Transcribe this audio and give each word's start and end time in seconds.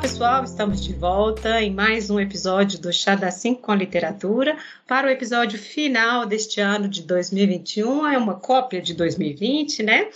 pessoal, 0.00 0.42
estamos 0.42 0.82
de 0.82 0.94
volta 0.94 1.60
em 1.60 1.74
mais 1.74 2.08
um 2.08 2.18
episódio 2.18 2.80
do 2.80 2.90
Chá 2.90 3.14
da 3.14 3.30
5 3.30 3.60
com 3.60 3.74
Literatura 3.74 4.56
para 4.86 5.06
o 5.06 5.10
episódio 5.10 5.58
final 5.58 6.24
deste 6.24 6.58
ano 6.58 6.88
de 6.88 7.02
2021. 7.02 8.06
É 8.06 8.16
uma 8.16 8.36
cópia 8.36 8.80
de 8.80 8.94
2020, 8.94 9.82
né? 9.82 10.08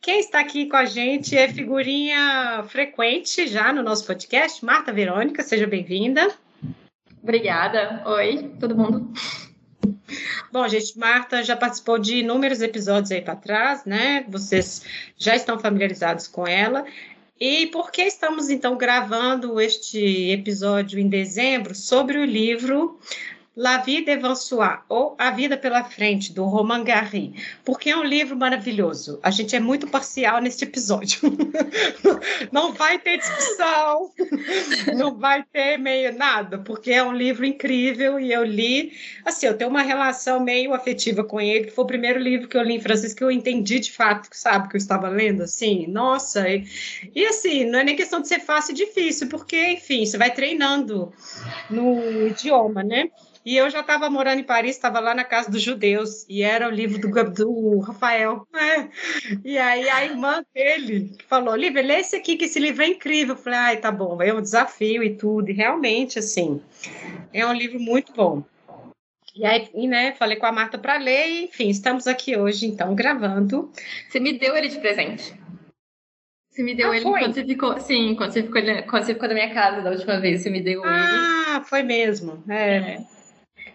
Quem 0.00 0.18
está 0.18 0.40
aqui 0.40 0.66
com 0.66 0.76
a 0.76 0.84
gente 0.84 1.36
é 1.36 1.46
figurinha 1.46 2.64
frequente 2.66 3.46
já 3.46 3.72
no 3.72 3.80
nosso 3.80 4.04
podcast, 4.04 4.64
Marta 4.64 4.92
Verônica, 4.92 5.40
seja 5.44 5.68
bem-vinda. 5.68 6.32
Obrigada. 7.22 8.02
Oi, 8.06 8.50
todo 8.58 8.76
mundo. 8.76 9.12
Bom, 10.50 10.66
gente, 10.66 10.98
Marta 10.98 11.42
já 11.42 11.54
participou 11.54 11.98
de 11.98 12.18
inúmeros 12.18 12.62
episódios 12.62 13.10
aí 13.10 13.20
para 13.20 13.36
trás, 13.36 13.84
né? 13.84 14.24
Vocês 14.28 14.82
já 15.16 15.36
estão 15.36 15.58
familiarizados 15.58 16.26
com 16.26 16.46
ela. 16.46 16.84
E 17.40 17.66
por 17.66 17.92
que 17.92 18.02
estamos 18.02 18.50
então 18.50 18.76
gravando 18.76 19.60
este 19.60 20.30
episódio 20.30 20.98
em 20.98 21.08
dezembro 21.08 21.74
sobre 21.74 22.18
o 22.18 22.24
livro 22.24 22.98
La 23.58 23.78
Vie 23.78 24.04
devant 24.04 24.36
soi, 24.36 24.78
ou 24.88 25.16
A 25.18 25.32
Vida 25.32 25.56
pela 25.56 25.82
Frente, 25.82 26.32
do 26.32 26.44
Roman 26.44 26.84
Gary, 26.84 27.34
porque 27.64 27.90
é 27.90 27.96
um 27.96 28.04
livro 28.04 28.36
maravilhoso. 28.36 29.18
A 29.20 29.32
gente 29.32 29.56
é 29.56 29.58
muito 29.58 29.88
parcial 29.88 30.40
neste 30.40 30.62
episódio. 30.62 31.18
não 32.52 32.72
vai 32.72 33.00
ter 33.00 33.18
discussão, 33.18 34.12
não 34.96 35.18
vai 35.18 35.42
ter 35.42 35.76
meio 35.76 36.16
nada, 36.16 36.58
porque 36.58 36.92
é 36.92 37.02
um 37.02 37.12
livro 37.12 37.44
incrível 37.44 38.20
e 38.20 38.32
eu 38.32 38.44
li, 38.44 38.92
assim, 39.24 39.46
eu 39.46 39.58
tenho 39.58 39.70
uma 39.70 39.82
relação 39.82 40.38
meio 40.38 40.72
afetiva 40.72 41.24
com 41.24 41.40
ele, 41.40 41.64
que 41.64 41.72
foi 41.72 41.82
o 41.82 41.88
primeiro 41.88 42.20
livro 42.20 42.46
que 42.46 42.56
eu 42.56 42.62
li 42.62 42.76
em 42.76 42.80
francês 42.80 43.12
que 43.12 43.24
eu 43.24 43.30
entendi 43.30 43.80
de 43.80 43.90
fato, 43.90 44.28
sabe, 44.30 44.68
que 44.68 44.76
eu 44.76 44.78
estava 44.78 45.08
lendo, 45.08 45.42
assim, 45.42 45.88
nossa, 45.88 46.48
e, 46.48 46.64
e 47.12 47.26
assim, 47.26 47.64
não 47.64 47.80
é 47.80 47.82
nem 47.82 47.96
questão 47.96 48.20
de 48.20 48.28
ser 48.28 48.38
fácil 48.38 48.70
e 48.70 48.76
difícil, 48.76 49.28
porque, 49.28 49.72
enfim, 49.72 50.06
você 50.06 50.16
vai 50.16 50.32
treinando 50.32 51.12
no 51.68 52.28
idioma, 52.28 52.84
né? 52.84 53.10
E 53.48 53.56
eu 53.56 53.70
já 53.70 53.80
estava 53.80 54.10
morando 54.10 54.40
em 54.40 54.44
Paris, 54.44 54.76
estava 54.76 55.00
lá 55.00 55.14
na 55.14 55.24
casa 55.24 55.50
dos 55.50 55.62
judeus, 55.62 56.26
e 56.28 56.42
era 56.42 56.68
o 56.68 56.70
livro 56.70 56.98
do, 56.98 57.08
do 57.30 57.78
Rafael. 57.78 58.46
Né? 58.52 58.90
E 59.42 59.56
aí 59.56 59.88
a 59.88 60.04
irmã 60.04 60.44
dele 60.54 61.16
falou: 61.26 61.56
Lívia, 61.56 61.82
lê 61.82 61.94
esse 61.94 62.14
aqui, 62.14 62.36
que 62.36 62.44
esse 62.44 62.60
livro 62.60 62.82
é 62.82 62.88
incrível. 62.88 63.34
Eu 63.34 63.40
falei: 63.40 63.58
ai, 63.58 63.76
tá 63.78 63.90
bom, 63.90 64.20
é 64.20 64.34
um 64.34 64.42
desafio 64.42 65.02
e 65.02 65.14
tudo. 65.14 65.48
E 65.48 65.54
realmente, 65.54 66.18
assim, 66.18 66.60
é 67.32 67.46
um 67.46 67.54
livro 67.54 67.80
muito 67.80 68.12
bom. 68.12 68.44
E 69.34 69.46
aí, 69.46 69.70
né, 69.86 70.12
falei 70.12 70.36
com 70.36 70.44
a 70.44 70.52
Marta 70.52 70.76
para 70.76 70.98
ler, 70.98 71.28
e, 71.28 71.44
enfim, 71.44 71.70
estamos 71.70 72.06
aqui 72.06 72.36
hoje, 72.36 72.66
então, 72.66 72.94
gravando. 72.94 73.72
Você 74.10 74.20
me 74.20 74.38
deu 74.38 74.54
ele 74.58 74.68
de 74.68 74.78
presente. 74.78 75.32
Você 76.50 76.62
me 76.62 76.74
deu 76.74 76.90
ah, 76.90 76.96
ele 76.96 77.02
foi? 77.02 77.20
quando 77.20 77.32
você 77.32 77.44
ficou. 77.46 77.80
Sim, 77.80 78.14
quando 78.14 78.30
você 78.30 78.42
ficou, 78.42 78.60
quando 78.90 79.04
você 79.04 79.14
ficou 79.14 79.28
na 79.28 79.34
minha 79.34 79.54
casa 79.54 79.80
da 79.80 79.88
última 79.88 80.20
vez, 80.20 80.42
você 80.42 80.50
me 80.50 80.60
deu 80.60 80.84
ah, 80.84 80.88
ele. 80.88 81.56
Ah, 81.56 81.64
foi 81.64 81.82
mesmo. 81.82 82.44
É. 82.46 82.76
é. 82.76 83.17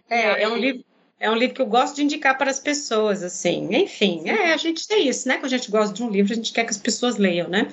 É, 0.10 0.44
é 0.44 0.48
um 0.48 0.56
livro. 0.56 0.84
É 1.20 1.32
um 1.32 1.36
livro 1.36 1.56
que 1.56 1.62
eu 1.62 1.68
gosto 1.68 1.96
de 1.96 2.04
indicar 2.04 2.38
para 2.38 2.52
as 2.52 2.60
pessoas, 2.60 3.24
assim. 3.24 3.74
Enfim, 3.74 4.28
é, 4.28 4.52
a 4.52 4.58
gente 4.58 4.86
tem 4.86 5.08
isso, 5.08 5.26
né? 5.26 5.36
Quando 5.36 5.46
a 5.46 5.58
gente 5.58 5.72
gosta 5.72 5.96
de 5.96 6.04
um 6.04 6.10
livro, 6.10 6.34
a 6.34 6.36
gente 6.36 6.52
quer 6.52 6.66
que 6.66 6.72
as 6.72 6.78
pessoas 6.78 7.16
leiam, 7.16 7.48
né? 7.48 7.72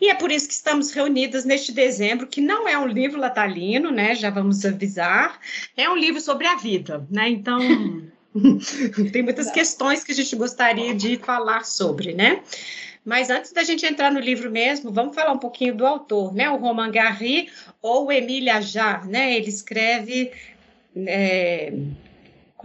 E 0.00 0.08
é 0.08 0.14
por 0.14 0.30
isso 0.30 0.46
que 0.46 0.54
estamos 0.54 0.92
reunidas 0.92 1.44
neste 1.44 1.72
dezembro, 1.72 2.28
que 2.28 2.40
não 2.40 2.68
é 2.68 2.78
um 2.78 2.86
livro 2.86 3.18
latalino, 3.18 3.90
né? 3.90 4.14
Já 4.14 4.30
vamos 4.30 4.64
avisar. 4.64 5.40
É 5.76 5.90
um 5.90 5.96
livro 5.96 6.20
sobre 6.20 6.46
a 6.46 6.54
vida, 6.54 7.04
né? 7.10 7.28
Então, 7.28 7.58
tem 9.10 9.24
muitas 9.24 9.50
questões 9.50 10.04
que 10.04 10.12
a 10.12 10.14
gente 10.14 10.36
gostaria 10.36 10.94
de 10.94 11.16
falar 11.16 11.64
sobre, 11.64 12.14
né? 12.14 12.42
Mas 13.04 13.28
antes 13.28 13.52
da 13.52 13.62
gente 13.62 13.84
entrar 13.84 14.10
no 14.10 14.18
livro 14.18 14.50
mesmo, 14.50 14.90
vamos 14.90 15.14
falar 15.14 15.32
um 15.32 15.38
pouquinho 15.38 15.74
do 15.74 15.86
autor, 15.86 16.32
né? 16.32 16.48
O 16.48 16.56
Roman 16.56 16.90
Gary 16.90 17.50
ou 17.82 18.10
Emile 18.10 18.48
Ajar, 18.48 19.06
né? 19.06 19.36
Ele 19.36 19.48
escreve 19.48 20.32
é, 20.96 21.72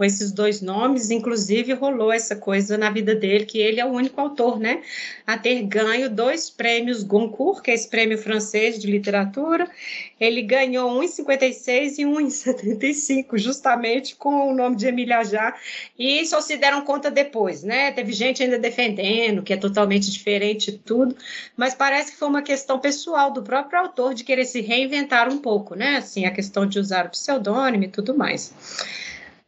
com 0.00 0.04
esses 0.06 0.32
dois 0.32 0.62
nomes, 0.62 1.10
inclusive 1.10 1.74
rolou 1.74 2.10
essa 2.10 2.34
coisa 2.34 2.78
na 2.78 2.88
vida 2.88 3.14
dele, 3.14 3.44
que 3.44 3.58
ele 3.58 3.80
é 3.80 3.84
o 3.84 3.90
único 3.90 4.18
autor, 4.18 4.58
né, 4.58 4.80
a 5.26 5.36
ter 5.36 5.62
ganho 5.64 6.08
dois 6.08 6.48
prêmios 6.48 7.02
Goncourt, 7.02 7.60
que 7.60 7.70
é 7.70 7.74
esse 7.74 7.86
prêmio 7.86 8.16
francês 8.16 8.78
de 8.78 8.90
literatura. 8.90 9.70
Ele 10.18 10.40
ganhou 10.40 10.90
um 10.90 11.02
em 11.02 11.06
56 11.06 11.98
e 11.98 12.06
um 12.06 12.18
em 12.18 12.30
75, 12.30 13.36
justamente 13.36 14.16
com 14.16 14.50
o 14.50 14.54
nome 14.54 14.74
de 14.74 14.86
Emília 14.86 15.18
Ajar, 15.18 15.60
e 15.98 16.24
só 16.24 16.40
se 16.40 16.56
deram 16.56 16.80
conta 16.80 17.10
depois, 17.10 17.62
né? 17.62 17.92
Teve 17.92 18.14
gente 18.14 18.42
ainda 18.42 18.58
defendendo 18.58 19.42
que 19.42 19.52
é 19.52 19.56
totalmente 19.58 20.10
diferente 20.10 20.72
de 20.72 20.78
tudo, 20.78 21.14
mas 21.54 21.74
parece 21.74 22.12
que 22.12 22.16
foi 22.16 22.28
uma 22.28 22.40
questão 22.40 22.78
pessoal 22.78 23.30
do 23.30 23.42
próprio 23.42 23.78
autor 23.78 24.14
de 24.14 24.24
querer 24.24 24.46
se 24.46 24.62
reinventar 24.62 25.28
um 25.28 25.36
pouco, 25.36 25.74
né? 25.74 25.98
Assim, 25.98 26.24
a 26.24 26.30
questão 26.30 26.64
de 26.64 26.78
usar 26.78 27.04
o 27.04 27.10
pseudônimo 27.10 27.84
e 27.84 27.88
tudo 27.88 28.16
mais. 28.16 28.54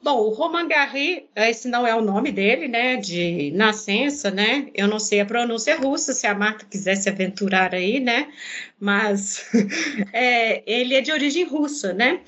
Bom, 0.03 0.19
o 0.23 0.31
Roman 0.31 0.67
Gary, 0.67 1.29
esse 1.37 1.69
não 1.69 1.87
é 1.87 1.95
o 1.95 2.03
nome 2.03 2.33
dele, 2.33 2.67
né, 2.67 2.97
de 2.97 3.53
nascença, 3.53 4.33
né, 4.33 4.69
eu 4.75 4.89
não 4.89 4.99
sei 4.99 5.21
a 5.21 5.27
pronúncia 5.27 5.77
russa, 5.79 6.13
se 6.13 6.27
a 6.27 6.35
Marta 6.35 6.67
quiser 6.69 6.97
se 6.97 7.09
aventurar 7.09 7.73
aí, 7.73 8.01
né, 8.01 8.33
mas 8.81 9.49
é, 10.13 10.61
ele 10.67 10.97
é 10.97 11.01
de 11.01 11.13
origem 11.13 11.45
russa, 11.45 11.93
né, 11.93 12.21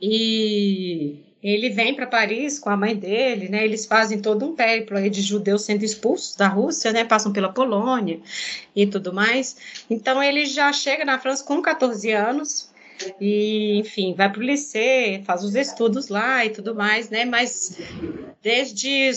e 0.00 1.16
ele 1.42 1.68
vem 1.68 1.94
para 1.94 2.06
Paris 2.06 2.58
com 2.58 2.70
a 2.70 2.76
mãe 2.76 2.96
dele, 2.96 3.50
né? 3.50 3.64
Eles 3.64 3.84
fazem 3.84 4.18
todo 4.18 4.46
um 4.46 4.56
périplo 4.56 4.96
aí 4.96 5.10
de 5.10 5.20
judeus 5.20 5.62
sendo 5.62 5.84
expulsos 5.84 6.34
da 6.36 6.48
Rússia, 6.48 6.90
né? 6.90 7.04
Passam 7.04 7.34
pela 7.34 7.52
Polônia 7.52 8.18
e 8.74 8.86
tudo 8.86 9.12
mais. 9.12 9.84
Então 9.90 10.22
ele 10.22 10.46
já 10.46 10.72
chega 10.72 11.04
na 11.04 11.18
França 11.18 11.44
com 11.44 11.60
14 11.60 12.10
anos, 12.12 12.70
e, 13.20 13.78
enfim, 13.78 14.14
vai 14.14 14.30
para 14.30 14.40
o 14.40 14.44
liceu, 14.44 15.22
faz 15.24 15.42
os 15.42 15.54
estudos 15.54 16.08
lá 16.08 16.44
e 16.44 16.50
tudo 16.50 16.74
mais, 16.74 17.10
né? 17.10 17.24
Mas 17.24 17.78
desde 18.42 19.10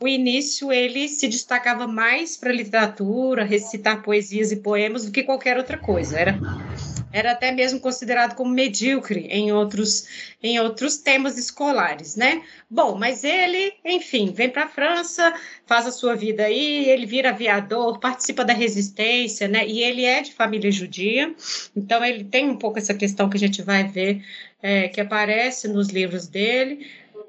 o 0.00 0.06
início 0.06 0.72
ele 0.72 1.08
se 1.08 1.26
destacava 1.26 1.86
mais 1.86 2.36
para 2.36 2.52
literatura, 2.52 3.44
recitar 3.44 4.02
poesias 4.02 4.52
e 4.52 4.56
poemas 4.56 5.06
do 5.06 5.12
que 5.12 5.22
qualquer 5.22 5.56
outra 5.56 5.78
coisa. 5.78 6.18
Era 6.18 6.38
era 7.16 7.32
até 7.32 7.50
mesmo 7.50 7.80
considerado 7.80 8.34
como 8.34 8.50
medíocre 8.50 9.26
em 9.30 9.50
outros, 9.50 10.06
em 10.42 10.60
outros 10.60 10.98
temas 10.98 11.38
escolares, 11.38 12.14
né? 12.14 12.42
Bom, 12.68 12.94
mas 12.98 13.24
ele, 13.24 13.72
enfim, 13.82 14.32
vem 14.34 14.50
para 14.50 14.64
a 14.64 14.68
França, 14.68 15.32
faz 15.64 15.86
a 15.86 15.90
sua 15.90 16.14
vida 16.14 16.44
aí, 16.44 16.90
ele 16.90 17.06
vira 17.06 17.30
aviador, 17.30 17.98
participa 17.98 18.44
da 18.44 18.52
resistência, 18.52 19.48
né? 19.48 19.66
E 19.66 19.82
ele 19.82 20.04
é 20.04 20.20
de 20.20 20.34
família 20.34 20.70
judia, 20.70 21.34
então 21.74 22.04
ele 22.04 22.24
tem 22.24 22.50
um 22.50 22.56
pouco 22.58 22.78
essa 22.78 22.92
questão 22.92 23.30
que 23.30 23.36
a 23.38 23.40
gente 23.40 23.62
vai 23.62 23.84
ver 23.84 24.22
é, 24.62 24.88
que 24.88 25.00
aparece 25.00 25.68
nos 25.68 25.88
livros 25.88 26.28
dele 26.28 26.86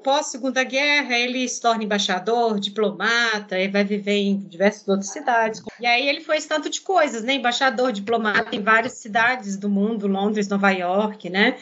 pós-segunda 0.07 0.63
guerra, 0.63 1.18
ele 1.18 1.45
se 1.50 1.59
torna 1.59 1.84
embaixador, 1.84 2.62
diplomata, 2.62 3.59
e 3.59 3.68
vai 3.68 3.84
viver 3.84 4.16
em 4.16 4.38
diversas 4.38 4.88
outras 4.88 5.09
cidades. 5.09 5.62
E 5.81 5.85
aí 5.85 6.07
ele 6.07 6.22
foi 6.22 6.40
tanto 6.40 6.69
de 6.69 6.79
coisas, 6.79 7.25
né? 7.25 7.34
Embaixador, 7.34 7.91
diplomata 7.91 8.56
em 8.56 8.63
várias 8.63 8.94
cidades 8.94 9.57
do 9.57 9.68
mundo, 9.68 10.07
Londres, 10.07 10.47
Nova 10.47 10.72
York, 10.72 11.29
né? 11.29 11.57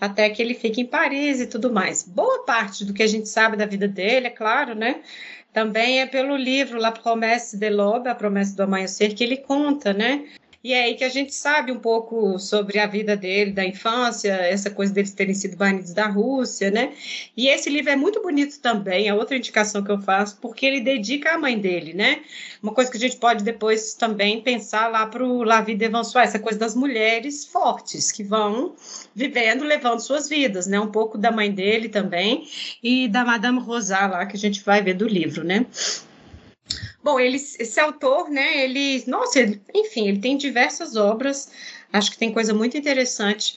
Até 0.00 0.30
que 0.30 0.40
ele 0.40 0.54
fica 0.54 0.80
em 0.80 0.86
Paris 0.86 1.40
e 1.40 1.48
tudo 1.48 1.72
mais. 1.72 2.04
Boa 2.04 2.44
parte 2.44 2.84
do 2.84 2.94
que 2.94 3.02
a 3.02 3.06
gente 3.08 3.28
sabe 3.28 3.56
da 3.56 3.66
vida 3.66 3.88
dele, 3.88 4.28
é 4.28 4.30
claro, 4.30 4.76
né? 4.76 5.00
Também 5.52 6.00
é 6.00 6.06
pelo 6.06 6.36
livro 6.36 6.78
La 6.78 6.92
Promesse 6.92 7.56
de 7.56 7.68
l'Aube, 7.68 8.08
A 8.08 8.14
Promessa 8.14 8.54
do 8.54 8.62
Amanhecer, 8.62 9.12
que 9.12 9.24
ele 9.24 9.38
conta, 9.38 9.92
né? 9.92 10.24
E 10.62 10.72
é 10.72 10.84
aí 10.84 10.96
que 10.96 11.04
a 11.04 11.08
gente 11.08 11.32
sabe 11.32 11.70
um 11.70 11.78
pouco 11.78 12.36
sobre 12.36 12.80
a 12.80 12.86
vida 12.86 13.16
dele, 13.16 13.52
da 13.52 13.64
infância, 13.64 14.32
essa 14.32 14.68
coisa 14.68 14.92
deles 14.92 15.12
terem 15.12 15.32
sido 15.32 15.56
banidos 15.56 15.92
da 15.92 16.08
Rússia, 16.08 16.68
né? 16.68 16.94
E 17.36 17.48
esse 17.48 17.70
livro 17.70 17.90
é 17.90 17.96
muito 17.96 18.20
bonito 18.20 18.58
também, 18.58 19.06
é 19.06 19.14
outra 19.14 19.36
indicação 19.36 19.84
que 19.84 19.90
eu 19.90 20.00
faço, 20.00 20.36
porque 20.40 20.66
ele 20.66 20.80
dedica 20.80 21.34
à 21.34 21.38
mãe 21.38 21.56
dele, 21.56 21.94
né? 21.94 22.22
Uma 22.60 22.72
coisa 22.72 22.90
que 22.90 22.96
a 22.96 23.00
gente 23.00 23.16
pode 23.18 23.44
depois 23.44 23.94
também 23.94 24.40
pensar 24.40 24.88
lá 24.88 25.06
para 25.06 25.24
o 25.24 25.44
La 25.44 25.60
Vie 25.60 25.76
devant 25.76 26.02
soi, 26.02 26.22
essa 26.22 26.40
coisa 26.40 26.58
das 26.58 26.74
mulheres 26.74 27.44
fortes 27.46 28.10
que 28.10 28.24
vão 28.24 28.74
vivendo, 29.14 29.62
levando 29.62 30.00
suas 30.00 30.28
vidas, 30.28 30.66
né? 30.66 30.80
Um 30.80 30.90
pouco 30.90 31.16
da 31.16 31.30
mãe 31.30 31.52
dele 31.52 31.88
também 31.88 32.48
e 32.82 33.06
da 33.06 33.24
Madame 33.24 33.60
Rosa 33.60 34.06
lá, 34.08 34.26
que 34.26 34.36
a 34.36 34.40
gente 34.40 34.64
vai 34.64 34.82
ver 34.82 34.94
do 34.94 35.06
livro, 35.06 35.44
né? 35.44 35.64
Bom, 37.02 37.18
ele, 37.20 37.36
esse 37.36 37.80
autor, 37.80 38.28
né, 38.28 38.64
ele, 38.64 39.04
nossa, 39.06 39.40
ele, 39.40 39.62
enfim, 39.74 40.08
ele 40.08 40.18
tem 40.18 40.36
diversas 40.36 40.96
obras, 40.96 41.50
acho 41.92 42.10
que 42.10 42.18
tem 42.18 42.32
coisa 42.32 42.52
muito 42.52 42.76
interessante 42.76 43.56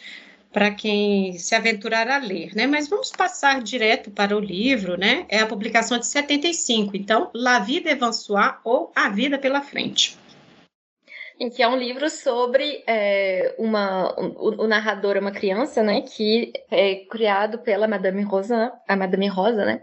para 0.51 0.71
quem 0.71 1.37
se 1.37 1.55
aventurar 1.55 2.07
a 2.09 2.17
ler, 2.17 2.53
né? 2.53 2.67
Mas 2.67 2.87
vamos 2.89 3.09
passar 3.09 3.61
direto 3.61 4.11
para 4.11 4.35
o 4.35 4.39
livro, 4.39 4.97
né? 4.97 5.25
É 5.29 5.39
a 5.39 5.47
publicação 5.47 5.97
de 5.97 6.05
75, 6.05 6.95
então, 6.95 7.31
La 7.33 7.59
Vie 7.59 7.79
devant 7.79 8.11
soi 8.11 8.53
ou 8.63 8.91
A 8.95 9.09
Vida 9.09 9.39
pela 9.39 9.61
Frente. 9.61 10.17
Em 11.39 11.49
que 11.49 11.63
é 11.63 11.67
um 11.67 11.77
livro 11.77 12.09
sobre 12.09 12.83
é, 12.85 13.55
uma, 13.57 14.13
o, 14.15 14.63
o, 14.63 14.67
narrador 14.67 15.15
é 15.15 15.19
uma 15.19 15.31
criança, 15.31 15.81
né? 15.81 16.01
Que 16.01 16.51
é 16.69 16.97
criado 17.05 17.57
pela 17.59 17.87
Madame 17.87 18.21
Rosa, 18.21 18.71
a 18.87 18.95
Madame 18.95 19.27
Rosa, 19.27 19.65
né? 19.65 19.81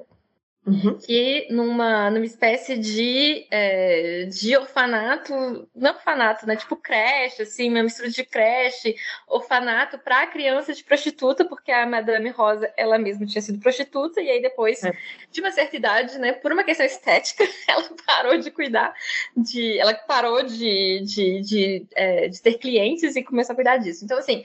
Uhum. 0.68 0.98
que 0.98 1.46
numa, 1.50 2.10
numa 2.10 2.26
espécie 2.26 2.76
de, 2.76 3.46
é, 3.50 4.24
de 4.26 4.56
orfanato, 4.56 5.32
não 5.74 5.92
orfanato, 5.92 6.46
né? 6.46 6.56
Tipo 6.56 6.76
creche, 6.76 7.42
assim, 7.42 7.70
uma 7.70 7.82
mistura 7.82 8.10
de 8.10 8.24
creche, 8.24 8.94
orfanato 9.26 9.98
para 9.98 10.26
criança 10.26 10.74
de 10.74 10.84
prostituta, 10.84 11.44
porque 11.44 11.72
a 11.72 11.86
Madame 11.86 12.28
Rosa, 12.30 12.70
ela 12.76 12.98
mesma 12.98 13.24
tinha 13.24 13.40
sido 13.40 13.58
prostituta, 13.60 14.20
e 14.20 14.28
aí 14.28 14.42
depois, 14.42 14.84
é. 14.84 14.92
de 15.30 15.40
uma 15.40 15.50
certa 15.50 15.76
idade, 15.76 16.18
né, 16.18 16.32
por 16.32 16.52
uma 16.52 16.64
questão 16.64 16.84
estética, 16.84 17.44
ela 17.66 17.88
parou 18.06 18.36
de 18.38 18.50
cuidar 18.50 18.94
de. 19.36 19.78
Ela 19.78 19.94
parou 19.94 20.42
de, 20.42 21.00
de, 21.04 21.40
de, 21.40 21.86
é, 21.94 22.28
de 22.28 22.42
ter 22.42 22.54
clientes 22.58 23.16
e 23.16 23.24
começou 23.24 23.54
a 23.54 23.56
cuidar 23.56 23.78
disso. 23.78 24.04
Então, 24.04 24.18
assim 24.18 24.44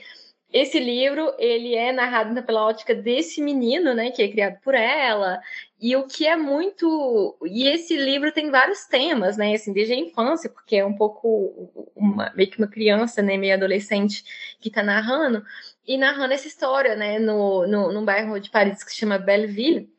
esse 0.54 0.78
livro 0.78 1.34
ele 1.36 1.74
é 1.74 1.90
narrado 1.90 2.40
pela 2.44 2.64
ótica 2.64 2.94
desse 2.94 3.42
menino, 3.42 3.92
né, 3.92 4.12
que 4.12 4.22
é 4.22 4.28
criado 4.28 4.60
por 4.62 4.72
ela, 4.72 5.40
e 5.80 5.96
o 5.96 6.06
que 6.06 6.28
é 6.28 6.36
muito. 6.36 7.36
E 7.44 7.66
esse 7.66 7.96
livro 7.96 8.30
tem 8.30 8.52
vários 8.52 8.84
temas, 8.84 9.36
né? 9.36 9.52
Assim, 9.52 9.72
desde 9.72 9.94
a 9.94 9.96
infância, 9.96 10.48
porque 10.48 10.76
é 10.76 10.86
um 10.86 10.94
pouco 10.94 11.90
uma, 11.96 12.32
meio 12.36 12.48
que 12.48 12.58
uma 12.58 12.68
criança, 12.68 13.20
né? 13.20 13.36
Meio 13.36 13.54
adolescente 13.54 14.24
que 14.60 14.68
está 14.68 14.80
narrando, 14.80 15.44
e 15.86 15.98
narrando 15.98 16.32
essa 16.32 16.46
história, 16.46 16.94
né? 16.94 17.18
No, 17.18 17.66
no, 17.66 17.92
num 17.92 18.04
bairro 18.04 18.38
de 18.38 18.48
Paris 18.48 18.84
que 18.84 18.92
se 18.92 18.96
chama 18.96 19.18
Belleville, 19.18 19.92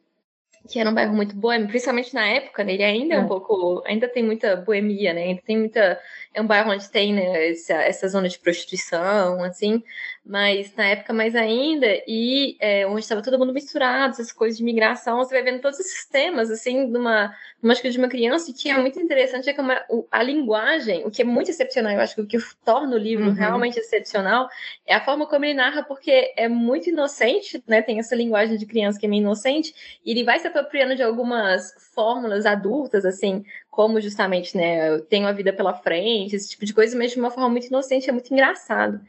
que 0.69 0.79
era 0.79 0.89
um 0.89 0.93
bairro 0.93 1.13
muito 1.13 1.35
boêmio, 1.35 1.67
principalmente 1.67 2.13
na 2.15 2.25
época, 2.25 2.63
né? 2.63 2.73
Ele 2.73 2.83
ainda 2.83 3.15
é, 3.15 3.17
é 3.17 3.19
um 3.19 3.27
pouco. 3.27 3.83
Ainda 3.85 4.07
tem 4.07 4.23
muita 4.23 4.55
boemia, 4.55 5.13
né? 5.13 5.23
Ainda 5.23 5.41
tem 5.41 5.57
muita. 5.59 5.99
É 6.33 6.41
um 6.41 6.47
bairro 6.47 6.71
onde 6.71 6.89
tem 6.89 7.13
né, 7.13 7.49
essa, 7.49 7.73
essa 7.73 8.07
zona 8.07 8.29
de 8.29 8.39
prostituição, 8.39 9.43
assim 9.43 9.83
mas 10.25 10.75
na 10.75 10.87
época 10.87 11.13
mais 11.13 11.35
ainda, 11.35 11.85
e 12.07 12.57
é, 12.59 12.87
onde 12.87 13.01
estava 13.01 13.21
todo 13.21 13.37
mundo 13.37 13.53
misturado, 13.53 14.13
essas 14.13 14.31
coisas 14.31 14.57
de 14.57 14.63
migração, 14.63 15.17
você 15.17 15.35
vai 15.35 15.43
vendo 15.43 15.61
todos 15.61 15.79
esses 15.79 16.03
temas, 16.07 16.49
assim, 16.49 16.87
numa, 16.87 17.31
numa 17.61 17.73
acho 17.73 17.81
que 17.81 17.89
de 17.91 17.99
uma 17.99 18.07
criança, 18.07 18.49
e 18.49 18.53
que 18.53 18.67
é 18.67 18.75
muito 18.75 18.99
interessante 18.99 19.47
é 19.47 19.53
que 19.53 19.61
uma, 19.61 19.79
a 20.11 20.23
linguagem, 20.23 21.05
o 21.05 21.11
que 21.11 21.21
é 21.21 21.25
muito 21.25 21.51
excepcional, 21.51 21.93
eu 21.93 22.01
acho 22.01 22.15
que 22.15 22.21
o 22.21 22.27
que 22.27 22.39
torna 22.65 22.95
o 22.95 22.99
livro 22.99 23.27
uhum. 23.27 23.33
realmente 23.33 23.77
excepcional, 23.77 24.49
é 24.87 24.95
a 24.95 25.05
forma 25.05 25.27
como 25.27 25.45
ele 25.45 25.53
narra, 25.53 25.83
porque 25.83 26.33
é 26.35 26.47
muito 26.47 26.89
inocente, 26.89 27.63
né, 27.67 27.83
tem 27.83 27.99
essa 27.99 28.15
linguagem 28.15 28.57
de 28.57 28.65
criança 28.65 28.99
que 28.99 29.05
é 29.05 29.09
meio 29.09 29.21
inocente, 29.21 29.75
e 30.03 30.09
ele 30.09 30.23
vai 30.23 30.39
se 30.39 30.47
apropriando 30.47 30.95
de 30.95 31.03
algumas 31.03 31.71
fórmulas 31.93 32.47
adultas, 32.47 33.05
assim, 33.05 33.45
como 33.69 34.01
justamente, 34.01 34.57
né, 34.57 34.89
eu 34.89 35.01
tenho 35.01 35.27
a 35.27 35.31
vida 35.31 35.53
pela 35.53 35.73
frente, 35.73 36.35
esse 36.35 36.49
tipo 36.49 36.65
de 36.65 36.73
coisa, 36.73 36.97
mas 36.97 37.11
de 37.11 37.19
uma 37.19 37.29
forma 37.29 37.49
muito 37.49 37.67
inocente, 37.67 38.09
é 38.09 38.11
muito 38.11 38.33
engraçado. 38.33 38.99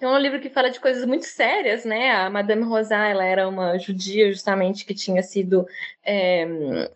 É 0.00 0.06
um 0.06 0.16
livro 0.16 0.40
que 0.40 0.48
fala 0.48 0.70
de 0.70 0.78
coisas 0.78 1.04
muito 1.04 1.24
sérias, 1.24 1.84
né? 1.84 2.12
A 2.12 2.30
Madame 2.30 2.62
Rosa, 2.62 2.94
ela 2.94 3.24
era 3.24 3.48
uma 3.48 3.76
judia, 3.78 4.30
justamente, 4.30 4.84
que 4.84 4.94
tinha 4.94 5.22
sido. 5.24 5.66
É, 6.04 6.46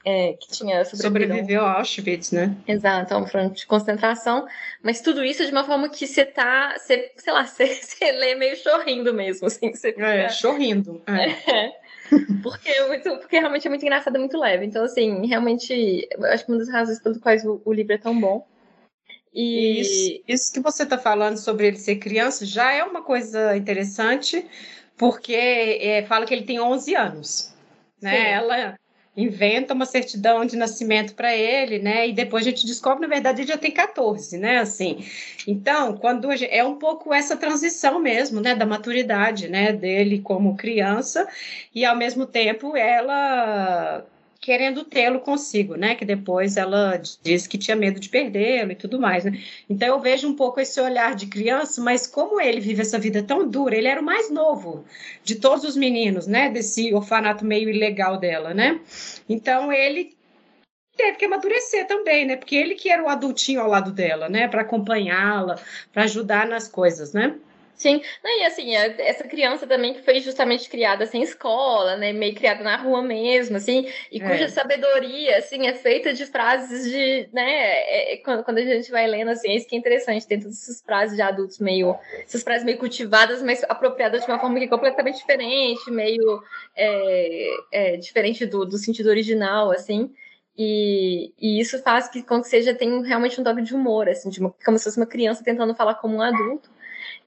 é, 0.04 0.32
que 0.34 0.48
tinha 0.48 0.84
sobreviveu 0.84 1.64
a 1.64 1.78
Auschwitz, 1.78 2.30
né? 2.30 2.54
Exato, 2.66 3.12
a 3.12 3.18
um 3.18 3.26
front 3.26 3.54
de 3.54 3.66
concentração. 3.66 4.46
Mas 4.80 5.00
tudo 5.00 5.24
isso 5.24 5.44
de 5.44 5.50
uma 5.50 5.64
forma 5.64 5.88
que 5.88 6.06
você 6.06 6.24
tá. 6.24 6.74
Você, 6.78 7.10
sei 7.16 7.32
lá, 7.32 7.42
você, 7.44 7.66
você 7.74 8.12
lê 8.12 8.36
meio 8.36 8.56
chorrindo 8.56 9.12
mesmo, 9.12 9.48
assim. 9.48 9.74
Você 9.74 9.92
fica... 9.92 10.06
É, 10.06 10.28
chorrindo. 10.28 11.02
É. 11.06 11.30
é. 11.50 11.82
Porque, 12.42 12.68
é 12.68 12.86
muito, 12.86 13.16
porque 13.18 13.38
realmente 13.38 13.66
é 13.66 13.70
muito 13.70 13.82
engraçado, 13.82 14.14
é 14.14 14.18
muito 14.18 14.38
leve. 14.38 14.64
Então, 14.64 14.84
assim, 14.84 15.26
realmente, 15.26 16.08
acho 16.30 16.44
que 16.44 16.52
uma 16.52 16.58
das 16.58 16.68
razões 16.68 17.00
pelas 17.00 17.18
quais 17.18 17.44
o, 17.44 17.60
o 17.64 17.72
livro 17.72 17.94
é 17.94 17.98
tão 17.98 18.18
bom 18.18 18.46
e 19.34 19.80
isso, 19.80 20.22
isso 20.28 20.52
que 20.52 20.60
você 20.60 20.82
está 20.82 20.98
falando 20.98 21.36
sobre 21.36 21.68
ele 21.68 21.78
ser 21.78 21.96
criança 21.96 22.44
já 22.44 22.72
é 22.72 22.84
uma 22.84 23.02
coisa 23.02 23.56
interessante, 23.56 24.46
porque 24.96 25.34
é, 25.34 26.04
fala 26.06 26.26
que 26.26 26.34
ele 26.34 26.44
tem 26.44 26.60
11 26.60 26.94
anos. 26.94 27.54
Né? 28.00 28.32
Ela 28.32 28.76
inventa 29.16 29.74
uma 29.74 29.84
certidão 29.84 30.44
de 30.44 30.56
nascimento 30.56 31.14
para 31.14 31.36
ele, 31.36 31.78
né? 31.78 32.08
E 32.08 32.12
depois 32.12 32.46
a 32.46 32.50
gente 32.50 32.66
descobre, 32.66 33.02
na 33.02 33.14
verdade, 33.14 33.42
ele 33.42 33.48
já 33.48 33.58
tem 33.58 33.70
14, 33.70 34.38
né? 34.38 34.58
Assim, 34.58 35.04
então, 35.46 35.96
quando 35.96 36.34
gente, 36.34 36.52
é 36.52 36.64
um 36.64 36.76
pouco 36.76 37.12
essa 37.12 37.36
transição 37.36 38.00
mesmo, 38.00 38.40
né? 38.40 38.54
Da 38.54 38.64
maturidade, 38.64 39.48
né? 39.48 39.72
Dele 39.72 40.20
como 40.20 40.56
criança 40.56 41.28
e 41.74 41.84
ao 41.84 41.96
mesmo 41.96 42.26
tempo 42.26 42.74
ela 42.74 44.04
querendo 44.42 44.84
tê-lo 44.84 45.20
consigo, 45.20 45.76
né? 45.76 45.94
Que 45.94 46.04
depois 46.04 46.56
ela 46.56 47.00
disse 47.22 47.48
que 47.48 47.56
tinha 47.56 47.76
medo 47.76 48.00
de 48.00 48.08
perdê-lo 48.08 48.72
e 48.72 48.74
tudo 48.74 49.00
mais, 49.00 49.24
né? 49.24 49.40
Então 49.70 49.86
eu 49.86 50.00
vejo 50.00 50.28
um 50.28 50.34
pouco 50.34 50.60
esse 50.60 50.80
olhar 50.80 51.14
de 51.14 51.26
criança, 51.28 51.80
mas 51.80 52.08
como 52.08 52.40
ele 52.40 52.60
vive 52.60 52.82
essa 52.82 52.98
vida 52.98 53.22
tão 53.22 53.48
dura, 53.48 53.76
ele 53.76 53.86
era 53.86 54.00
o 54.00 54.04
mais 54.04 54.28
novo 54.30 54.84
de 55.22 55.36
todos 55.36 55.64
os 55.64 55.76
meninos, 55.76 56.26
né? 56.26 56.50
Desse 56.50 56.92
orfanato 56.92 57.44
meio 57.44 57.70
ilegal 57.70 58.18
dela, 58.18 58.52
né? 58.52 58.80
Então 59.28 59.72
ele 59.72 60.12
teve 60.96 61.18
que 61.18 61.24
amadurecer 61.24 61.86
também, 61.86 62.26
né? 62.26 62.36
Porque 62.36 62.56
ele 62.56 62.74
que 62.74 62.90
era 62.90 63.02
o 63.02 63.08
adultinho 63.08 63.60
ao 63.60 63.68
lado 63.68 63.92
dela, 63.92 64.28
né? 64.28 64.48
Para 64.48 64.62
acompanhá-la, 64.62 65.56
para 65.92 66.02
ajudar 66.02 66.48
nas 66.48 66.66
coisas, 66.66 67.12
né? 67.12 67.36
Sim, 67.82 68.00
e 68.24 68.44
assim, 68.44 68.76
essa 68.76 69.24
criança 69.24 69.66
também 69.66 69.92
que 69.92 70.02
foi 70.02 70.20
justamente 70.20 70.70
criada 70.70 71.04
sem 71.04 71.20
escola, 71.20 71.96
né, 71.96 72.12
meio 72.12 72.32
criada 72.32 72.62
na 72.62 72.76
rua 72.76 73.02
mesmo, 73.02 73.56
assim, 73.56 73.88
e 74.08 74.22
é. 74.22 74.28
cuja 74.28 74.48
sabedoria, 74.48 75.38
assim, 75.38 75.66
é 75.66 75.74
feita 75.74 76.14
de 76.14 76.24
frases 76.24 76.88
de, 76.88 77.28
né, 77.32 77.42
é, 77.42 78.14
é, 78.14 78.16
quando, 78.18 78.44
quando, 78.44 78.58
a 78.58 78.64
gente 78.64 78.88
vai 78.88 79.08
lendo, 79.08 79.32
assim, 79.32 79.50
é 79.50 79.56
isso 79.56 79.66
que 79.66 79.74
é 79.74 79.78
interessante, 79.80 80.28
tem 80.28 80.38
todas 80.38 80.62
essas 80.62 80.80
frases 80.80 81.16
de 81.16 81.22
adultos 81.22 81.58
meio, 81.58 81.96
essas 82.24 82.44
frases 82.44 82.64
meio 82.64 82.78
cultivadas, 82.78 83.42
mas 83.42 83.64
apropriadas 83.64 84.24
de 84.24 84.30
uma 84.30 84.38
forma 84.38 84.60
que 84.60 84.66
é 84.66 84.68
completamente 84.68 85.18
diferente, 85.18 85.90
meio 85.90 86.40
é, 86.76 87.48
é, 87.72 87.96
diferente 87.96 88.46
do, 88.46 88.64
do 88.64 88.78
sentido 88.78 89.08
original, 89.08 89.72
assim, 89.72 90.08
e, 90.56 91.32
e, 91.36 91.60
isso 91.60 91.82
faz 91.82 92.06
que, 92.06 92.22
com 92.22 92.40
que 92.40 92.46
seja, 92.46 92.72
tem 92.72 93.02
realmente 93.02 93.40
um 93.40 93.44
toque 93.44 93.62
de 93.62 93.74
humor, 93.74 94.08
assim, 94.08 94.30
de 94.30 94.38
uma, 94.38 94.54
como 94.64 94.78
se 94.78 94.84
fosse 94.84 94.98
uma 94.98 95.06
criança 95.06 95.42
tentando 95.42 95.74
falar 95.74 95.96
como 95.96 96.18
um 96.18 96.22
adulto, 96.22 96.70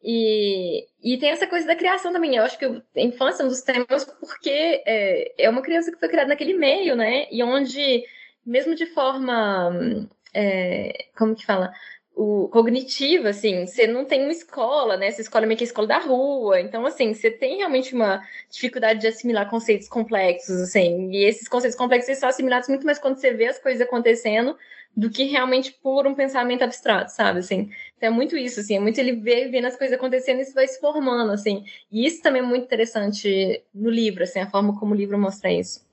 e, 0.08 0.86
e 1.04 1.18
tem 1.18 1.32
essa 1.32 1.48
coisa 1.48 1.66
da 1.66 1.76
criação 1.76 2.14
também. 2.14 2.36
Eu 2.36 2.44
acho 2.44 2.60
que 2.60 2.66
a 2.66 3.02
infância 3.02 3.42
é 3.42 3.46
um 3.46 3.50
dos 3.50 3.62
temas 3.62 4.06
porque 4.06 4.84
é, 4.86 5.46
é 5.46 5.50
uma 5.50 5.64
criança 5.64 5.92
que 5.92 5.98
foi 5.98 6.08
criada 6.08 6.30
naquele 6.30 6.54
meio, 6.54 6.96
né? 6.96 7.26
E 7.32 7.42
onde, 7.42 8.06
mesmo 8.46 8.76
de 8.76 8.86
forma. 8.86 10.08
É, 10.32 11.08
como 11.18 11.34
que 11.34 11.44
fala? 11.44 11.74
O, 12.14 12.48
cognitiva, 12.50 13.30
assim, 13.30 13.66
você 13.66 13.88
não 13.88 14.06
tem 14.06 14.22
uma 14.22 14.32
escola, 14.32 14.96
né? 14.96 15.08
Essa 15.08 15.22
escola 15.22 15.46
é 15.46 15.48
meio 15.48 15.58
que 15.58 15.64
a 15.64 15.68
escola 15.68 15.88
da 15.88 15.98
rua. 15.98 16.62
Então, 16.62 16.86
assim, 16.86 17.14
você 17.14 17.32
tem 17.32 17.58
realmente 17.58 17.96
uma 17.96 18.22
dificuldade 18.50 19.02
de 19.02 19.08
assimilar 19.08 19.50
conceitos 19.50 19.90
complexos, 19.90 20.62
assim. 20.62 21.10
E 21.12 21.26
esses 21.26 21.48
conceitos 21.48 21.78
complexos 21.78 22.16
são 22.20 22.30
assimilados 22.30 22.70
muito 22.70 22.86
mais 22.86 23.00
quando 23.00 23.18
você 23.18 23.34
vê 23.34 23.48
as 23.48 23.58
coisas 23.58 23.82
acontecendo 23.82 24.56
do 24.96 25.10
que 25.10 25.24
realmente 25.24 25.74
por 25.74 26.08
um 26.08 26.16
pensamento 26.16 26.64
abstrato, 26.64 27.12
sabe? 27.12 27.40
Assim, 27.40 27.70
então 27.98 28.08
é 28.08 28.10
muito 28.10 28.38
isso, 28.38 28.62
assim, 28.62 28.78
é 28.78 28.80
muito 28.80 28.98
ele 28.98 29.14
ver, 29.14 29.50
vendo 29.50 29.68
as 29.68 29.76
coisas 29.76 29.98
acontecendo 29.98 30.40
e 30.40 30.42
isso 30.44 30.54
vai 30.54 30.68
se 30.68 30.80
formando, 30.80 31.32
assim. 31.32 31.66
E 31.92 32.06
isso 32.06 32.22
também 32.22 32.42
é 32.42 32.46
muito 32.46 32.64
interessante 32.64 33.62
no 33.74 33.90
livro, 33.90 34.24
assim, 34.24 34.40
a 34.40 34.50
forma 34.50 34.80
como 34.80 34.94
o 34.94 34.98
livro 34.98 35.20
mostra 35.20 35.52
isso. 35.52 35.86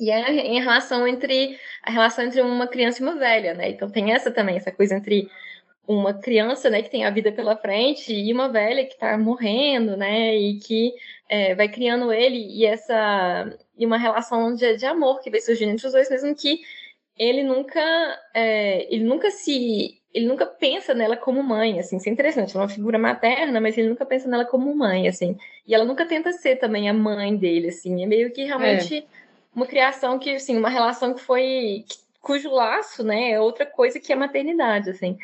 E 0.00 0.10
é 0.10 0.28
em 0.30 0.60
relação 0.60 1.06
entre 1.06 1.56
a 1.82 1.90
relação 1.92 2.24
entre 2.24 2.40
uma 2.40 2.66
criança 2.66 3.00
e 3.00 3.06
uma 3.06 3.14
velha, 3.14 3.54
né? 3.54 3.70
Então 3.70 3.88
tem 3.88 4.12
essa 4.12 4.30
também, 4.30 4.56
essa 4.56 4.72
coisa 4.72 4.96
entre 4.96 5.30
uma 5.86 6.14
criança, 6.14 6.70
né, 6.70 6.82
que 6.82 6.90
tem 6.90 7.04
a 7.04 7.10
vida 7.10 7.30
pela 7.30 7.56
frente 7.56 8.12
e 8.12 8.32
uma 8.32 8.48
velha 8.48 8.86
que 8.86 8.94
está 8.94 9.18
morrendo, 9.18 9.96
né, 9.96 10.34
e 10.34 10.58
que 10.58 10.94
é, 11.28 11.54
vai 11.54 11.68
criando 11.68 12.10
ele 12.10 12.38
e 12.38 12.64
essa 12.64 13.54
e 13.76 13.84
uma 13.84 13.98
relação 13.98 14.54
de, 14.54 14.76
de 14.76 14.86
amor 14.86 15.20
que 15.20 15.30
vai 15.30 15.40
surgindo 15.40 15.72
entre 15.72 15.86
os 15.86 15.92
dois, 15.92 16.08
mesmo 16.08 16.34
que 16.34 16.60
ele 17.16 17.42
nunca, 17.42 17.80
é, 18.32 18.92
ele 18.92 19.04
nunca 19.04 19.30
se, 19.30 20.00
ele 20.12 20.26
nunca 20.26 20.46
pensa 20.46 20.94
nela 20.94 21.16
como 21.16 21.42
mãe, 21.42 21.78
assim, 21.78 21.96
isso 21.96 22.08
é 22.08 22.12
interessante, 22.12 22.54
ela 22.54 22.64
é 22.64 22.66
uma 22.66 22.72
figura 22.72 22.98
materna, 22.98 23.60
mas 23.60 23.78
ele 23.78 23.88
nunca 23.88 24.04
pensa 24.04 24.28
nela 24.28 24.44
como 24.44 24.74
mãe, 24.74 25.08
assim, 25.08 25.36
e 25.66 25.74
ela 25.74 25.84
nunca 25.84 26.06
tenta 26.06 26.32
ser 26.32 26.56
também 26.56 26.88
a 26.88 26.92
mãe 26.92 27.36
dele, 27.36 27.68
assim, 27.68 28.02
é 28.02 28.06
meio 28.06 28.32
que 28.32 28.44
realmente 28.44 28.98
é. 28.98 29.04
uma 29.54 29.66
criação 29.66 30.18
que, 30.18 30.34
assim, 30.34 30.56
uma 30.56 30.68
relação 30.68 31.14
que 31.14 31.20
foi, 31.20 31.84
cujo 32.20 32.50
laço, 32.50 33.04
né, 33.04 33.30
é 33.32 33.40
outra 33.40 33.64
coisa 33.64 34.00
que 34.00 34.12
a 34.12 34.16
maternidade, 34.16 34.90
assim, 34.90 35.16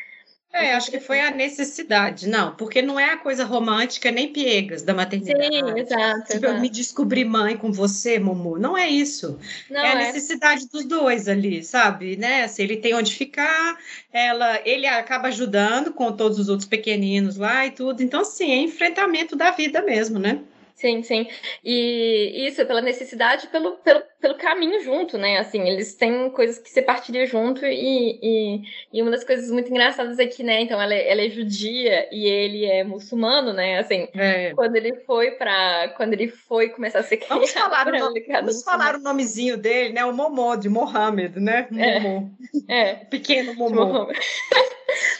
é, 0.52 0.72
acho 0.72 0.90
que 0.90 0.98
foi 0.98 1.20
a 1.20 1.30
necessidade, 1.30 2.28
não, 2.28 2.54
porque 2.56 2.82
não 2.82 2.98
é 2.98 3.12
a 3.12 3.16
coisa 3.16 3.44
romântica 3.44 4.10
nem 4.10 4.32
piegas 4.32 4.82
da 4.82 4.92
maternidade. 4.92 5.44
Sim, 5.44 5.78
exato. 5.78 6.32
Tipo, 6.32 6.46
eu 6.46 6.60
me 6.60 6.68
descobri 6.68 7.24
mãe 7.24 7.56
com 7.56 7.70
você, 7.70 8.18
Mumu. 8.18 8.58
Não 8.58 8.76
é 8.76 8.88
isso. 8.88 9.38
Não 9.70 9.80
é 9.80 9.88
a 9.90 9.92
é. 9.92 10.06
necessidade 10.06 10.68
dos 10.68 10.84
dois 10.84 11.28
ali, 11.28 11.62
sabe? 11.62 12.16
Né? 12.16 12.48
Se 12.48 12.62
ele 12.62 12.76
tem 12.76 12.94
onde 12.94 13.14
ficar, 13.14 13.78
ela, 14.12 14.60
ele 14.64 14.88
acaba 14.88 15.28
ajudando 15.28 15.92
com 15.92 16.10
todos 16.10 16.40
os 16.40 16.48
outros 16.48 16.68
pequeninos 16.68 17.36
lá 17.36 17.64
e 17.64 17.70
tudo. 17.70 18.02
Então, 18.02 18.22
assim, 18.22 18.50
é 18.50 18.56
enfrentamento 18.56 19.36
da 19.36 19.52
vida 19.52 19.80
mesmo, 19.82 20.18
né? 20.18 20.40
Sim, 20.80 21.02
sim. 21.02 21.28
E 21.62 22.46
isso, 22.46 22.64
pela 22.64 22.80
necessidade, 22.80 23.48
pelo, 23.48 23.72
pelo, 23.72 24.02
pelo 24.18 24.38
caminho 24.38 24.82
junto, 24.82 25.18
né? 25.18 25.36
Assim, 25.36 25.68
eles 25.68 25.94
têm 25.94 26.30
coisas 26.30 26.58
que 26.58 26.70
se 26.70 26.80
partilham 26.80 27.26
junto 27.26 27.66
e, 27.66 28.18
e, 28.22 28.62
e, 28.90 29.02
uma 29.02 29.10
das 29.10 29.22
coisas 29.22 29.50
muito 29.50 29.68
engraçadas 29.68 30.18
aqui, 30.18 30.42
né? 30.42 30.62
Então, 30.62 30.80
ela, 30.80 30.94
é, 30.94 31.12
ela 31.12 31.20
é 31.20 31.28
judia 31.28 32.08
e 32.10 32.26
ele 32.26 32.64
é 32.64 32.82
muçulmano, 32.82 33.52
né? 33.52 33.78
Assim, 33.78 34.08
é. 34.14 34.54
quando 34.54 34.74
ele 34.74 34.94
foi 35.04 35.32
para 35.32 35.92
Quando 35.98 36.14
ele 36.14 36.28
foi 36.28 36.70
começar 36.70 37.00
a 37.00 37.02
ser 37.02 37.18
criado... 37.18 37.34
Vamos 37.34 37.52
falar, 37.52 37.86
o, 37.86 37.98
nome, 37.98 38.24
vamos 38.26 38.62
falar 38.62 38.94
o 38.94 39.00
nomezinho 39.00 39.58
dele, 39.58 39.92
né? 39.92 40.02
O 40.06 40.14
Momô, 40.14 40.56
de 40.56 40.70
Mohammed, 40.70 41.38
né? 41.38 41.68
Momô. 41.70 42.30
É. 42.68 42.80
é. 42.80 42.94
Pequeno 42.94 43.54
Momô. 43.54 44.06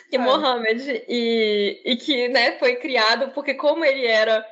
que 0.09 0.17
é 0.17 0.19
Mohammed. 0.19 1.05
E, 1.07 1.83
e 1.85 1.97
que, 1.97 2.29
né, 2.29 2.53
foi 2.53 2.77
criado 2.77 3.31
porque 3.35 3.53
como 3.53 3.85
ele 3.85 4.07
era 4.07 4.43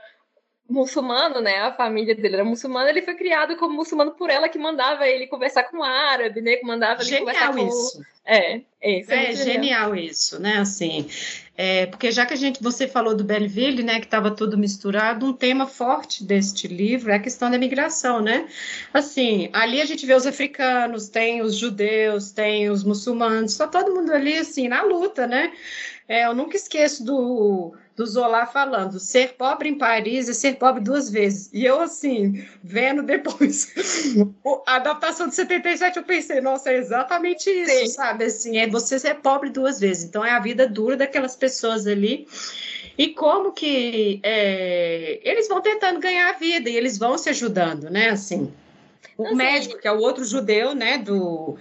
muçulmano, 0.69 1.41
né? 1.41 1.61
A 1.61 1.73
família 1.73 2.15
dele 2.15 2.35
era 2.35 2.45
muçulmana, 2.45 2.91
ele 2.91 3.03
foi 3.03 3.15
criado 3.15 3.57
como 3.57 3.75
muçulmano 3.75 4.13
por 4.13 4.29
ela 4.29 4.49
que 4.49 4.59
mandava 4.59 5.09
ele 5.09 5.27
conversar 5.27 5.65
com 5.65 5.79
o 5.79 5.83
árabe, 5.83 6.41
né? 6.41 6.57
Que 6.57 6.67
mandava 6.67 7.01
ele 7.01 7.09
genial 7.09 7.25
conversar 7.25 7.53
com 7.53 7.69
isso. 7.69 8.03
É, 8.31 8.61
é, 8.83 9.01
isso 9.01 9.11
é, 9.11 9.31
é 9.31 9.35
genial 9.35 9.97
isso, 9.97 10.39
né? 10.39 10.59
Assim, 10.59 11.09
é, 11.57 11.87
porque 11.87 12.13
já 12.13 12.27
que 12.27 12.35
a 12.35 12.37
gente 12.37 12.63
você 12.63 12.87
falou 12.87 13.17
do 13.17 13.25
Belleville, 13.25 13.83
né, 13.83 13.99
que 13.99 14.05
estava 14.05 14.31
tudo 14.31 14.59
misturado, 14.59 15.25
um 15.25 15.33
tema 15.33 15.67
forte 15.67 16.23
deste 16.23 16.69
livro 16.69 17.11
é 17.11 17.15
a 17.15 17.19
questão 17.19 17.51
da 17.51 17.57
migração, 17.57 18.21
né? 18.21 18.47
Assim, 18.93 19.49
ali 19.55 19.81
a 19.81 19.87
gente 19.87 20.05
vê 20.05 20.13
os 20.15 20.27
africanos, 20.27 21.09
tem 21.09 21.41
os 21.41 21.57
judeus, 21.57 22.31
tem 22.31 22.69
os 22.69 22.85
muçulmanos, 22.85 23.53
está 23.53 23.67
todo 23.67 23.95
mundo 23.95 24.13
ali 24.13 24.37
assim 24.37 24.69
na 24.69 24.83
luta, 24.83 25.27
né? 25.27 25.51
É, 26.09 26.27
eu 26.27 26.35
nunca 26.35 26.57
esqueço 26.57 27.05
do 27.05 27.75
do 27.99 28.07
Zola 28.07 28.47
falando, 28.47 29.01
ser 29.01 29.35
pobre 29.35 29.69
em 29.69 29.77
Paris 29.77 30.29
é 30.29 30.33
ser 30.33 30.55
pobre 30.55 30.81
duas 30.81 31.11
vezes. 31.11 31.51
E 31.53 31.65
eu, 31.65 31.81
assim, 31.81 32.47
vendo 32.63 33.03
depois 33.03 33.75
a 34.69 34.77
adaptação 34.77 35.27
de 35.27 35.35
77, 35.35 35.97
eu 35.97 36.05
pensei, 36.05 36.41
nossa, 36.41 36.71
é 36.71 36.77
exatamente 36.77 37.51
isso, 37.51 37.73
Sim. 37.73 37.87
sabe? 37.89 38.25
Assim, 38.27 38.57
é 38.57 38.69
você 38.69 39.01
ser 39.01 39.17
pobre 39.17 39.51
duas 39.51 39.81
vezes. 39.81 40.05
Então, 40.05 40.25
é 40.25 40.31
a 40.31 40.39
vida 40.39 40.65
dura 40.69 40.97
daquelas 40.97 41.35
pessoas 41.35 41.89
ali. 41.89 42.29
E 42.97 43.09
como 43.09 43.51
que 43.51 44.21
é, 44.23 45.19
eles 45.25 45.49
vão 45.49 45.61
tentando 45.61 45.99
ganhar 45.99 46.31
a 46.31 46.39
vida 46.39 46.71
e 46.71 46.77
eles 46.77 46.99
vão 46.99 47.19
se 47.19 47.29
ajudando, 47.31 47.91
né? 47.91 48.11
Assim, 48.11 48.53
o 49.17 49.35
médico, 49.35 49.77
que 49.77 49.89
é 49.89 49.93
o 49.93 49.99
outro 49.99 50.25
judeu, 50.25 50.73
né, 50.73 50.99
do 50.99 51.59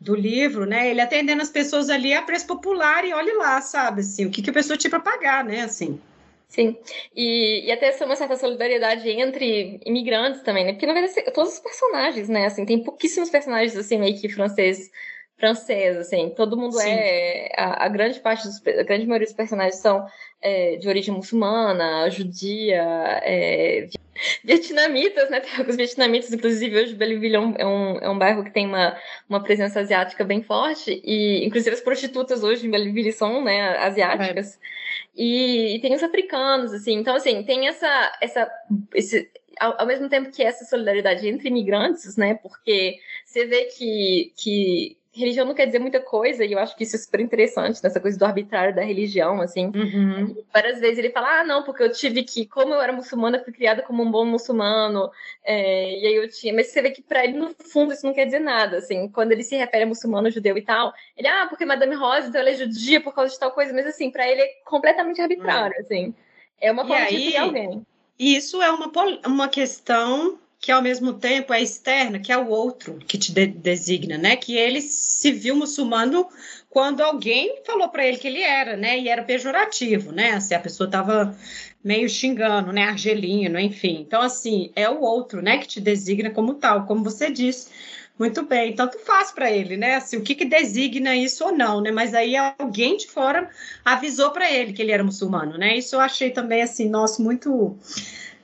do 0.00 0.14
livro, 0.14 0.64
né? 0.64 0.88
Ele 0.88 1.00
atendendo 1.00 1.42
as 1.42 1.50
pessoas 1.50 1.90
ali 1.90 2.12
a 2.14 2.22
preço 2.22 2.46
popular 2.46 3.04
e 3.04 3.12
olhe 3.12 3.32
lá, 3.32 3.60
sabe? 3.60 4.00
Assim, 4.00 4.26
o 4.26 4.30
que, 4.30 4.42
que 4.42 4.50
a 4.50 4.52
pessoa 4.52 4.76
tinha 4.76 4.90
para 4.90 5.00
pagar, 5.00 5.44
né? 5.44 5.62
Assim. 5.62 6.00
Sim, 6.48 6.76
e, 7.14 7.66
e 7.66 7.72
até 7.72 7.94
uma 8.04 8.16
certa 8.16 8.36
solidariedade 8.36 9.06
entre 9.08 9.80
imigrantes 9.84 10.40
também, 10.42 10.64
né? 10.64 10.72
Porque, 10.72 10.86
na 10.86 10.94
verdade, 10.94 11.30
todos 11.32 11.54
os 11.54 11.60
personagens, 11.60 12.28
né? 12.28 12.46
Assim, 12.46 12.64
tem 12.64 12.82
pouquíssimos 12.82 13.28
personagens, 13.28 13.76
assim, 13.76 13.98
meio 13.98 14.18
que 14.18 14.28
franceses, 14.30 14.90
francês, 15.38 15.96
assim, 15.96 16.30
todo 16.30 16.56
mundo 16.56 16.78
Sim. 16.78 16.90
é... 16.90 17.52
A, 17.56 17.84
a, 17.84 17.88
grande 17.88 18.20
parte 18.20 18.44
dos... 18.46 18.60
A 18.66 18.82
grande 18.82 19.06
maioria 19.06 19.26
dos 19.26 19.34
personagens 19.34 19.76
são 19.76 20.06
é, 20.42 20.76
de 20.76 20.88
origem 20.88 21.14
muçulmana, 21.14 22.10
judia, 22.10 22.82
é, 23.22 23.88
vietnamitas, 24.44 25.30
né? 25.30 25.40
Tem 25.40 25.58
alguns 25.58 25.76
vietnamitas, 25.76 26.32
inclusive 26.32 26.76
hoje 26.76 26.94
Belleville 26.94 27.36
é 27.36 27.40
um, 27.40 27.54
é 27.56 27.66
um, 27.66 27.98
é 27.98 28.10
um 28.10 28.18
bairro 28.18 28.44
que 28.44 28.50
tem 28.50 28.66
uma, 28.66 28.96
uma 29.28 29.42
presença 29.42 29.80
asiática 29.80 30.24
bem 30.24 30.42
forte, 30.42 31.00
e 31.04 31.44
inclusive 31.44 31.74
as 31.74 31.80
prostitutas 31.80 32.42
hoje 32.42 32.66
em 32.66 32.70
Belleville 32.70 33.12
são 33.12 33.42
né, 33.42 33.76
asiáticas. 33.78 34.54
É. 34.54 34.58
E, 35.16 35.76
e, 35.76 35.80
tem 35.80 35.94
os 35.94 36.02
africanos, 36.02 36.72
assim, 36.72 36.94
então 36.94 37.14
assim, 37.14 37.42
tem 37.42 37.68
essa, 37.68 38.18
essa 38.20 38.50
esse, 38.94 39.30
ao, 39.60 39.80
ao, 39.80 39.86
mesmo 39.86 40.08
tempo 40.08 40.30
que 40.30 40.42
essa 40.42 40.64
solidariedade 40.64 41.28
entre 41.28 41.48
imigrantes, 41.48 42.16
né? 42.16 42.34
Porque 42.34 42.98
você 43.24 43.44
vê 43.44 43.64
que, 43.64 44.32
que 44.36 44.96
religião 45.18 45.44
não 45.44 45.54
quer 45.54 45.66
dizer 45.66 45.78
muita 45.78 46.00
coisa, 46.00 46.44
e 46.44 46.52
eu 46.52 46.58
acho 46.58 46.76
que 46.76 46.84
isso 46.84 46.96
é 46.96 46.98
super 46.98 47.20
interessante, 47.20 47.82
nessa 47.82 48.00
coisa 48.00 48.18
do 48.18 48.24
arbitrário 48.24 48.74
da 48.74 48.82
religião, 48.82 49.40
assim. 49.40 49.66
Uhum. 49.74 50.36
Várias 50.52 50.80
vezes 50.80 50.98
ele 50.98 51.10
fala, 51.10 51.40
ah, 51.40 51.44
não, 51.44 51.62
porque 51.62 51.82
eu 51.82 51.92
tive 51.92 52.22
que, 52.22 52.46
como 52.46 52.74
eu 52.74 52.80
era 52.80 52.92
muçulmana, 52.92 53.42
fui 53.42 53.52
criada 53.52 53.82
como 53.82 54.02
um 54.02 54.10
bom 54.10 54.24
muçulmano, 54.24 55.10
é, 55.44 55.98
e 55.98 56.06
aí 56.06 56.14
eu 56.14 56.28
tinha, 56.28 56.54
mas 56.54 56.68
você 56.68 56.80
vê 56.80 56.90
que 56.90 57.02
para 57.02 57.24
ele, 57.24 57.38
no 57.38 57.54
fundo, 57.72 57.92
isso 57.92 58.06
não 58.06 58.14
quer 58.14 58.24
dizer 58.24 58.40
nada, 58.40 58.78
assim, 58.78 59.08
quando 59.08 59.32
ele 59.32 59.42
se 59.42 59.56
refere 59.56 59.84
a 59.84 59.86
muçulmano, 59.86 60.30
judeu 60.30 60.56
e 60.56 60.62
tal, 60.62 60.92
ele, 61.16 61.28
ah, 61.28 61.46
porque 61.48 61.64
Madame 61.64 61.94
Rosa, 61.94 62.28
então 62.28 62.40
ela 62.40 62.50
é 62.50 62.54
judia 62.54 63.00
por 63.00 63.14
causa 63.14 63.32
de 63.32 63.38
tal 63.38 63.50
coisa, 63.50 63.72
mas 63.72 63.86
assim, 63.86 64.10
para 64.10 64.28
ele 64.28 64.40
é 64.40 64.48
completamente 64.64 65.20
arbitrário, 65.20 65.76
uhum. 65.76 65.82
assim. 65.82 66.14
É 66.60 66.72
uma 66.72 66.86
forma 66.86 67.06
de 67.06 67.16
criar 67.16 67.42
alguém. 67.42 67.86
Isso 68.18 68.60
é 68.60 68.70
uma, 68.70 68.90
uma 69.26 69.48
questão 69.48 70.38
que 70.60 70.72
ao 70.72 70.82
mesmo 70.82 71.14
tempo 71.14 71.52
é 71.52 71.62
externa, 71.62 72.18
que 72.18 72.32
é 72.32 72.36
o 72.36 72.48
outro 72.48 72.98
que 73.06 73.16
te 73.16 73.32
de 73.32 73.46
designa, 73.46 74.18
né? 74.18 74.36
Que 74.36 74.56
ele 74.56 74.80
se 74.80 75.30
viu 75.30 75.54
muçulmano 75.54 76.26
quando 76.68 77.00
alguém 77.00 77.60
falou 77.64 77.88
para 77.88 78.06
ele 78.06 78.18
que 78.18 78.26
ele 78.26 78.42
era, 78.42 78.76
né? 78.76 78.98
E 78.98 79.08
era 79.08 79.22
pejorativo, 79.22 80.10
né? 80.12 80.32
Assim, 80.32 80.54
a 80.54 80.60
pessoa 80.60 80.88
estava 80.88 81.36
meio 81.82 82.08
xingando, 82.08 82.72
né? 82.72 82.84
Argelino, 82.84 83.58
enfim. 83.58 84.00
Então, 84.00 84.20
assim, 84.20 84.72
é 84.74 84.88
o 84.90 85.00
outro, 85.00 85.40
né? 85.40 85.58
Que 85.58 85.66
te 85.68 85.80
designa 85.80 86.30
como 86.30 86.54
tal, 86.54 86.86
como 86.86 87.04
você 87.04 87.30
disse. 87.30 87.68
Muito 88.18 88.42
bem, 88.42 88.74
tanto 88.74 88.98
faz 88.98 89.30
para 89.30 89.48
ele, 89.48 89.76
né? 89.76 89.94
Assim, 89.94 90.16
o 90.16 90.22
que, 90.22 90.34
que 90.34 90.44
designa 90.44 91.14
isso 91.14 91.44
ou 91.44 91.52
não, 91.52 91.80
né? 91.80 91.92
Mas 91.92 92.14
aí 92.14 92.34
alguém 92.36 92.96
de 92.96 93.06
fora 93.06 93.48
avisou 93.84 94.32
para 94.32 94.50
ele 94.50 94.72
que 94.72 94.82
ele 94.82 94.90
era 94.90 95.04
muçulmano, 95.04 95.56
né? 95.56 95.78
Isso 95.78 95.94
eu 95.94 96.00
achei 96.00 96.30
também 96.30 96.62
assim, 96.62 96.88
nossa, 96.88 97.22
muito 97.22 97.76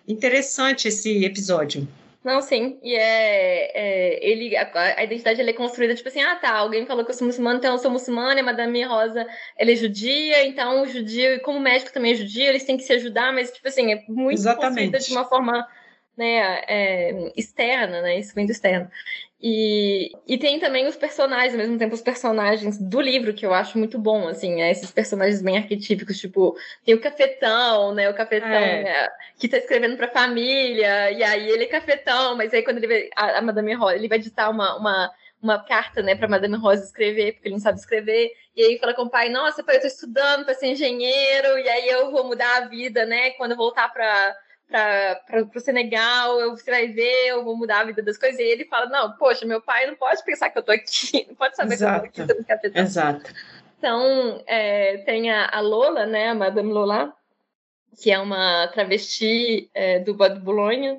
interessante 0.07 0.87
esse 0.87 1.25
episódio. 1.25 1.89
Não, 2.25 2.41
sim. 2.41 2.79
E 2.83 2.95
é, 2.95 3.71
é 3.75 4.27
ele, 4.27 4.57
a, 4.57 4.71
a, 4.97 5.05
identidade 5.05 5.43
é 5.43 5.53
construída 5.53 5.95
tipo 5.95 6.09
assim, 6.09 6.23
ah, 6.23 6.35
tá, 6.37 6.55
alguém 6.55 6.87
falou 6.87 7.05
que 7.05 7.11
eu 7.11 7.15
sou 7.15 7.27
muçulmana, 7.27 7.59
então 7.59 7.73
eu 7.73 7.79
sou 7.79 7.91
muçulmana, 7.91 8.37
e 8.37 8.41
a 8.41 8.45
Madame 8.45 8.83
Rosa, 8.83 9.27
ela 9.59 9.71
é 9.71 9.77
judia, 9.77 10.47
então 10.47 10.83
o 10.83 10.87
judio, 10.87 11.35
e 11.35 11.41
como 11.41 11.61
médico 11.61 11.93
também 11.93 12.13
é 12.13 12.15
judia, 12.15 12.49
eles 12.49 12.65
têm 12.65 12.79
que 12.79 12.83
se 12.83 12.95
ajudar, 12.95 13.31
mas 13.35 13.53
tipo 13.53 13.69
assim, 13.69 13.93
é 13.93 14.03
muito 14.09 14.39
Exatamente. 14.39 14.69
construída 14.69 14.99
de 15.01 15.13
uma 15.13 15.25
forma 15.27 15.69
né, 16.17 16.63
é, 16.67 17.33
externa, 17.37 18.01
né, 18.01 18.19
isso 18.19 18.35
vem 18.35 18.47
do 18.47 18.53
externo. 18.53 18.91
E, 19.47 20.11
e 20.27 20.39
tem 20.39 20.59
também 20.59 20.87
os 20.87 20.97
personagens, 20.97 21.53
ao 21.53 21.59
mesmo 21.59 21.77
tempo, 21.77 21.93
os 21.95 22.01
personagens 22.01 22.79
do 22.79 22.99
livro, 22.99 23.35
que 23.35 23.45
eu 23.45 23.53
acho 23.53 23.77
muito 23.77 23.99
bom, 23.99 24.27
assim, 24.27 24.63
é 24.63 24.71
esses 24.71 24.91
personagens 24.91 25.43
bem 25.43 25.59
arquetípicos, 25.59 26.19
tipo, 26.19 26.57
tem 26.83 26.95
o 26.95 27.01
cafetão, 27.01 27.93
né, 27.93 28.09
o 28.09 28.15
cafetão 28.15 28.49
é. 28.49 28.83
né, 28.83 29.09
que 29.39 29.47
tá 29.47 29.59
escrevendo 29.59 29.99
pra 29.99 30.09
família, 30.09 31.11
e 31.11 31.23
aí 31.23 31.51
ele 31.51 31.65
é 31.65 31.67
cafetão, 31.67 32.35
mas 32.39 32.55
aí 32.55 32.63
quando 32.63 32.79
ele 32.79 32.87
vai, 32.87 33.11
a, 33.15 33.41
a 33.41 33.43
Madame 33.43 33.75
Rosa, 33.75 33.97
ele 33.97 34.09
vai 34.09 34.19
ditar 34.19 34.51
uma, 34.51 34.79
uma, 34.79 35.11
uma 35.43 35.63
carta, 35.63 36.01
né, 36.03 36.15
pra 36.15 36.27
Madame 36.27 36.57
Rosa 36.57 36.83
escrever, 36.83 37.35
porque 37.35 37.49
ele 37.49 37.57
não 37.57 37.63
sabe 37.63 37.79
escrever, 37.79 38.31
e 38.57 38.63
aí 38.65 38.79
fala 38.79 38.95
com 38.95 39.03
o 39.03 39.11
pai, 39.11 39.29
nossa, 39.29 39.63
pai, 39.63 39.77
eu 39.77 39.83
tô 39.83 39.87
estudando 39.89 40.47
para 40.47 40.55
ser 40.55 40.69
engenheiro, 40.69 41.59
e 41.59 41.69
aí 41.69 41.87
eu 41.91 42.11
vou 42.11 42.25
mudar 42.25 42.63
a 42.63 42.69
vida, 42.69 43.05
né, 43.05 43.33
quando 43.33 43.51
eu 43.51 43.59
voltar 43.59 43.93
pra 43.93 44.35
para 44.69 45.43
o 45.55 45.61
Senegal, 45.61 46.41
eu, 46.41 46.57
você 46.57 46.71
vai 46.71 46.89
ver, 46.89 47.29
eu 47.29 47.45
vou 47.45 47.57
mudar 47.57 47.81
a 47.81 47.85
vida 47.85 48.03
das 48.03 48.19
coisas. 48.19 48.39
E 48.39 48.43
ele 48.43 48.65
fala: 48.65 48.87
Não, 48.87 49.13
poxa, 49.17 49.47
meu 49.47 49.61
pai 49.61 49.87
não 49.87 49.95
pode 49.95 50.25
pensar 50.25 50.51
que 50.51 50.59
eu 50.59 50.63
tô 50.63 50.73
aqui, 50.73 51.27
não 51.29 51.35
pode 51.35 51.57
saber 51.57 51.75
Exato. 51.75 52.11
que 52.11 52.21
eu 52.21 52.27
tô 52.27 52.33
aqui 52.33 52.45
capitão. 52.45 52.83
Exato. 52.83 53.33
Então, 53.79 54.43
é, 54.47 54.99
tem 54.99 55.31
a, 55.31 55.49
a, 55.53 55.61
Lola, 55.61 56.07
né, 56.07 56.29
a 56.29 56.35
Madame 56.35 56.73
Lola, 56.73 57.13
que 58.01 58.11
é 58.11 58.19
uma 58.19 58.67
travesti 58.69 59.71
é, 59.75 59.99
do 59.99 60.15
Bad 60.15 60.41
Bolonha, 60.41 60.99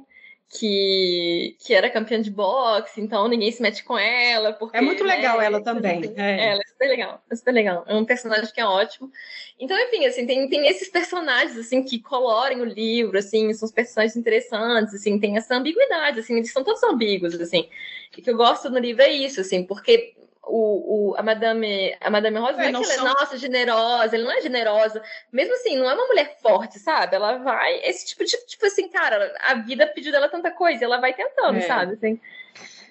que, 0.49 1.57
que 1.59 1.73
era 1.73 1.89
campeã 1.89 2.21
de 2.21 2.29
boxe, 2.29 3.01
então 3.01 3.27
ninguém 3.27 3.51
se 3.51 3.61
mete 3.61 3.83
com 3.83 3.97
ela. 3.97 4.53
Porque, 4.53 4.77
é 4.77 4.81
muito 4.81 5.03
legal 5.03 5.39
né, 5.39 5.45
ela 5.45 5.61
também. 5.61 5.99
Assim, 5.99 6.13
é. 6.17 6.49
Ela 6.49 6.61
é 6.61 6.67
super 6.67 6.87
legal, 6.87 7.23
é 7.29 7.35
super 7.35 7.51
legal. 7.51 7.83
É 7.87 7.95
um 7.95 8.05
personagem 8.05 8.53
que 8.53 8.61
é 8.61 8.65
ótimo. 8.65 9.11
Então, 9.59 9.77
enfim, 9.79 10.05
assim, 10.05 10.25
tem, 10.25 10.47
tem 10.49 10.67
esses 10.67 10.89
personagens, 10.89 11.57
assim, 11.57 11.83
que 11.83 11.99
colorem 11.99 12.61
o 12.61 12.65
livro, 12.65 13.17
assim, 13.17 13.53
são 13.53 13.65
os 13.65 13.73
personagens 13.73 14.15
interessantes, 14.15 14.93
assim, 14.93 15.19
tem 15.19 15.37
essa 15.37 15.55
ambiguidade, 15.55 16.19
assim, 16.19 16.35
eles 16.35 16.51
são 16.51 16.63
todos 16.63 16.83
ambíguos, 16.83 17.39
assim. 17.39 17.69
O 18.17 18.21
que 18.21 18.29
eu 18.29 18.37
gosto 18.37 18.69
no 18.69 18.79
livro 18.79 19.01
é 19.01 19.11
isso, 19.11 19.41
assim, 19.41 19.63
porque 19.65 20.13
o, 20.47 21.11
o, 21.11 21.15
a 21.17 21.23
Madame, 21.23 21.95
a 21.99 22.09
Madame 22.09 22.37
Rosa 22.37 22.63
é, 22.63 22.71
não 22.71 22.81
é 22.81 22.83
que 22.83 22.91
ela 22.91 23.09
é, 23.09 23.13
nossa, 23.13 23.37
generosa, 23.37 24.15
ela 24.15 24.25
não 24.25 24.31
é 24.31 24.41
generosa. 24.41 25.01
Mesmo 25.31 25.53
assim, 25.55 25.77
não 25.77 25.89
é 25.89 25.93
uma 25.93 26.07
mulher 26.07 26.37
forte, 26.41 26.79
sabe? 26.79 27.15
Ela 27.15 27.37
vai. 27.37 27.79
Esse 27.83 28.05
tipo 28.05 28.23
de, 28.23 28.37
tipo 28.45 28.65
assim, 28.65 28.87
cara, 28.89 29.35
a 29.41 29.55
vida 29.55 29.87
pediu 29.87 30.11
dela 30.11 30.29
tanta 30.29 30.51
coisa, 30.51 30.85
ela 30.85 30.99
vai 30.99 31.13
tentando, 31.13 31.57
é. 31.57 31.61
sabe? 31.61 31.93
Assim, 31.93 32.19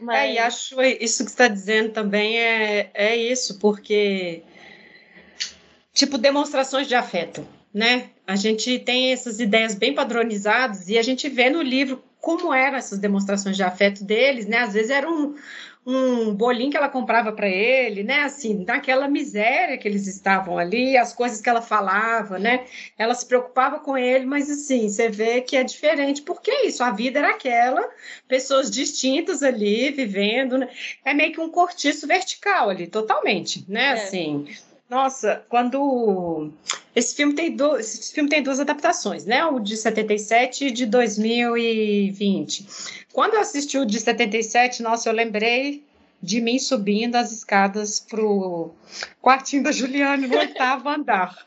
mas... 0.00 0.16
É, 0.16 0.32
e 0.32 0.38
acho 0.38 0.80
isso 0.82 1.25
que 1.25 1.30
você 1.30 1.34
está 1.34 1.49
dizendo 1.49 1.92
também 1.92 2.38
é, 2.38 2.90
é 2.92 3.16
isso, 3.16 3.58
porque. 3.58 4.42
Tipo, 5.92 6.18
demonstrações 6.18 6.88
de 6.88 6.94
afeto, 6.94 7.46
né? 7.73 8.11
A 8.26 8.34
gente 8.34 8.80
tem 8.80 9.12
essas 9.12 9.38
ideias 9.38 9.75
bem 9.75 9.94
padronizadas 9.94 10.88
e 10.88 10.99
a 10.99 11.02
gente 11.02 11.28
vê 11.28 11.49
no 11.50 11.62
livro 11.62 12.02
como 12.20 12.54
eram 12.54 12.78
essas 12.78 12.99
demonstrações 12.99 13.54
de 13.54 13.62
afeto 13.62 14.02
deles, 14.02 14.46
né? 14.46 14.58
Às 14.58 14.73
vezes 14.73 14.90
era 14.90 15.08
um, 15.08 15.37
um 15.86 16.34
bolinho 16.34 16.70
que 16.70 16.76
ela 16.76 16.88
comprava 16.88 17.32
para 17.32 17.48
ele, 17.48 18.02
né? 18.02 18.22
Assim, 18.22 18.64
naquela 18.64 19.06
miséria 19.06 19.76
que 19.76 19.86
eles 19.86 20.06
estavam 20.06 20.56
ali, 20.58 20.96
as 20.96 21.12
coisas 21.12 21.40
que 21.40 21.48
ela 21.48 21.60
falava, 21.60 22.38
né? 22.38 22.64
Ela 22.96 23.14
se 23.14 23.26
preocupava 23.26 23.78
com 23.78 23.96
ele, 23.96 24.24
mas 24.24 24.50
assim, 24.50 24.88
você 24.88 25.08
vê 25.08 25.42
que 25.42 25.56
é 25.56 25.62
diferente, 25.62 26.22
porque 26.22 26.50
é 26.50 26.66
isso, 26.66 26.82
a 26.82 26.90
vida 26.90 27.18
era 27.18 27.30
aquela, 27.30 27.86
pessoas 28.26 28.70
distintas 28.70 29.42
ali, 29.42 29.90
vivendo, 29.90 30.56
né? 30.56 30.68
É 31.04 31.12
meio 31.12 31.32
que 31.32 31.40
um 31.40 31.50
cortiço 31.50 32.06
vertical 32.06 32.70
ali, 32.70 32.86
totalmente, 32.86 33.64
né? 33.68 33.88
É. 33.88 33.92
Assim. 33.92 34.46
Nossa, 34.88 35.44
quando 35.48 36.52
esse 36.94 37.14
filme 37.16 37.34
tem 37.34 37.54
do... 37.56 37.76
esse 37.76 38.12
filme 38.12 38.28
tem 38.28 38.42
duas 38.42 38.60
adaptações, 38.60 39.24
né? 39.24 39.44
O 39.44 39.58
de 39.58 39.76
77 39.76 40.66
e 40.66 40.70
de 40.70 40.86
2020. 40.86 42.66
Quando 43.12 43.34
eu 43.34 43.40
assisti 43.40 43.78
o 43.78 43.86
de 43.86 43.98
77, 43.98 44.82
nossa, 44.82 45.08
eu 45.08 45.12
lembrei 45.12 45.84
de 46.22 46.40
mim 46.40 46.58
subindo 46.58 47.16
as 47.16 47.32
escadas 47.32 48.00
pro 48.00 48.70
quartinho 49.20 49.62
da 49.62 49.72
Juliane 49.72 50.26
no 50.26 50.38
oitavo 50.38 50.88
andar. 50.88 51.46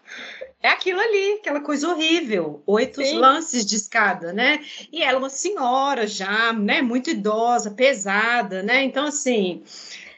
É 0.62 0.70
aquilo 0.70 1.00
ali, 1.00 1.34
aquela 1.34 1.62
coisa 1.62 1.88
horrível, 1.88 2.62
oito 2.66 3.02
Sim. 3.02 3.18
lances 3.18 3.66
de 3.66 3.76
escada, 3.76 4.34
né? 4.34 4.60
E 4.92 5.02
ela 5.02 5.14
é 5.14 5.20
uma 5.20 5.30
senhora 5.30 6.06
já, 6.08 6.52
né? 6.52 6.82
Muito 6.82 7.10
idosa, 7.10 7.72
pesada, 7.72 8.62
né? 8.64 8.84
Então, 8.84 9.06
assim, 9.06 9.64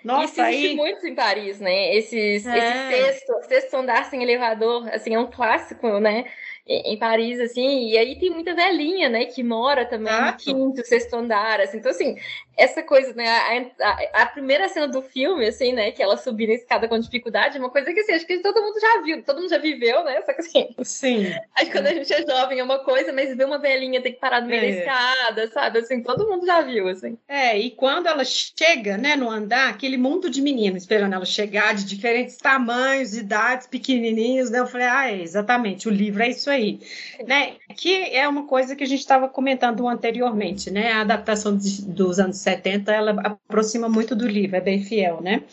nossa, 0.04 0.26
Isso 0.26 0.42
existe 0.42 0.68
aí... 0.68 0.76
muito 0.76 1.08
em 1.08 1.16
Paris, 1.16 1.60
né? 1.60 1.96
Esses, 1.96 2.46
é. 2.46 2.58
esse 2.58 3.04
sexto, 3.04 3.48
sexto 3.48 3.74
andar 3.76 4.06
sem 4.06 4.24
elevador, 4.24 4.88
assim, 4.90 5.14
é 5.14 5.20
um 5.20 5.30
clássico, 5.30 6.00
né? 6.00 6.26
em 6.70 6.98
Paris, 7.00 7.40
assim, 7.40 7.90
e 7.90 7.98
aí 7.98 8.20
tem 8.20 8.30
muita 8.30 8.54
velhinha, 8.54 9.10
né, 9.10 9.26
que 9.26 9.42
mora 9.42 9.88
também 9.88 10.14
no 10.14 10.38
quinto, 10.38 10.86
sexto 10.86 11.16
andar, 11.16 11.60
assim, 11.60 11.78
então, 11.78 11.90
assim, 11.90 12.16
essa 12.60 12.84
coisa, 12.84 13.14
né, 13.14 13.26
a, 13.26 13.88
a, 13.88 14.24
a, 14.24 14.26
primeira 14.26 14.68
cena 14.68 14.88
do 14.88 15.02
filme, 15.02 15.48
assim, 15.48 15.72
né, 15.72 15.92
que 15.92 16.04
ela 16.04 16.18
subir 16.18 16.48
na 16.48 16.54
escada 16.54 16.90
com 16.90 17.00
dificuldade, 17.00 17.56
é 17.56 17.60
uma 17.60 17.70
coisa 17.70 17.94
que, 17.94 18.02
assim, 18.02 18.12
acho 18.12 18.28
que 18.28 18.40
todo 18.40 18.62
mundo 18.62 18.80
já 18.80 19.02
viu, 19.02 19.24
todo 19.24 19.40
mundo 19.40 19.50
já 19.50 19.58
viveu, 19.58 20.04
né, 20.04 20.22
só 20.26 20.34
que, 20.34 20.42
assim, 20.42 20.68
Sim. 20.84 21.34
acho 21.56 21.66
que 21.66 21.72
quando 21.72 21.88
a 21.88 21.94
gente 21.94 22.14
é 22.14 22.26
jovem 22.26 22.60
é 22.60 22.64
uma 22.64 22.80
coisa, 22.80 23.14
mas 23.14 23.36
ver 23.36 23.46
uma 23.46 23.58
velhinha 23.58 24.02
ter 24.02 24.12
que 24.12 24.20
parar 24.20 24.42
no 24.42 24.48
meio 24.48 24.62
é. 24.62 24.72
da 24.72 24.80
escada, 24.80 25.48
sabe, 25.52 25.80
assim, 25.80 26.04
todo 26.04 26.28
mundo 26.28 26.46
já 26.46 26.62
viu, 26.62 26.90
assim. 26.90 27.18
É, 27.30 27.58
e 27.58 27.72
quando 27.72 28.08
ela 28.08 28.26
chega, 28.26 28.98
né, 28.98 29.16
no 29.16 29.30
andar, 29.30 29.70
aquele 29.70 29.96
mundo 29.96 30.30
de 30.30 30.42
meninos 30.42 30.84
esperando 30.84 31.14
ela 31.14 31.26
chegar, 31.26 31.74
de 31.74 31.86
diferentes 31.86 32.36
tamanhos, 32.36 33.16
idades, 33.16 33.68
pequenininhos, 33.68 34.50
né, 34.50 34.60
eu 34.60 34.68
falei, 34.68 34.88
ah, 34.88 35.10
é, 35.10 35.22
exatamente, 35.22 35.88
o 35.88 35.92
livro 35.92 36.22
é 36.22 36.30
isso 36.30 36.50
aí, 36.50 36.80
né? 37.26 37.54
Que 37.76 38.14
é 38.14 38.28
uma 38.28 38.46
coisa 38.46 38.76
que 38.76 38.84
a 38.84 38.88
gente 38.88 39.00
estava 39.00 39.30
comentando 39.30 39.88
anteriormente, 39.88 40.70
né? 40.70 40.92
A 40.92 41.02
adaptação 41.02 41.56
dos 41.56 42.20
anos 42.20 42.38
70, 42.50 42.92
ela 42.92 43.12
aproxima 43.24 43.90
muito 43.90 44.16
do 44.16 44.28
livro, 44.28 44.56
é 44.56 44.62
bem 44.62 44.82
fiel, 44.82 45.22
né? 45.22 45.44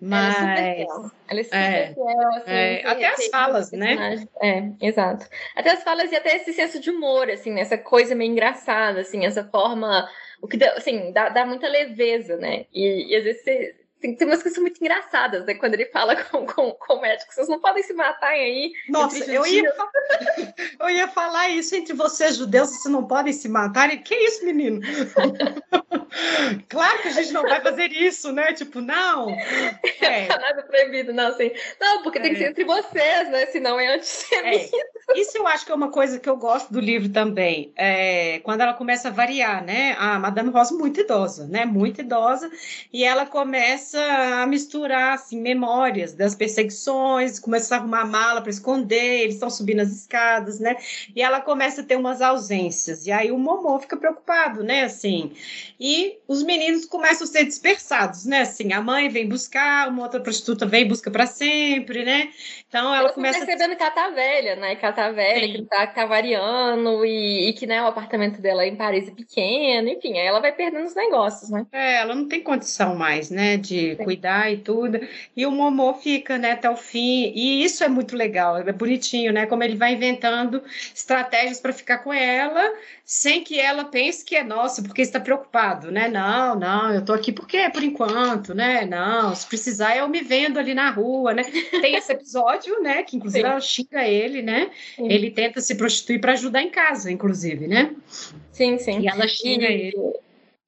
Mas 0.00 0.36
ela 0.36 0.58
é 0.58 0.76
super 0.80 0.86
fiel. 0.86 1.10
Ela 1.28 1.40
é 1.40 1.44
super 1.44 1.56
é, 1.58 1.94
fiel 1.94 2.28
assim, 2.28 2.50
é, 2.50 2.86
até 2.86 3.06
as 3.06 3.26
falas, 3.28 3.72
né? 3.72 4.26
É, 4.42 4.70
exato. 4.80 5.26
Até 5.54 5.70
as 5.70 5.82
falas 5.84 6.10
e 6.10 6.16
até 6.16 6.36
esse 6.36 6.52
senso 6.52 6.80
de 6.80 6.90
humor, 6.90 7.30
assim, 7.30 7.52
nessa 7.52 7.78
coisa 7.78 8.14
meio 8.14 8.32
engraçada, 8.32 9.00
assim, 9.00 9.24
essa 9.24 9.44
forma, 9.44 10.08
o 10.40 10.48
que 10.48 10.56
dá, 10.56 10.72
assim, 10.72 11.12
dá, 11.12 11.28
dá 11.28 11.46
muita 11.46 11.68
leveza, 11.68 12.36
né? 12.36 12.66
E, 12.72 13.12
e 13.12 13.16
às 13.16 13.22
vezes 13.22 13.44
você 13.44 13.74
tem, 14.02 14.16
tem 14.16 14.26
umas 14.26 14.42
coisas 14.42 14.60
muito 14.60 14.80
engraçadas, 14.80 15.46
né? 15.46 15.54
Quando 15.54 15.74
ele 15.74 15.86
fala 15.86 16.16
com, 16.26 16.44
com, 16.44 16.72
com 16.72 16.94
o 16.94 17.00
médico, 17.00 17.32
vocês 17.32 17.48
não 17.48 17.60
podem 17.60 17.84
se 17.84 17.94
matar 17.94 18.30
aí. 18.30 18.72
Nossa, 18.88 19.24
eu 19.30 19.46
ia, 19.46 19.72
eu 20.80 20.90
ia 20.90 21.06
falar 21.06 21.48
isso 21.50 21.76
entre 21.76 21.94
vocês, 21.94 22.36
judeus, 22.36 22.70
vocês 22.70 22.92
não 22.92 23.06
podem 23.06 23.32
se 23.32 23.48
matar. 23.48 23.94
E 23.94 23.98
que 23.98 24.14
isso, 24.14 24.44
menino? 24.44 24.80
claro 26.68 27.00
que 27.00 27.08
a 27.08 27.12
gente 27.12 27.32
não 27.32 27.42
vai 27.42 27.60
fazer 27.60 27.92
isso, 27.92 28.32
né? 28.32 28.52
Tipo, 28.52 28.80
não. 28.80 29.30
É. 30.00 30.26
nada 30.26 30.62
proibido, 30.64 31.12
não, 31.12 31.28
assim. 31.28 31.52
Não, 31.80 32.02
porque 32.02 32.18
é. 32.18 32.22
tem 32.22 32.32
que 32.32 32.38
ser 32.38 32.44
é. 32.46 32.50
entre 32.50 32.64
vocês, 32.64 33.30
né? 33.30 33.46
Senão 33.46 33.78
é 33.78 33.94
antissemita. 33.94 34.76
É. 35.10 35.20
Isso 35.20 35.38
eu 35.38 35.46
acho 35.46 35.64
que 35.64 35.70
é 35.70 35.74
uma 35.74 35.92
coisa 35.92 36.18
que 36.18 36.28
eu 36.28 36.36
gosto 36.36 36.72
do 36.72 36.80
livro 36.80 37.08
também. 37.08 37.72
É, 37.76 38.40
quando 38.40 38.62
ela 38.62 38.74
começa 38.74 39.08
a 39.08 39.12
variar, 39.12 39.64
né? 39.64 39.94
A 39.96 40.18
Madame 40.18 40.50
Rosa 40.50 40.74
muito 40.74 41.00
idosa, 41.00 41.46
né? 41.46 41.64
Muito 41.64 42.00
idosa. 42.00 42.50
E 42.92 43.04
ela 43.04 43.26
começa 43.26 43.91
começa 43.92 44.42
a 44.42 44.46
misturar 44.46 45.14
assim, 45.14 45.38
memórias 45.38 46.14
das 46.14 46.34
perseguições, 46.34 47.38
começa 47.38 47.74
a 47.74 47.78
arrumar 47.78 48.06
mala 48.06 48.40
para 48.40 48.50
esconder, 48.50 49.20
eles 49.20 49.34
estão 49.34 49.50
subindo 49.50 49.80
as 49.80 49.90
escadas, 49.92 50.58
né? 50.58 50.76
E 51.14 51.20
ela 51.20 51.40
começa 51.40 51.82
a 51.82 51.84
ter 51.84 51.96
umas 51.96 52.22
ausências. 52.22 53.06
E 53.06 53.12
aí 53.12 53.30
o 53.30 53.38
Momô 53.38 53.78
fica 53.80 53.96
preocupado, 53.96 54.64
né? 54.64 54.84
Assim, 54.84 55.32
e 55.78 56.18
os 56.26 56.42
meninos 56.42 56.86
começam 56.86 57.26
a 57.26 57.30
ser 57.30 57.44
dispersados, 57.44 58.24
né? 58.24 58.40
Assim, 58.40 58.72
a 58.72 58.80
mãe 58.80 59.10
vem 59.10 59.28
buscar, 59.28 59.88
uma 59.88 60.04
outra 60.04 60.20
prostituta 60.20 60.64
vem 60.64 60.82
e 60.82 60.88
busca 60.88 61.10
para 61.10 61.26
sempre, 61.26 62.04
né? 62.04 62.30
Então 62.72 62.94
ela 62.94 63.10
Eu 63.10 63.12
começa 63.12 63.44
percebendo 63.44 63.76
que 63.76 63.82
ela 63.82 63.90
tá 63.90 64.08
velha, 64.08 64.56
né? 64.56 64.74
Que 64.76 64.82
ela 64.82 64.94
tá 64.94 65.10
velha, 65.10 65.46
Sim. 65.46 65.52
que 65.52 65.62
tá, 65.64 65.86
tá 65.86 66.06
variando 66.06 67.04
e, 67.04 67.50
e, 67.50 67.52
que 67.52 67.66
né, 67.66 67.82
o 67.82 67.86
apartamento 67.86 68.40
dela 68.40 68.66
em 68.66 68.74
Paris 68.74 69.08
é 69.08 69.10
pequeno, 69.10 69.90
enfim, 69.90 70.18
aí 70.18 70.26
ela 70.26 70.40
vai 70.40 70.52
perdendo 70.52 70.86
os 70.86 70.94
negócios, 70.94 71.50
né? 71.50 71.66
É, 71.70 71.96
ela 71.96 72.14
não 72.14 72.26
tem 72.26 72.42
condição 72.42 72.96
mais, 72.96 73.28
né? 73.30 73.58
De 73.58 73.96
cuidar 73.96 74.50
e 74.50 74.56
tudo. 74.56 74.98
E 75.36 75.44
o 75.44 75.50
Momô 75.50 75.92
fica, 75.92 76.38
né, 76.38 76.52
até 76.52 76.70
o 76.70 76.76
fim. 76.76 77.30
E 77.34 77.62
isso 77.62 77.84
é 77.84 77.88
muito 77.88 78.16
legal, 78.16 78.56
é 78.56 78.72
bonitinho, 78.72 79.34
né? 79.34 79.44
Como 79.44 79.62
ele 79.62 79.76
vai 79.76 79.92
inventando 79.92 80.62
estratégias 80.94 81.60
para 81.60 81.74
ficar 81.74 81.98
com 81.98 82.10
ela, 82.10 82.72
sem 83.12 83.44
que 83.44 83.60
ela 83.60 83.84
pense 83.84 84.24
que 84.24 84.34
é 84.34 84.42
nossa, 84.42 84.80
porque 84.82 85.02
está 85.02 85.20
preocupado, 85.20 85.92
né? 85.92 86.08
Não, 86.08 86.58
não, 86.58 86.94
eu 86.94 87.04
tô 87.04 87.12
aqui 87.12 87.30
porque 87.30 87.58
é 87.58 87.68
por 87.68 87.82
enquanto, 87.82 88.54
né? 88.54 88.86
Não, 88.86 89.34
se 89.34 89.46
precisar 89.46 89.94
eu 89.94 90.08
me 90.08 90.22
vendo 90.22 90.58
ali 90.58 90.72
na 90.72 90.88
rua, 90.88 91.34
né? 91.34 91.44
Tem 91.82 91.94
esse 91.94 92.10
episódio, 92.10 92.80
né, 92.80 93.02
que 93.02 93.18
inclusive 93.18 93.44
Sim. 93.44 93.50
ela 93.50 93.60
xinga 93.60 94.08
ele, 94.08 94.40
né? 94.40 94.70
Sim. 94.96 95.12
Ele 95.12 95.30
tenta 95.30 95.60
se 95.60 95.74
prostituir 95.74 96.22
para 96.22 96.32
ajudar 96.32 96.62
em 96.62 96.70
casa, 96.70 97.12
inclusive, 97.12 97.68
né? 97.68 97.94
Sim, 98.50 98.78
sim. 98.78 99.00
E 99.00 99.08
ela 99.08 99.28
xinga 99.28 99.68
e... 99.68 99.88
ele. 99.88 100.14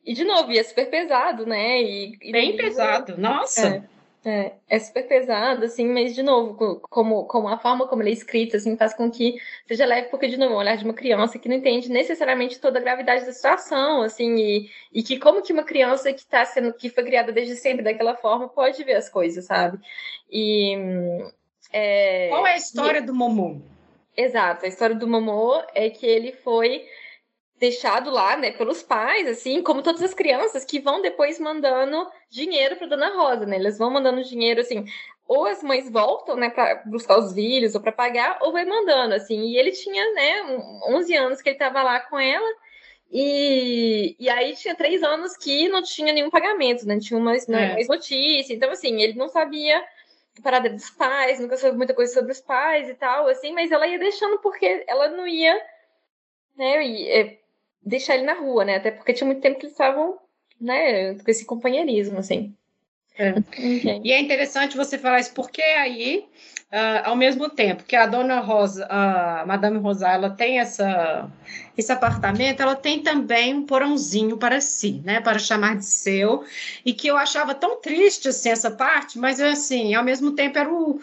E 0.04 0.12
de 0.12 0.22
novo, 0.22 0.52
e 0.52 0.58
é 0.58 0.62
super 0.62 0.90
pesado, 0.90 1.46
né? 1.46 1.80
E, 1.80 2.18
e 2.20 2.30
Bem 2.30 2.58
pesado, 2.58 3.16
nossa! 3.16 3.68
É, 3.68 3.82
é, 4.24 4.54
é, 4.68 4.78
super 4.78 5.06
pesado, 5.06 5.64
assim, 5.64 5.86
mas 5.86 6.14
de 6.14 6.22
novo, 6.22 6.80
como, 6.88 7.24
como 7.24 7.48
a 7.48 7.58
forma 7.58 7.86
como 7.86 8.02
ele 8.02 8.10
é 8.10 8.12
escrito, 8.12 8.56
assim, 8.56 8.76
faz 8.76 8.94
com 8.94 9.10
que 9.10 9.36
seja 9.68 9.84
leve, 9.84 10.08
porque, 10.08 10.28
de 10.28 10.38
novo, 10.38 10.54
o 10.54 10.56
olhar 10.56 10.76
de 10.76 10.84
uma 10.84 10.94
criança 10.94 11.38
que 11.38 11.48
não 11.48 11.56
entende 11.56 11.90
necessariamente 11.90 12.58
toda 12.58 12.78
a 12.78 12.82
gravidade 12.82 13.26
da 13.26 13.32
situação, 13.32 14.02
assim, 14.02 14.34
e, 14.36 14.70
e 14.92 15.02
que 15.02 15.18
como 15.18 15.42
que 15.42 15.52
uma 15.52 15.64
criança 15.64 16.12
que 16.12 16.24
tá 16.24 16.44
sendo, 16.44 16.72
que 16.72 16.88
foi 16.88 17.04
criada 17.04 17.32
desde 17.32 17.56
sempre 17.56 17.84
daquela 17.84 18.16
forma, 18.16 18.48
pode 18.48 18.82
ver 18.82 18.94
as 18.94 19.08
coisas, 19.08 19.44
sabe? 19.44 19.78
E. 20.30 20.74
É, 21.72 22.28
Qual 22.28 22.46
é 22.46 22.52
a 22.52 22.56
história 22.56 22.98
e, 23.00 23.02
do 23.02 23.14
Momô? 23.14 23.60
Exato, 24.16 24.64
a 24.64 24.68
história 24.68 24.94
do 24.94 25.08
Momô 25.08 25.62
é 25.74 25.90
que 25.90 26.06
ele 26.06 26.32
foi 26.32 26.86
deixado 27.58 28.10
lá, 28.10 28.36
né, 28.36 28.52
pelos 28.52 28.82
pais, 28.82 29.28
assim, 29.28 29.62
como 29.62 29.82
todas 29.82 30.02
as 30.02 30.14
crianças 30.14 30.64
que 30.64 30.80
vão 30.80 31.00
depois 31.00 31.38
mandando 31.38 32.06
dinheiro 32.30 32.76
para 32.76 32.86
Dona 32.86 33.14
Rosa, 33.14 33.46
né? 33.46 33.56
Eles 33.56 33.78
vão 33.78 33.90
mandando 33.90 34.22
dinheiro 34.24 34.60
assim, 34.60 34.84
ou 35.26 35.46
as 35.46 35.62
mães 35.62 35.90
voltam, 35.90 36.36
né, 36.36 36.50
para 36.50 36.82
buscar 36.86 37.18
os 37.18 37.32
filhos 37.32 37.74
ou 37.74 37.80
para 37.80 37.92
pagar, 37.92 38.38
ou 38.42 38.52
vai 38.52 38.64
mandando 38.64 39.14
assim. 39.14 39.40
E 39.40 39.56
ele 39.56 39.72
tinha, 39.72 40.12
né, 40.12 40.42
11 40.88 41.16
anos 41.16 41.42
que 41.42 41.48
ele 41.48 41.56
estava 41.56 41.82
lá 41.82 42.00
com 42.00 42.18
ela. 42.18 42.48
E, 43.10 44.16
e 44.18 44.28
aí 44.28 44.54
tinha 44.56 44.74
três 44.74 45.02
anos 45.02 45.36
que 45.36 45.68
não 45.68 45.82
tinha 45.82 46.12
nenhum 46.12 46.30
pagamento, 46.30 46.86
né? 46.86 46.98
Tinha 46.98 47.18
uma, 47.18 47.34
é. 47.36 47.72
mais 47.74 47.88
notícia. 47.88 48.52
Então, 48.52 48.70
assim, 48.70 49.00
ele 49.00 49.14
não 49.14 49.28
sabia 49.28 49.78
a 50.38 50.42
parada 50.42 50.68
dos 50.68 50.90
pais, 50.90 51.38
nunca 51.38 51.56
soube 51.56 51.76
muita 51.76 51.94
coisa 51.94 52.12
sobre 52.12 52.32
os 52.32 52.40
pais 52.40 52.88
e 52.88 52.94
tal, 52.94 53.28
assim, 53.28 53.52
mas 53.52 53.70
ela 53.70 53.86
ia 53.86 53.98
deixando 53.98 54.38
porque 54.40 54.84
ela 54.88 55.08
não 55.08 55.26
ia, 55.28 55.54
né? 56.56 56.84
E, 56.84 57.08
é, 57.08 57.38
deixar 57.80 58.16
ele 58.16 58.24
na 58.24 58.34
rua, 58.34 58.64
né? 58.64 58.76
Até 58.76 58.90
porque 58.90 59.12
tinha 59.12 59.26
muito 59.26 59.40
tempo 59.40 59.58
que 59.58 59.66
eles 59.66 59.74
estavam, 59.74 60.18
né, 60.60 61.14
com 61.14 61.30
esse 61.30 61.44
companheirismo, 61.44 62.18
assim. 62.18 62.54
É. 63.16 63.30
Okay. 63.30 64.00
E 64.02 64.12
é 64.12 64.20
interessante 64.20 64.76
você 64.76 64.98
falar 64.98 65.20
isso, 65.20 65.32
porque 65.34 65.62
aí, 65.62 66.26
uh, 66.72 67.08
ao 67.08 67.16
mesmo 67.16 67.48
tempo 67.48 67.84
que 67.84 67.94
a 67.94 68.06
dona 68.06 68.40
Rosa, 68.40 68.86
a 68.90 69.44
Madame 69.46 69.78
Rosa, 69.78 70.08
ela 70.08 70.30
tem 70.30 70.58
essa, 70.58 71.30
esse 71.78 71.92
apartamento, 71.92 72.60
ela 72.60 72.74
tem 72.74 73.02
também 73.02 73.54
um 73.54 73.64
porãozinho 73.64 74.36
para 74.36 74.60
si, 74.60 75.00
né, 75.04 75.20
para 75.20 75.38
chamar 75.38 75.76
de 75.76 75.84
seu, 75.84 76.44
e 76.84 76.92
que 76.92 77.06
eu 77.06 77.16
achava 77.16 77.54
tão 77.54 77.80
triste, 77.80 78.28
assim, 78.28 78.50
essa 78.50 78.70
parte, 78.70 79.16
mas, 79.16 79.40
assim, 79.40 79.94
ao 79.94 80.02
mesmo 80.02 80.32
tempo 80.32 80.58
era 80.58 80.72
o 80.72 81.00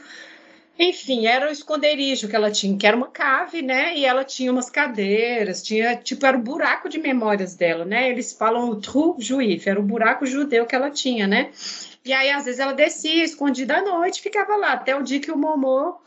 enfim, 0.84 1.28
era 1.28 1.48
o 1.48 1.52
esconderijo 1.52 2.28
que 2.28 2.36
ela 2.36 2.50
tinha, 2.50 2.76
que 2.76 2.88
era 2.88 2.98
uma 2.98 3.08
cave, 3.08 3.62
né? 3.62 3.96
E 3.96 4.04
ela 4.04 4.24
tinha 4.24 4.52
umas 4.52 4.70
cadeiras, 4.70 5.62
tinha, 5.62 5.96
tipo, 5.96 6.26
era 6.26 6.36
o 6.36 6.42
buraco 6.42 6.90
de 6.90 6.98
memórias 6.98 7.56
dela, 7.56 7.86
né? 7.86 8.10
Eles 8.10 8.34
falam 8.34 8.70
o 8.70 8.82
trou 8.82 9.16
juif, 9.20 9.70
era 9.70 9.80
o 9.80 9.84
buraco 9.84 10.26
judeu 10.26 10.66
que 10.66 10.76
ela 10.76 10.90
tinha, 10.90 11.28
né? 11.28 11.52
E 12.04 12.12
aí, 12.12 12.32
às 12.32 12.46
vezes, 12.46 12.60
ela 12.60 12.74
descia 12.74 13.24
escondida 13.24 13.78
à 13.78 13.82
noite, 13.84 14.22
ficava 14.22 14.56
lá, 14.56 14.74
até 14.74 14.96
o 14.96 15.04
dia 15.04 15.20
que 15.20 15.32
o 15.32 15.38
Momô 15.38 16.00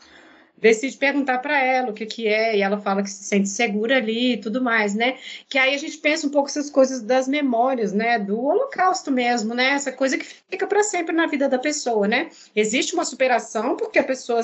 decide 0.57 0.97
perguntar 0.97 1.39
para 1.39 1.61
ela 1.61 1.89
o 1.89 1.93
que 1.93 2.05
que 2.05 2.27
é, 2.27 2.57
e 2.57 2.61
ela 2.61 2.79
fala 2.79 3.03
que 3.03 3.09
se 3.09 3.23
sente 3.23 3.49
segura 3.49 3.97
ali 3.97 4.33
e 4.33 4.37
tudo 4.37 4.61
mais, 4.61 4.95
né? 4.95 5.17
Que 5.49 5.57
aí 5.57 5.75
a 5.75 5.77
gente 5.77 5.97
pensa 5.97 6.27
um 6.27 6.29
pouco 6.29 6.49
essas 6.49 6.69
coisas 6.69 7.01
das 7.01 7.27
memórias, 7.27 7.93
né? 7.93 8.17
Do 8.19 8.39
holocausto 8.41 9.11
mesmo, 9.11 9.53
né? 9.53 9.69
Essa 9.71 9.91
coisa 9.91 10.17
que 10.17 10.25
fica 10.25 10.65
para 10.67 10.83
sempre 10.83 11.13
na 11.13 11.27
vida 11.27 11.49
da 11.49 11.59
pessoa, 11.59 12.07
né? 12.07 12.29
Existe 12.55 12.93
uma 12.93 13.05
superação 13.05 13.75
porque 13.75 13.99
a 13.99 14.03
pessoa 14.03 14.41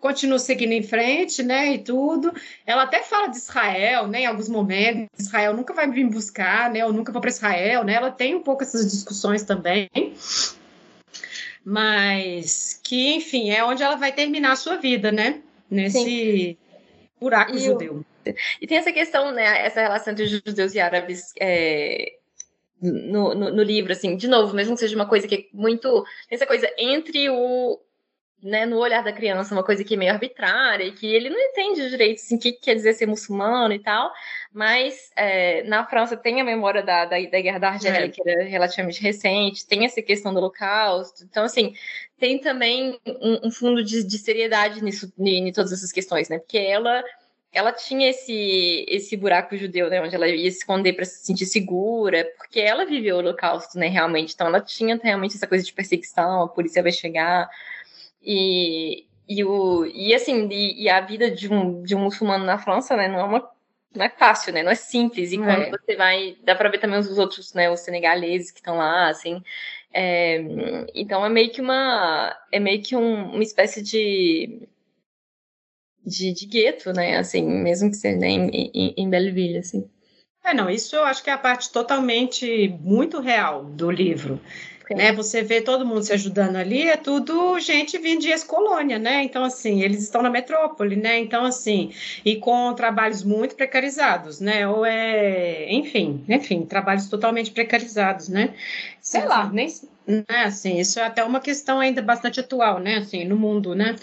continua 0.00 0.38
seguindo 0.40 0.72
em 0.72 0.82
frente, 0.82 1.44
né, 1.44 1.74
e 1.74 1.78
tudo. 1.78 2.34
Ela 2.66 2.82
até 2.82 3.04
fala 3.04 3.28
de 3.28 3.36
Israel, 3.36 4.08
né, 4.08 4.22
em 4.22 4.26
alguns 4.26 4.48
momentos. 4.48 5.06
Israel 5.16 5.54
nunca 5.54 5.72
vai 5.72 5.88
vir 5.88 6.08
buscar, 6.08 6.68
né, 6.72 6.80
eu 6.80 6.92
nunca 6.92 7.12
vou 7.12 7.20
para 7.20 7.30
Israel, 7.30 7.84
né. 7.84 7.94
Ela 7.94 8.10
tem 8.10 8.34
um 8.34 8.42
pouco 8.42 8.64
essas 8.64 8.90
discussões 8.90 9.44
também 9.44 9.88
mas 11.64 12.80
que, 12.82 13.14
enfim, 13.14 13.50
é 13.50 13.64
onde 13.64 13.82
ela 13.82 13.96
vai 13.96 14.12
terminar 14.12 14.52
a 14.52 14.56
sua 14.56 14.76
vida, 14.76 15.12
né? 15.12 15.42
Nesse 15.70 15.98
Sim. 15.98 16.56
buraco 17.20 17.54
e 17.54 17.58
judeu. 17.58 18.04
E 18.60 18.66
tem 18.66 18.78
essa 18.78 18.92
questão, 18.92 19.32
né? 19.32 19.64
Essa 19.64 19.80
relação 19.80 20.12
entre 20.12 20.26
judeus 20.26 20.74
e 20.74 20.80
árabes 20.80 21.32
é, 21.40 22.14
no, 22.80 23.34
no, 23.34 23.50
no, 23.50 23.62
livro, 23.62 23.92
assim, 23.92 24.16
de 24.16 24.28
novo, 24.28 24.54
mesmo 24.54 24.74
que 24.74 24.80
seja 24.80 24.96
uma 24.96 25.06
coisa 25.06 25.26
que 25.26 25.34
é 25.34 25.44
muito. 25.52 26.04
Essa 26.30 26.46
coisa 26.46 26.68
entre 26.78 27.28
o, 27.30 27.80
né, 28.42 28.66
no 28.66 28.78
olhar 28.78 29.04
da 29.04 29.12
criança, 29.12 29.54
uma 29.54 29.62
coisa 29.62 29.84
que 29.84 29.94
é 29.94 29.96
meio 29.96 30.10
arbitrária, 30.12 30.84
e 30.84 30.92
que 30.92 31.06
ele 31.06 31.30
não 31.30 31.38
entende 31.38 31.88
direito 31.88 32.18
assim, 32.18 32.36
o 32.36 32.38
que 32.40 32.52
quer 32.52 32.74
dizer 32.74 32.92
ser 32.94 33.06
muçulmano 33.06 33.72
e 33.72 33.78
tal, 33.78 34.12
mas 34.52 35.12
é, 35.14 35.62
na 35.62 35.86
França 35.86 36.16
tem 36.16 36.40
a 36.40 36.44
memória 36.44 36.82
da, 36.82 37.04
da, 37.04 37.16
da 37.20 37.40
Guerra 37.40 37.58
da 37.58 37.68
Argélia, 37.68 38.06
é. 38.06 38.08
que 38.08 38.20
era 38.28 38.42
relativamente 38.42 39.00
recente, 39.00 39.66
tem 39.66 39.84
essa 39.84 40.02
questão 40.02 40.32
do 40.32 40.38
Holocausto, 40.38 41.22
então, 41.22 41.44
assim, 41.44 41.74
tem 42.18 42.38
também 42.40 42.98
um, 43.06 43.46
um 43.46 43.50
fundo 43.50 43.82
de, 43.84 44.02
de, 44.02 44.18
seriedade 44.18 44.82
nisso, 44.82 45.12
em 45.18 45.52
todas 45.52 45.72
essas 45.72 45.92
questões, 45.92 46.28
né, 46.28 46.38
porque 46.38 46.58
ela 46.58 47.04
ela 47.52 47.70
tinha 47.70 48.08
esse 48.08 48.86
esse 48.88 49.14
buraco 49.14 49.56
judeu, 49.56 49.90
né, 49.90 50.00
onde 50.00 50.14
ela 50.14 50.26
ia 50.26 50.50
se 50.50 50.58
esconder 50.58 50.94
para 50.94 51.04
se 51.04 51.24
sentir 51.26 51.44
segura, 51.44 52.26
porque 52.38 52.58
ela 52.58 52.86
viveu 52.86 53.16
o 53.16 53.18
Holocausto, 53.18 53.78
né, 53.78 53.88
realmente. 53.88 54.32
Então 54.32 54.46
ela 54.46 54.60
tinha 54.60 54.98
realmente 55.02 55.36
essa 55.36 55.46
coisa 55.46 55.62
de 55.62 55.72
perseguição, 55.72 56.44
a 56.44 56.48
polícia 56.48 56.82
vai 56.82 56.92
chegar, 56.92 57.50
e, 58.24 59.06
e, 59.28 59.44
o, 59.44 59.86
e 59.86 60.14
assim, 60.14 60.48
e, 60.50 60.84
e, 60.84 60.88
a 60.88 61.00
vida 61.00 61.30
de 61.30 61.52
um, 61.52 61.82
de 61.82 61.94
um 61.94 62.00
muçulmano 62.00 62.44
na 62.44 62.58
França, 62.58 62.96
né, 62.96 63.08
não 63.08 63.20
é 63.20 63.24
uma 63.24 63.52
não 63.94 64.04
é 64.06 64.08
fácil, 64.08 64.52
né? 64.52 64.62
Não 64.62 64.70
é 64.70 64.74
simples. 64.74 65.32
E 65.32 65.36
quando 65.36 65.50
é. 65.50 65.70
você 65.70 65.96
vai, 65.96 66.36
dá 66.42 66.54
para 66.54 66.70
ver 66.70 66.78
também 66.78 66.98
os 66.98 67.18
outros, 67.18 67.52
né, 67.52 67.70
os 67.70 67.80
senegaleses 67.80 68.50
que 68.50 68.58
estão 68.58 68.78
lá, 68.78 69.08
assim. 69.08 69.42
É, 69.92 70.40
então 70.94 71.24
é 71.24 71.28
meio 71.28 71.50
que 71.50 71.60
uma 71.60 72.34
é 72.50 72.58
meio 72.58 72.82
que 72.82 72.96
um, 72.96 73.32
uma 73.32 73.42
espécie 73.42 73.82
de, 73.82 74.66
de, 76.04 76.32
de 76.32 76.46
gueto, 76.46 76.92
né? 76.92 77.18
Assim, 77.18 77.42
mesmo 77.42 77.90
que 77.90 77.96
seja 77.96 78.18
né, 78.18 78.28
em, 78.28 78.70
em, 78.74 78.94
em 78.96 79.10
Belleville, 79.10 79.58
assim. 79.58 79.88
É, 80.44 80.52
não, 80.54 80.68
isso 80.68 80.96
eu 80.96 81.04
acho 81.04 81.22
que 81.22 81.30
é 81.30 81.32
a 81.32 81.38
parte 81.38 81.70
totalmente 81.70 82.68
muito 82.80 83.20
real 83.20 83.64
do 83.64 83.90
livro 83.90 84.40
né? 84.94 85.12
Você 85.12 85.42
vê 85.42 85.60
todo 85.60 85.86
mundo 85.86 86.02
se 86.02 86.12
ajudando 86.12 86.56
ali, 86.56 86.88
é 86.88 86.96
tudo 86.96 87.58
gente 87.58 87.98
vindo 87.98 88.20
de 88.20 88.30
ex-colônia, 88.30 88.98
né? 88.98 89.22
Então, 89.22 89.44
assim, 89.44 89.82
eles 89.82 90.02
estão 90.02 90.22
na 90.22 90.30
metrópole, 90.30 90.96
né? 90.96 91.18
Então, 91.18 91.44
assim, 91.44 91.92
e 92.24 92.36
com 92.36 92.74
trabalhos 92.74 93.22
muito 93.22 93.54
precarizados, 93.54 94.40
né? 94.40 94.66
Ou 94.68 94.84
é, 94.84 95.72
enfim, 95.72 96.24
enfim, 96.28 96.64
trabalhos 96.64 97.08
totalmente 97.08 97.50
precarizados, 97.50 98.28
né? 98.28 98.54
Sei 99.00 99.24
lá, 99.24 99.50
nem, 99.50 99.68
né, 100.06 100.24
assim, 100.44 100.78
isso 100.78 100.98
é 101.00 101.04
até 101.04 101.24
uma 101.24 101.40
questão 101.40 101.80
ainda 101.80 102.02
bastante 102.02 102.40
atual, 102.40 102.78
né? 102.78 102.96
Assim, 102.96 103.24
no 103.24 103.36
mundo, 103.36 103.74
né? 103.74 103.96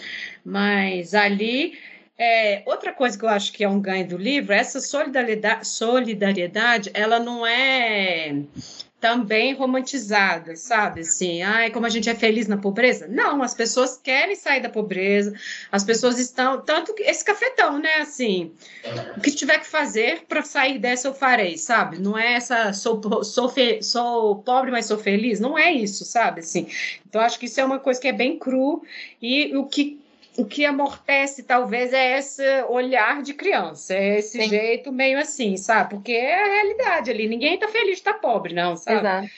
Mas 0.44 1.14
ali 1.14 1.78
é, 2.22 2.62
outra 2.66 2.92
coisa 2.92 3.18
que 3.18 3.24
eu 3.24 3.30
acho 3.30 3.50
que 3.50 3.64
é 3.64 3.68
um 3.68 3.80
ganho 3.80 4.06
do 4.06 4.18
livro, 4.18 4.52
essa 4.52 4.78
solidariedade, 4.78 5.66
solidariedade 5.66 6.90
ela 6.92 7.18
não 7.18 7.46
é 7.46 8.42
também 9.00 9.54
romantizada, 9.54 10.54
sabe? 10.56 11.00
Assim, 11.00 11.42
ai, 11.42 11.70
como 11.70 11.86
a 11.86 11.88
gente 11.88 12.10
é 12.10 12.14
feliz 12.14 12.46
na 12.46 12.58
pobreza. 12.58 13.08
Não, 13.08 13.42
as 13.42 13.54
pessoas 13.54 13.96
querem 13.96 14.36
sair 14.36 14.60
da 14.60 14.68
pobreza, 14.68 15.32
as 15.72 15.82
pessoas 15.82 16.18
estão. 16.18 16.60
Tanto 16.60 16.92
que 16.94 17.02
esse 17.02 17.24
cafetão, 17.24 17.78
né? 17.78 17.94
Assim, 18.02 18.52
o 19.16 19.20
que 19.20 19.30
tiver 19.30 19.58
que 19.58 19.66
fazer 19.66 20.24
para 20.28 20.42
sair 20.42 20.78
dessa 20.78 21.08
eu 21.08 21.14
farei, 21.14 21.56
sabe? 21.56 21.98
Não 21.98 22.16
é 22.16 22.34
essa 22.34 22.72
sou, 22.74 23.24
sou, 23.24 23.48
fe, 23.48 23.82
sou 23.82 24.36
pobre, 24.36 24.70
mas 24.70 24.86
sou 24.86 24.98
feliz. 24.98 25.40
Não 25.40 25.58
é 25.58 25.72
isso, 25.72 26.04
sabe? 26.04 26.40
Assim, 26.40 26.66
então, 27.08 27.20
acho 27.22 27.38
que 27.38 27.46
isso 27.46 27.60
é 27.60 27.64
uma 27.64 27.78
coisa 27.78 28.00
que 28.00 28.08
é 28.08 28.12
bem 28.12 28.38
cru 28.38 28.82
e 29.20 29.56
o 29.56 29.64
que 29.64 29.99
o 30.40 30.46
que 30.46 30.64
amortece 30.64 31.42
talvez 31.42 31.92
é 31.92 32.18
esse 32.18 32.42
olhar 32.68 33.22
de 33.22 33.34
criança, 33.34 33.94
é 33.94 34.18
esse 34.18 34.42
Sim. 34.42 34.48
jeito 34.48 34.90
meio 34.90 35.18
assim, 35.18 35.56
sabe? 35.56 35.90
Porque 35.90 36.12
é 36.12 36.42
a 36.42 36.46
realidade 36.46 37.10
ali, 37.10 37.28
ninguém 37.28 37.58
tá 37.58 37.68
feliz 37.68 37.98
de 37.98 38.02
tá 38.02 38.14
pobre, 38.14 38.54
não, 38.54 38.76
sabe? 38.76 39.00
Exato. 39.00 39.28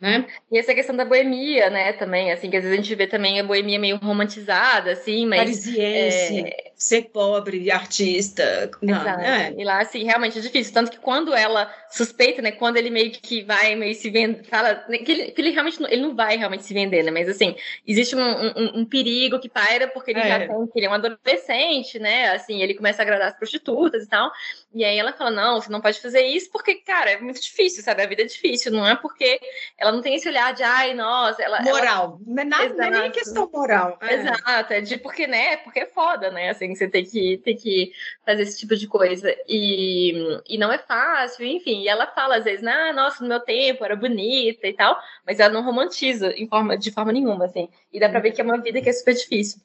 Né? 0.00 0.26
E 0.50 0.58
essa 0.58 0.74
questão 0.74 0.96
da 0.96 1.04
boemia, 1.04 1.70
né, 1.70 1.92
também, 1.92 2.32
assim, 2.32 2.50
que 2.50 2.56
às 2.56 2.64
vezes 2.64 2.76
a 2.76 2.82
gente 2.82 2.94
vê 2.94 3.06
também 3.06 3.38
a 3.38 3.44
boemia 3.44 3.78
meio 3.78 3.98
romantizada, 3.98 4.92
assim, 4.92 5.26
mas... 5.26 5.38
Parisiense, 5.38 6.40
é... 6.40 6.71
ser 6.82 7.10
pobre, 7.12 7.70
artista, 7.70 8.70
não. 8.82 9.04
Né? 9.04 9.54
E 9.56 9.64
lá, 9.64 9.80
assim, 9.80 10.02
realmente 10.02 10.38
é 10.38 10.40
difícil, 10.40 10.74
tanto 10.74 10.90
que 10.90 10.98
quando 10.98 11.32
ela 11.32 11.72
suspeita, 11.90 12.42
né, 12.42 12.50
quando 12.50 12.76
ele 12.76 12.90
meio 12.90 13.12
que 13.12 13.44
vai 13.44 13.76
meio 13.76 13.94
se 13.94 14.10
vende, 14.10 14.42
fala 14.48 14.84
né, 14.88 14.98
que 14.98 15.12
ele, 15.12 15.30
que 15.30 15.40
ele 15.40 15.50
realmente, 15.50 15.80
não, 15.80 15.88
ele 15.88 16.02
não 16.02 16.16
vai 16.16 16.36
realmente 16.36 16.64
se 16.64 16.74
vender, 16.74 17.04
né, 17.04 17.10
mas 17.10 17.28
assim, 17.28 17.54
existe 17.86 18.16
um, 18.16 18.20
um, 18.20 18.80
um 18.80 18.84
perigo 18.84 19.38
que 19.38 19.48
paira 19.48 19.86
porque 19.86 20.10
ele 20.10 20.20
é. 20.20 20.28
já 20.28 20.38
tem, 20.38 20.48
ele 20.74 20.86
é 20.86 20.90
um 20.90 20.94
adolescente, 20.94 21.98
né, 22.00 22.30
assim, 22.30 22.60
ele 22.60 22.74
começa 22.74 23.02
a 23.02 23.04
agradar 23.04 23.28
as 23.28 23.36
prostitutas 23.36 24.04
e 24.04 24.08
tal, 24.08 24.32
e 24.74 24.84
aí 24.84 24.98
ela 24.98 25.12
fala, 25.12 25.30
não, 25.30 25.60
você 25.60 25.70
não 25.70 25.80
pode 25.80 26.00
fazer 26.00 26.22
isso 26.22 26.50
porque, 26.50 26.76
cara, 26.76 27.12
é 27.12 27.20
muito 27.20 27.40
difícil, 27.40 27.82
sabe, 27.82 28.02
a 28.02 28.06
vida 28.06 28.22
é 28.22 28.26
difícil, 28.26 28.72
não 28.72 28.86
é 28.86 28.96
porque 28.96 29.38
ela 29.78 29.92
não 29.92 30.00
tem 30.00 30.14
esse 30.14 30.28
olhar 30.28 30.52
de, 30.54 30.62
ai, 30.62 30.94
nossa, 30.94 31.42
ela. 31.42 31.60
Moral. 31.62 32.20
Ela... 32.26 32.34
Não, 32.34 32.42
é 32.42 32.44
nada, 32.44 32.74
não 32.74 32.84
é 32.84 32.90
nem 33.02 33.10
questão 33.10 33.48
moral. 33.52 33.98
É. 34.00 34.14
Exato, 34.14 34.72
é 34.72 34.80
de 34.80 34.96
porque, 34.96 35.26
né? 35.26 35.58
Porque 35.58 35.80
é 35.80 35.86
foda, 35.86 36.30
né? 36.30 36.50
Assim, 36.50 36.71
você 36.74 36.88
tem 36.88 37.04
que, 37.04 37.38
tem 37.38 37.56
que 37.56 37.92
fazer 38.24 38.42
esse 38.42 38.58
tipo 38.58 38.76
de 38.76 38.86
coisa. 38.86 39.34
E, 39.48 40.40
e 40.48 40.58
não 40.58 40.72
é 40.72 40.78
fácil, 40.78 41.46
enfim. 41.46 41.82
E 41.82 41.88
ela 41.88 42.06
fala, 42.06 42.36
às 42.36 42.44
vezes, 42.44 42.66
ah, 42.66 42.92
nossa, 42.92 43.22
no 43.22 43.28
meu 43.28 43.40
tempo 43.40 43.84
era 43.84 43.96
bonita 43.96 44.66
e 44.66 44.72
tal, 44.72 44.98
mas 45.26 45.40
ela 45.40 45.52
não 45.52 45.64
romantiza 45.64 46.32
em 46.36 46.48
forma, 46.48 46.76
de 46.76 46.90
forma 46.90 47.12
nenhuma, 47.12 47.46
assim. 47.46 47.68
E 47.92 48.00
dá 48.00 48.08
pra 48.08 48.20
ver 48.20 48.32
que 48.32 48.40
é 48.40 48.44
uma 48.44 48.60
vida 48.60 48.80
que 48.80 48.88
é 48.88 48.92
super 48.92 49.14
difícil. 49.14 49.60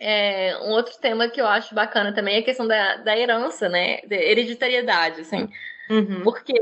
É, 0.00 0.56
um 0.62 0.70
outro 0.70 0.96
tema 1.00 1.28
que 1.28 1.40
eu 1.40 1.46
acho 1.46 1.74
bacana 1.74 2.14
também 2.14 2.36
é 2.36 2.38
a 2.38 2.44
questão 2.44 2.66
da, 2.66 2.96
da 2.98 3.18
herança, 3.18 3.68
né? 3.68 4.00
Da 4.02 4.16
hereditariedade, 4.16 5.22
assim. 5.22 5.48
Uhum. 5.90 6.22
Porque 6.22 6.52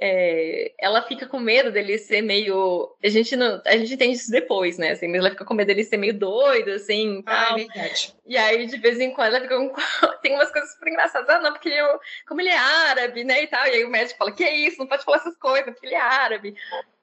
é, 0.00 0.72
ela 0.78 1.02
fica 1.02 1.26
com 1.26 1.38
medo 1.38 1.72
dele 1.72 1.96
ser 1.98 2.20
meio. 2.22 2.94
A 3.02 3.08
gente 3.08 3.34
não. 3.34 3.60
A 3.64 3.76
gente 3.76 3.94
entende 3.94 4.16
isso 4.16 4.30
depois, 4.30 4.76
né? 4.76 4.90
Assim, 4.90 5.08
mas 5.08 5.20
ela 5.20 5.30
fica 5.30 5.44
com 5.44 5.54
medo 5.54 5.68
dele 5.68 5.84
ser 5.84 5.96
meio 5.96 6.12
doido, 6.12 6.70
assim. 6.72 7.22
Ah, 7.26 7.46
tal. 7.46 7.58
é 7.58 7.64
verdade. 7.64 8.14
E 8.26 8.36
aí, 8.36 8.66
de 8.66 8.76
vez 8.76 9.00
em 9.00 9.12
quando, 9.12 9.34
ela 9.34 9.40
fica 9.40 9.56
com. 9.56 9.72
Tem 10.20 10.34
umas 10.34 10.50
coisas 10.50 10.72
super 10.72 10.88
engraçadas. 10.88 11.28
Ah, 11.30 11.38
não, 11.38 11.52
porque 11.52 11.68
ele, 11.68 11.78
é 11.78 11.98
como 12.28 12.40
ele 12.40 12.50
é 12.50 12.58
árabe, 12.58 13.24
né? 13.24 13.42
E 13.42 13.46
tal. 13.46 13.66
E 13.66 13.70
aí 13.70 13.84
o 13.84 13.90
médico 13.90 14.18
fala: 14.18 14.32
que 14.32 14.44
é 14.44 14.54
isso? 14.54 14.78
Não 14.78 14.86
pode 14.86 15.04
falar 15.04 15.18
essas 15.18 15.36
coisas, 15.36 15.72
porque 15.72 15.86
ele 15.86 15.94
é 15.94 16.00
árabe. 16.00 16.54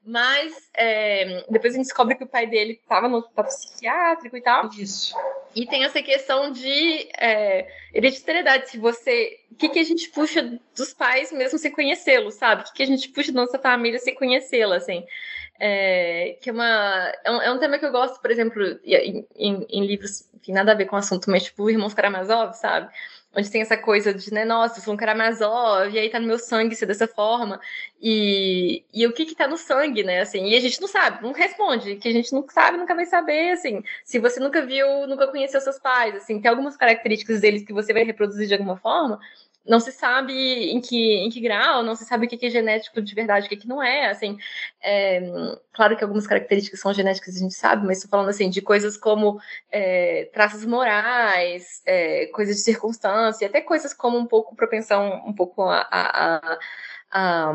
Mas 0.06 0.70
é, 0.76 1.46
depois 1.50 1.74
a 1.74 1.78
gente 1.78 1.86
descobre 1.86 2.16
que 2.16 2.24
o 2.24 2.28
pai 2.28 2.46
dele 2.46 2.74
estava 2.74 3.08
no 3.08 3.18
hospital 3.18 3.46
psiquiátrico 3.46 4.36
e 4.36 4.42
tal. 4.42 4.70
Isso. 4.78 5.16
E 5.56 5.66
tem 5.68 5.84
essa 5.84 6.02
questão 6.02 6.52
de 6.52 7.10
é, 7.18 7.68
hereditariedade. 7.94 8.70
Se 8.70 8.78
você. 8.78 9.39
O 9.52 9.56
que, 9.56 9.70
que 9.70 9.80
a 9.80 9.84
gente 9.84 10.10
puxa 10.10 10.60
dos 10.76 10.94
pais 10.94 11.32
mesmo 11.32 11.60
sem 11.60 11.72
conhecê-los, 11.72 12.36
sabe? 12.36 12.62
O 12.62 12.66
que, 12.66 12.74
que 12.74 12.84
a 12.84 12.88
gente 12.88 13.10
puxa 13.10 13.32
da 13.32 13.42
nossa 13.42 13.60
família 13.60 14.00
sem 14.00 14.16
conhecê-la, 14.16 14.78
assim? 14.78 15.06
É, 15.60 16.38
que 16.42 16.50
é, 16.50 16.54
uma, 16.54 17.13
é 17.24 17.32
um, 17.32 17.42
é 17.42 17.52
um, 17.54 17.60
tema 17.60 17.78
que 17.78 17.86
eu 17.86 17.92
gosto, 17.92 18.20
por 18.20 18.32
exemplo, 18.32 18.62
em, 18.84 19.26
em, 19.36 19.66
em 19.70 19.86
livros 19.86 20.28
que 20.42 20.52
nada 20.52 20.72
a 20.72 20.76
ver 20.76 20.86
com 20.86 20.96
o 20.96 21.00
assunto, 21.00 21.30
mas 21.30 21.44
tipo 21.44 21.70
Irmãos 21.70 21.94
Karamazov, 21.94 22.54
sabe? 22.54 22.92
Onde 23.36 23.50
tem 23.50 23.62
essa 23.62 23.76
coisa 23.76 24.13
de, 24.13 24.32
né, 24.34 24.46
nossa, 24.46 24.80
eu 24.80 24.84
sou 24.84 24.93
um 24.93 24.98
Karamazov, 24.98 25.93
e 25.93 26.00
aí 26.00 26.10
tá 26.10 26.19
no 26.19 26.28
meu 26.28 26.38
sangue 26.38 26.76
ser 26.76 26.86
dessa 26.86 27.08
forma, 27.08 27.60
e, 28.02 28.84
e 28.93 29.08
o 29.08 29.13
que 29.13 29.26
que 29.26 29.36
tá 29.36 29.48
no 29.48 29.58
sangue, 29.58 30.04
né, 30.04 30.22
assim, 30.22 30.48
e 30.48 30.56
a 30.56 30.60
gente 30.60 30.80
não 30.80 30.88
sabe, 30.88 31.24
não 31.24 31.32
responde, 31.32 31.96
que 31.96 32.08
a 32.08 32.12
gente 32.12 32.32
não 32.32 32.48
sabe, 32.48 32.78
nunca 32.78 32.93
vai 32.96 33.06
saber, 33.06 33.52
assim, 33.52 33.84
se 34.04 34.19
você 34.19 34.39
nunca 34.39 34.65
viu, 34.65 35.08
nunca 35.08 35.28
conheceu 35.28 35.60
seus 35.62 35.80
pais, 35.80 36.15
assim, 36.15 36.39
tem 36.39 36.50
algumas 36.50 36.78
características 36.78 37.41
deles 37.41 37.63
que 37.63 37.74
você 37.74 37.91
vai 37.93 38.04
reproduzir 38.04 38.48
de 38.48 38.54
alguma 38.54 38.78
forma, 38.78 39.19
não 39.65 39.80
se 39.80 39.91
sabe 39.91 40.34
em 40.71 40.82
que, 40.82 41.15
em 41.17 41.30
que 41.30 41.39
grau, 41.39 41.84
não 41.84 41.95
se 41.95 42.06
sabe 42.06 42.26
o 42.26 42.30
que 42.30 42.45
é 42.45 42.49
genético 42.49 43.02
de 43.02 43.15
verdade, 43.15 43.45
o 43.45 43.49
que, 43.49 43.58
que 43.58 43.67
não 43.67 43.82
é, 43.82 44.10
assim, 44.10 44.38
é, 44.82 45.21
claro 45.71 45.95
que 45.95 46.04
algumas 46.04 46.28
características 46.28 46.80
são 46.80 46.93
genéticas, 46.93 47.36
a 47.36 47.39
gente 47.39 47.54
sabe, 47.54 47.86
mas 47.86 47.97
estou 47.97 48.10
falando, 48.10 48.30
assim, 48.30 48.49
de 48.49 48.62
coisas 48.62 48.97
como 48.97 49.39
é, 49.71 50.30
traços 50.34 50.65
morais, 50.65 51.82
é, 51.86 52.28
coisas 52.28 52.58
de 52.58 52.62
circunstância, 52.63 53.47
até 53.47 53.62
coisas 53.62 53.93
como 53.93 54.17
um 54.17 54.26
pouco 54.26 54.56
propensão, 54.56 55.23
um 55.26 55.34
pouco 55.34 55.63
a, 55.63 55.88
a, 55.89 56.36
a, 56.38 56.58
a 57.12 57.54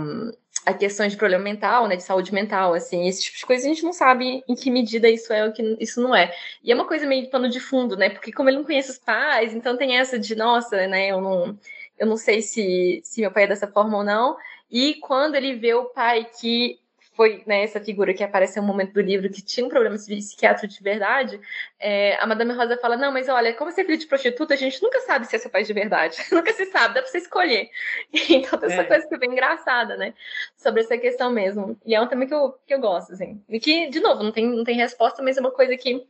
a 0.67 0.75
questões 0.75 1.13
de 1.13 1.19
problema 1.19 1.43
mental, 1.43 1.87
né, 1.89 1.97
de 1.97 2.03
saúde 2.03 2.33
mental, 2.33 2.75
assim, 2.75 3.09
esse 3.09 3.23
tipo 3.23 3.39
de 3.39 3.47
coisa 3.47 3.65
a 3.65 3.69
gente 3.69 3.83
não 3.83 3.93
sabe 3.93 4.45
em 4.47 4.55
que 4.55 4.71
medida 4.71 5.09
isso 5.09 5.33
é 5.33 5.47
ou 5.47 5.53
que 5.53 5.63
isso 5.81 5.99
não 6.03 6.15
é. 6.15 6.31
E 6.63 6.71
é 6.71 6.75
uma 6.75 6.87
coisa 6.87 7.07
meio 7.07 7.23
de 7.23 7.31
pano 7.31 7.49
de 7.49 7.59
fundo, 7.59 7.97
né, 7.97 8.11
porque 8.11 8.31
como 8.33 8.51
ele 8.51 8.59
não 8.59 8.65
conhece 8.65 8.91
os 8.91 8.99
pais, 8.99 9.55
então 9.55 9.79
tem 9.79 9.97
essa 9.97 10.19
de, 10.19 10.35
nossa, 10.35 10.87
né, 10.87 11.09
eu 11.09 11.23
não, 11.23 11.59
eu 11.99 12.07
não 12.07 12.17
sei 12.17 12.43
se, 12.43 13.01
se 13.05 13.21
meu 13.21 13.31
pai 13.31 13.45
é 13.45 13.47
dessa 13.49 13.67
forma 13.67 13.99
ou 13.99 14.05
não, 14.05 14.37
e 14.71 14.95
quando 14.95 15.35
ele 15.35 15.55
vê 15.55 15.75
o 15.75 15.87
pai 15.87 16.27
que 16.41 16.79
foi 17.19 17.43
né, 17.47 17.65
essa 17.65 17.81
figura 17.81 18.15
que 18.15 18.23
apareceu 18.23 18.63
no 18.63 18.69
momento 18.69 18.93
do 18.93 19.01
livro 19.01 19.29
que 19.29 19.43
tinha 19.43 19.67
um 19.67 19.69
problema 19.69 19.97
psiquiátrico 19.97 20.73
de 20.73 20.81
verdade, 20.81 21.41
é, 21.81 22.17
a 22.23 22.27
Madame 22.29 22.53
Rosa 22.53 22.77
fala: 22.77 22.97
Não, 22.97 23.11
mas 23.11 23.29
olha, 23.29 23.53
como 23.55 23.73
você 23.73 23.81
é 23.81 23.85
filho 23.85 23.99
de 23.99 24.07
prostituta, 24.07 24.55
a 24.55 24.57
gente 24.57 24.81
nunca 24.81 25.01
sabe 25.01 25.27
se 25.27 25.35
é 25.35 25.39
seu 25.41 25.51
pai 25.51 25.65
de 25.65 25.73
verdade. 25.73 26.17
nunca 26.31 26.53
se 26.53 26.67
sabe, 26.67 26.95
dá 26.95 27.03
pra 27.03 27.11
você 27.11 27.19
escolher. 27.19 27.69
Então, 28.31 28.57
tem 28.59 28.71
essa 28.71 28.83
é. 28.83 28.85
coisa 28.85 29.09
que 29.09 29.15
é 29.17 29.19
bem 29.19 29.33
engraçada, 29.33 29.97
né? 29.97 30.15
Sobre 30.57 30.83
essa 30.83 30.97
questão 30.97 31.29
mesmo. 31.31 31.77
E 31.85 31.93
é 31.93 32.01
um 32.01 32.07
tema 32.07 32.25
que 32.25 32.33
eu, 32.33 32.53
que 32.65 32.73
eu 32.73 32.79
gosto, 32.79 33.13
assim. 33.13 33.43
E 33.49 33.59
que, 33.59 33.89
de 33.89 33.99
novo, 33.99 34.23
não 34.23 34.31
tem, 34.31 34.47
não 34.47 34.63
tem 34.63 34.77
resposta, 34.77 35.21
mas 35.21 35.37
é 35.37 35.41
uma 35.41 35.51
coisa 35.51 35.77
que 35.77 36.07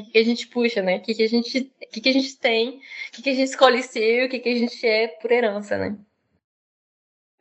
o 0.00 0.04
que, 0.04 0.10
que 0.12 0.18
a 0.18 0.24
gente 0.24 0.46
puxa, 0.48 0.82
né? 0.82 0.96
O 0.98 1.02
que, 1.02 1.14
que, 1.14 1.22
a, 1.22 1.28
gente, 1.28 1.72
que, 1.90 2.00
que 2.00 2.08
a 2.08 2.12
gente 2.12 2.38
tem, 2.38 2.78
o 2.78 3.12
que, 3.12 3.22
que 3.22 3.30
a 3.30 3.34
gente 3.34 3.48
escolhe 3.48 3.82
ser, 3.82 4.26
o 4.26 4.28
que, 4.30 4.38
que 4.40 4.48
a 4.48 4.56
gente 4.56 4.86
é 4.86 5.08
por 5.08 5.30
herança, 5.30 5.76
né? 5.78 5.98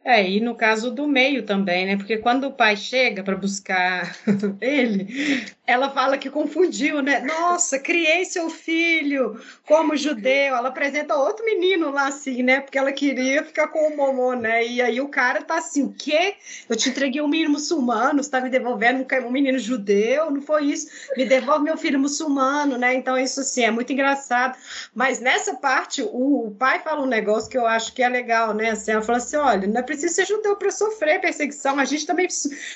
É, 0.03 0.27
e 0.27 0.39
no 0.39 0.55
caso 0.55 0.89
do 0.89 1.07
meio 1.07 1.45
também, 1.45 1.85
né? 1.85 1.95
Porque 1.95 2.17
quando 2.17 2.45
o 2.45 2.51
pai 2.51 2.75
chega 2.75 3.23
para 3.23 3.35
buscar 3.35 4.15
ele, 4.59 5.45
ela 5.67 5.91
fala 5.91 6.17
que 6.17 6.27
confundiu, 6.27 7.03
né? 7.03 7.19
Nossa, 7.19 7.77
criei 7.77 8.25
seu 8.25 8.49
filho 8.49 9.39
como 9.63 9.95
judeu. 9.95 10.55
Ela 10.55 10.69
apresenta 10.69 11.15
outro 11.15 11.45
menino 11.45 11.91
lá 11.91 12.07
assim, 12.07 12.41
né? 12.41 12.61
Porque 12.61 12.79
ela 12.79 12.91
queria 12.91 13.43
ficar 13.43 13.67
com 13.67 13.87
o 13.87 13.95
Momô, 13.95 14.33
né? 14.33 14.65
E 14.65 14.81
aí 14.81 14.99
o 14.99 15.07
cara 15.07 15.43
tá 15.43 15.59
assim, 15.59 15.83
o 15.83 15.93
quê? 15.93 16.33
Eu 16.67 16.75
te 16.75 16.89
entreguei 16.89 17.21
um 17.21 17.27
menino 17.27 17.51
muçulmano, 17.51 18.23
você 18.23 18.31
tá 18.31 18.41
me 18.41 18.49
devolvendo 18.49 19.05
um 19.23 19.31
menino 19.31 19.59
judeu? 19.59 20.31
Não 20.31 20.41
foi 20.41 20.65
isso? 20.65 20.87
Me 21.15 21.25
devolve 21.25 21.63
meu 21.63 21.77
filho 21.77 21.99
muçulmano, 21.99 22.75
né? 22.75 22.95
Então 22.95 23.15
isso 23.17 23.41
assim 23.41 23.63
é 23.63 23.69
muito 23.69 23.93
engraçado. 23.93 24.57
Mas 24.95 25.19
nessa 25.19 25.53
parte, 25.53 26.01
o 26.01 26.55
pai 26.57 26.79
fala 26.79 27.03
um 27.03 27.07
negócio 27.07 27.49
que 27.49 27.57
eu 27.57 27.67
acho 27.67 27.93
que 27.93 28.01
é 28.01 28.09
legal, 28.09 28.53
né? 28.55 28.71
Assim, 28.71 28.91
ela 28.91 29.01
fala 29.03 29.19
assim, 29.19 29.37
olha, 29.37 29.67
não 29.67 29.79
é 29.79 29.90
precisa 29.91 30.13
ser 30.13 30.25
judeu 30.25 30.55
para 30.55 30.71
sofrer 30.71 31.19
perseguição, 31.19 31.77
a 31.77 31.85
gente 31.85 32.05
também 32.05 32.27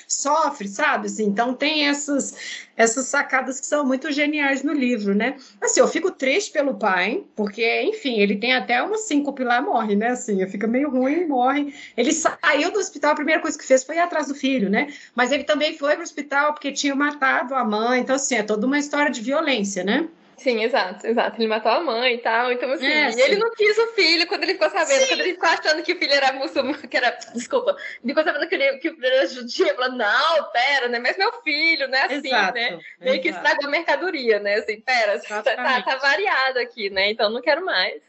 sofre, 0.06 0.68
sabe? 0.68 1.06
Assim, 1.06 1.24
então 1.24 1.54
tem 1.54 1.88
essas, 1.88 2.34
essas 2.76 3.06
sacadas 3.06 3.58
que 3.58 3.66
são 3.66 3.84
muito 3.86 4.12
geniais 4.12 4.62
no 4.62 4.72
livro, 4.72 5.14
né? 5.14 5.36
Assim, 5.60 5.80
eu 5.80 5.88
fico 5.88 6.10
triste 6.10 6.52
pelo 6.52 6.74
pai, 6.74 7.24
porque, 7.34 7.82
enfim, 7.82 8.18
ele 8.20 8.36
tem 8.36 8.54
até 8.54 8.82
uma 8.82 8.98
síncope 8.98 9.42
lá 9.42 9.62
morre, 9.62 9.96
né? 9.96 10.08
Assim, 10.08 10.46
fica 10.46 10.66
meio 10.66 10.90
ruim, 10.90 11.26
morre. 11.26 11.74
Ele 11.96 12.12
saiu 12.12 12.70
do 12.70 12.78
hospital, 12.78 13.12
a 13.12 13.16
primeira 13.16 13.40
coisa 13.40 13.58
que 13.58 13.64
fez 13.64 13.82
foi 13.82 13.96
ir 13.96 14.00
atrás 14.00 14.28
do 14.28 14.34
filho, 14.34 14.68
né? 14.68 14.92
Mas 15.14 15.32
ele 15.32 15.44
também 15.44 15.76
foi 15.76 15.92
para 15.92 16.00
o 16.00 16.04
hospital 16.04 16.52
porque 16.52 16.70
tinha 16.70 16.94
matado 16.94 17.54
a 17.54 17.64
mãe, 17.64 18.00
então, 18.00 18.16
assim, 18.16 18.36
é 18.36 18.42
toda 18.42 18.66
uma 18.66 18.78
história 18.78 19.10
de 19.10 19.22
violência, 19.22 19.82
né? 19.82 20.08
Sim, 20.36 20.62
exato, 20.62 21.06
exato. 21.06 21.40
Ele 21.40 21.48
matou 21.48 21.72
a 21.72 21.80
mãe 21.80 22.14
e 22.14 22.18
tal. 22.18 22.52
Então, 22.52 22.70
assim, 22.70 22.86
é, 22.86 23.10
e 23.10 23.20
ele 23.20 23.36
não 23.36 23.50
quis 23.54 23.76
o 23.78 23.86
filho 23.94 24.26
quando 24.26 24.42
ele 24.42 24.52
ficou 24.52 24.68
sabendo, 24.68 25.00
sim. 25.00 25.08
quando 25.08 25.20
ele 25.20 25.32
ficou 25.32 25.48
achando 25.48 25.82
que 25.82 25.92
o 25.94 25.98
filho 25.98 26.12
era 26.12 26.32
muçulmano, 26.34 26.76
que 26.76 26.96
era. 26.96 27.10
Desculpa, 27.34 27.76
ele 28.02 28.12
ficou 28.12 28.22
sabendo 28.22 28.48
que, 28.48 28.54
ele, 28.54 28.76
que 28.78 28.90
o 28.90 28.94
filho 28.94 29.06
era 29.06 29.26
judia, 29.26 29.74
falou, 29.74 29.96
não, 29.96 30.50
pera, 30.52 30.88
né? 30.88 30.98
Mas 30.98 31.16
meu 31.16 31.32
filho, 31.42 31.88
né? 31.88 32.02
Assim, 32.02 32.26
exato, 32.26 32.54
né? 32.54 32.78
Meio 33.00 33.22
que 33.22 33.28
estragou 33.28 33.66
a 33.66 33.70
mercadoria, 33.70 34.38
né? 34.38 34.56
Assim, 34.56 34.80
pera, 34.80 35.18
tá, 35.20 35.42
tá 35.42 35.96
variado 35.96 36.58
aqui, 36.58 36.90
né? 36.90 37.10
Então 37.10 37.30
não 37.30 37.40
quero 37.40 37.64
mais. 37.64 38.02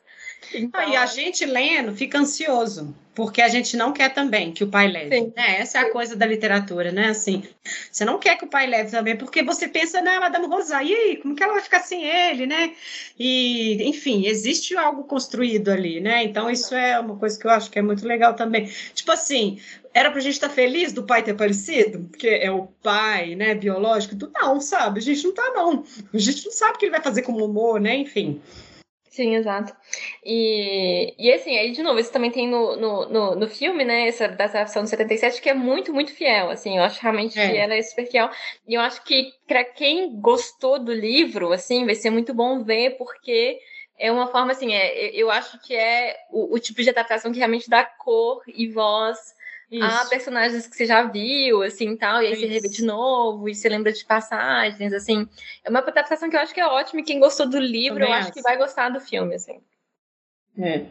Então... 0.54 0.80
Ah, 0.80 0.88
e 0.88 0.96
a 0.96 1.06
gente 1.06 1.46
lendo 1.46 1.94
fica 1.94 2.20
ansioso, 2.20 2.96
porque 3.14 3.42
a 3.42 3.48
gente 3.48 3.76
não 3.76 3.92
quer 3.92 4.14
também 4.14 4.52
que 4.52 4.64
o 4.64 4.68
pai 4.68 4.88
leve. 4.88 5.34
Né? 5.36 5.60
Essa 5.60 5.80
é 5.80 5.82
a 5.82 5.92
coisa 5.92 6.16
da 6.16 6.26
literatura, 6.26 6.92
né? 6.92 7.10
Assim, 7.10 7.44
você 7.92 8.06
não 8.06 8.20
quer 8.20 8.38
que 8.38 8.46
o 8.46 8.48
pai 8.48 8.68
leve 8.68 8.92
também, 8.92 9.18
porque 9.18 9.44
você 9.44 9.68
pensa 9.68 10.02
na 10.02 10.20
Madame 10.20 10.48
Rosa, 10.48 10.82
e 10.84 10.94
aí, 10.94 11.18
como 11.18 11.36
que 11.36 11.44
ela 11.44 11.54
vai 11.54 11.62
ficar 11.62 11.80
sem 11.80 12.06
ele, 12.06 12.46
né? 12.46 12.74
E, 13.20 13.84
enfim, 13.90 14.26
existe 14.28 14.78
algo 14.78 15.04
construído 15.04 15.70
ali, 15.70 16.00
né? 16.00 16.24
Então, 16.24 16.50
isso 16.50 16.74
é 16.76 17.00
uma 17.00 17.18
coisa 17.18 17.38
que 17.38 17.46
eu 17.46 17.52
acho 17.52 17.70
que 17.70 17.80
é 17.80 17.82
muito 17.82 18.06
legal 18.08 18.36
também. 18.36 18.72
Tipo 18.94 19.12
assim, 19.12 19.60
era 19.94 20.12
pra 20.12 20.22
gente 20.22 20.34
estar 20.34 20.50
tá 20.50 20.54
feliz 20.54 20.94
do 20.94 21.04
pai 21.04 21.24
ter 21.24 21.32
aparecido, 21.32 22.08
porque 22.10 22.28
é 22.28 22.52
o 22.52 22.68
pai, 22.84 23.36
né, 23.36 23.56
biológico, 23.56 24.16
não, 24.32 24.62
sabe? 24.62 25.00
A 25.00 25.04
gente 25.04 25.24
não 25.24 25.34
tá, 25.34 25.52
não. 25.56 25.84
A 26.14 26.18
gente 26.18 26.46
não 26.46 26.52
sabe 26.52 26.76
o 26.76 26.78
que 26.78 26.86
ele 26.86 26.92
vai 26.92 27.02
fazer 27.02 27.24
com 27.24 27.34
o 27.34 27.46
humor, 27.46 27.82
né? 27.82 27.96
Enfim. 27.96 28.40
Sim, 29.18 29.34
exato. 29.34 29.76
E, 30.24 31.16
e 31.18 31.34
assim, 31.34 31.58
aí 31.58 31.72
de 31.72 31.82
novo, 31.82 32.00
isso 32.00 32.12
também 32.12 32.30
tem 32.30 32.48
no, 32.48 32.76
no, 32.76 33.10
no, 33.10 33.36
no 33.36 33.48
filme, 33.48 33.84
né? 33.84 34.08
Essa 34.08 34.26
adaptação 34.26 34.84
do 34.84 34.90
77, 34.90 35.42
que 35.42 35.50
é 35.50 35.56
muito, 35.56 35.92
muito 35.92 36.14
fiel. 36.14 36.52
Assim, 36.52 36.78
eu 36.78 36.84
acho 36.84 37.02
realmente 37.02 37.40
é. 37.40 37.50
que 37.50 37.58
ela 37.58 37.74
é 37.74 37.82
super 37.82 38.06
fiel. 38.06 38.30
E 38.68 38.76
eu 38.76 38.82
acho 38.82 39.04
que 39.04 39.34
para 39.48 39.64
quem 39.64 40.22
gostou 40.22 40.78
do 40.78 40.94
livro, 40.94 41.52
assim, 41.52 41.84
vai 41.84 41.96
ser 41.96 42.12
muito 42.12 42.32
bom 42.32 42.64
ver, 42.64 42.92
porque 42.92 43.60
é 43.98 44.12
uma 44.12 44.28
forma 44.28 44.52
assim, 44.52 44.72
é, 44.76 45.10
eu 45.16 45.32
acho 45.32 45.60
que 45.62 45.74
é 45.74 46.16
o, 46.30 46.54
o 46.54 46.60
tipo 46.60 46.84
de 46.84 46.92
adaptação 46.92 47.32
que 47.32 47.40
realmente 47.40 47.68
dá 47.68 47.84
cor 47.84 48.44
e 48.48 48.68
voz 48.68 49.18
isso. 49.70 49.86
a 49.86 50.06
personagens 50.06 50.66
que 50.66 50.76
você 50.76 50.86
já 50.86 51.04
viu, 51.04 51.62
assim, 51.62 51.96
tal, 51.98 52.22
e 52.22 52.28
aí 52.28 52.34
Isso. 52.34 52.42
você 52.42 52.48
revê 52.48 52.70
de 52.70 52.86
novo, 52.86 53.50
e 53.50 53.56
você 53.56 53.68
lembra 53.68 53.92
de 53.92 54.06
passagens, 54.06 54.94
assim. 54.94 55.28
É 55.64 55.70
uma 55.70 55.80
adaptação 55.80 56.30
que 56.30 56.36
eu 56.36 56.40
acho 56.40 56.54
que 56.54 56.62
é 56.62 56.66
ótima, 56.66 57.02
e 57.02 57.04
quem 57.04 57.20
gostou 57.20 57.50
do 57.50 57.60
livro, 57.60 58.00
Também 58.00 58.10
eu 58.10 58.16
acho, 58.16 58.24
acho 58.26 58.34
que 58.34 58.42
vai 58.42 58.58
gostar 58.58 58.90
do 58.90 59.00
filme, 59.00 59.36
assim. 59.36 59.62
É. 60.58 60.86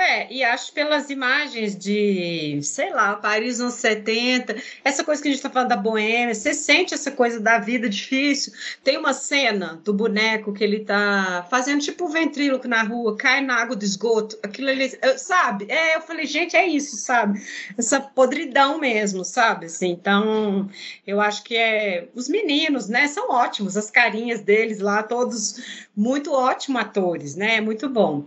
É, 0.00 0.32
e 0.32 0.42
acho 0.42 0.72
pelas 0.72 1.10
imagens 1.10 1.76
de, 1.76 2.58
sei 2.62 2.90
lá, 2.90 3.16
Paris 3.16 3.60
anos 3.60 3.74
70, 3.74 4.56
essa 4.82 5.04
coisa 5.04 5.20
que 5.20 5.28
a 5.28 5.30
gente 5.30 5.38
está 5.38 5.50
falando 5.50 5.68
da 5.68 5.76
boêmia, 5.76 6.34
você 6.34 6.54
sente 6.54 6.94
essa 6.94 7.10
coisa 7.10 7.38
da 7.38 7.58
vida 7.58 7.86
difícil. 7.86 8.50
Tem 8.82 8.96
uma 8.96 9.12
cena 9.12 9.78
do 9.84 9.92
boneco 9.92 10.54
que 10.54 10.64
ele 10.64 10.78
está 10.78 11.46
fazendo 11.50 11.82
tipo 11.82 12.06
um 12.06 12.08
ventríloco 12.08 12.66
na 12.66 12.82
rua, 12.82 13.14
cai 13.14 13.42
na 13.42 13.56
água 13.56 13.76
do 13.76 13.84
esgoto, 13.84 14.38
aquilo 14.42 14.70
ali, 14.70 14.90
sabe? 15.18 15.66
É, 15.68 15.96
eu 15.96 16.00
falei, 16.00 16.24
gente, 16.24 16.56
é 16.56 16.66
isso, 16.66 16.96
sabe? 16.96 17.38
Essa 17.76 18.00
podridão 18.00 18.78
mesmo, 18.78 19.22
sabe? 19.22 19.66
Assim, 19.66 19.90
então, 19.90 20.70
eu 21.06 21.20
acho 21.20 21.44
que 21.44 21.54
é. 21.54 22.08
Os 22.14 22.26
meninos, 22.26 22.88
né, 22.88 23.06
são 23.06 23.30
ótimos, 23.30 23.76
as 23.76 23.90
carinhas 23.90 24.40
deles 24.40 24.78
lá, 24.78 25.02
todos 25.02 25.86
muito 25.94 26.32
ótimos 26.32 26.80
atores, 26.80 27.34
né? 27.34 27.60
Muito 27.60 27.86
bom. 27.86 28.26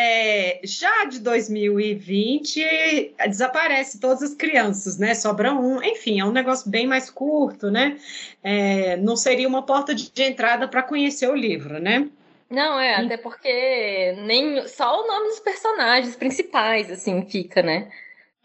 É, 0.00 0.60
já 0.62 1.06
de 1.06 1.18
2020 1.18 3.16
desaparece 3.26 3.98
todas 3.98 4.22
as 4.22 4.32
crianças, 4.32 4.96
né? 4.96 5.12
Sobra 5.12 5.52
um, 5.52 5.82
enfim, 5.82 6.20
é 6.20 6.24
um 6.24 6.30
negócio 6.30 6.70
bem 6.70 6.86
mais 6.86 7.10
curto, 7.10 7.68
né? 7.68 7.98
É, 8.40 8.96
não 8.98 9.16
seria 9.16 9.48
uma 9.48 9.66
porta 9.66 9.92
de 9.92 10.22
entrada 10.22 10.68
para 10.68 10.84
conhecer 10.84 11.28
o 11.28 11.34
livro, 11.34 11.80
né? 11.80 12.08
Não, 12.48 12.78
é, 12.78 12.94
até 12.94 13.16
porque 13.16 14.14
nem 14.24 14.68
só 14.68 15.02
o 15.02 15.06
nome 15.08 15.30
dos 15.30 15.40
personagens 15.40 16.14
principais, 16.14 16.92
assim, 16.92 17.26
fica, 17.26 17.60
né? 17.60 17.90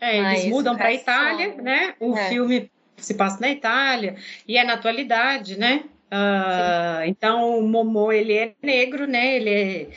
É, 0.02 0.18
eles 0.18 0.44
Mas 0.44 0.46
mudam 0.46 0.76
para 0.76 0.88
a 0.88 0.94
Itália, 0.94 1.54
né? 1.62 1.94
O 2.00 2.18
é. 2.18 2.30
filme 2.30 2.72
se 2.98 3.14
passa 3.14 3.40
na 3.40 3.52
Itália 3.52 4.16
e 4.48 4.58
é 4.58 4.64
na 4.64 4.74
atualidade, 4.74 5.60
né? 5.60 5.84
Uh, 6.14 7.06
então, 7.06 7.60
o 7.60 7.62
Momô, 7.62 8.12
ele 8.12 8.34
é 8.34 8.54
negro, 8.62 9.08
né? 9.08 9.36
Ele, 9.36 9.50
é, 9.50 9.88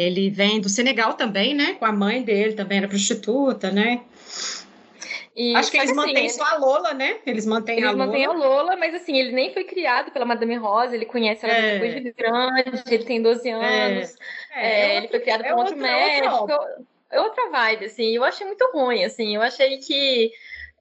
ele 0.00 0.30
vem 0.30 0.60
do 0.60 0.68
Senegal 0.68 1.14
também, 1.14 1.54
né? 1.54 1.74
Com 1.74 1.84
a 1.84 1.92
mãe 1.92 2.22
dele 2.22 2.54
também 2.54 2.78
era 2.78 2.88
prostituta, 2.88 3.70
né? 3.70 4.02
E, 5.34 5.54
Acho 5.54 5.70
que 5.70 5.76
eles 5.76 5.90
assim, 5.90 5.96
mantêm 5.96 6.28
só 6.28 6.44
a 6.44 6.56
Lola, 6.56 6.92
né? 6.92 7.18
Eles 7.24 7.46
mantêm 7.46 7.78
eles 7.78 7.88
a 7.88 7.92
Lola. 7.92 8.06
Mantêm 8.06 8.26
a 8.26 8.32
Lola, 8.32 8.76
mas 8.76 8.94
assim, 8.94 9.16
ele 9.16 9.32
nem 9.32 9.52
foi 9.52 9.64
criado 9.64 10.10
pela 10.10 10.24
Madame 10.24 10.56
Rosa, 10.56 10.94
ele 10.94 11.06
conhece 11.06 11.46
ela 11.46 11.54
é. 11.54 11.78
depois 11.78 12.02
de 12.02 12.12
grande, 12.12 12.82
ele 12.90 13.04
tem 13.04 13.22
12 13.22 13.48
é. 13.48 13.52
anos, 13.52 14.16
é. 14.52 14.70
É, 14.70 14.96
ele 14.96 15.08
foi 15.08 15.20
criado 15.20 15.44
por 15.44 15.52
outro 15.58 15.76
médico. 15.76 16.48
É 17.10 17.20
outra 17.20 17.50
vibe, 17.50 17.86
assim, 17.86 18.14
eu 18.14 18.22
achei 18.22 18.46
muito 18.46 18.70
ruim, 18.72 19.04
assim, 19.04 19.34
eu 19.34 19.42
achei 19.42 19.78
que 19.78 20.30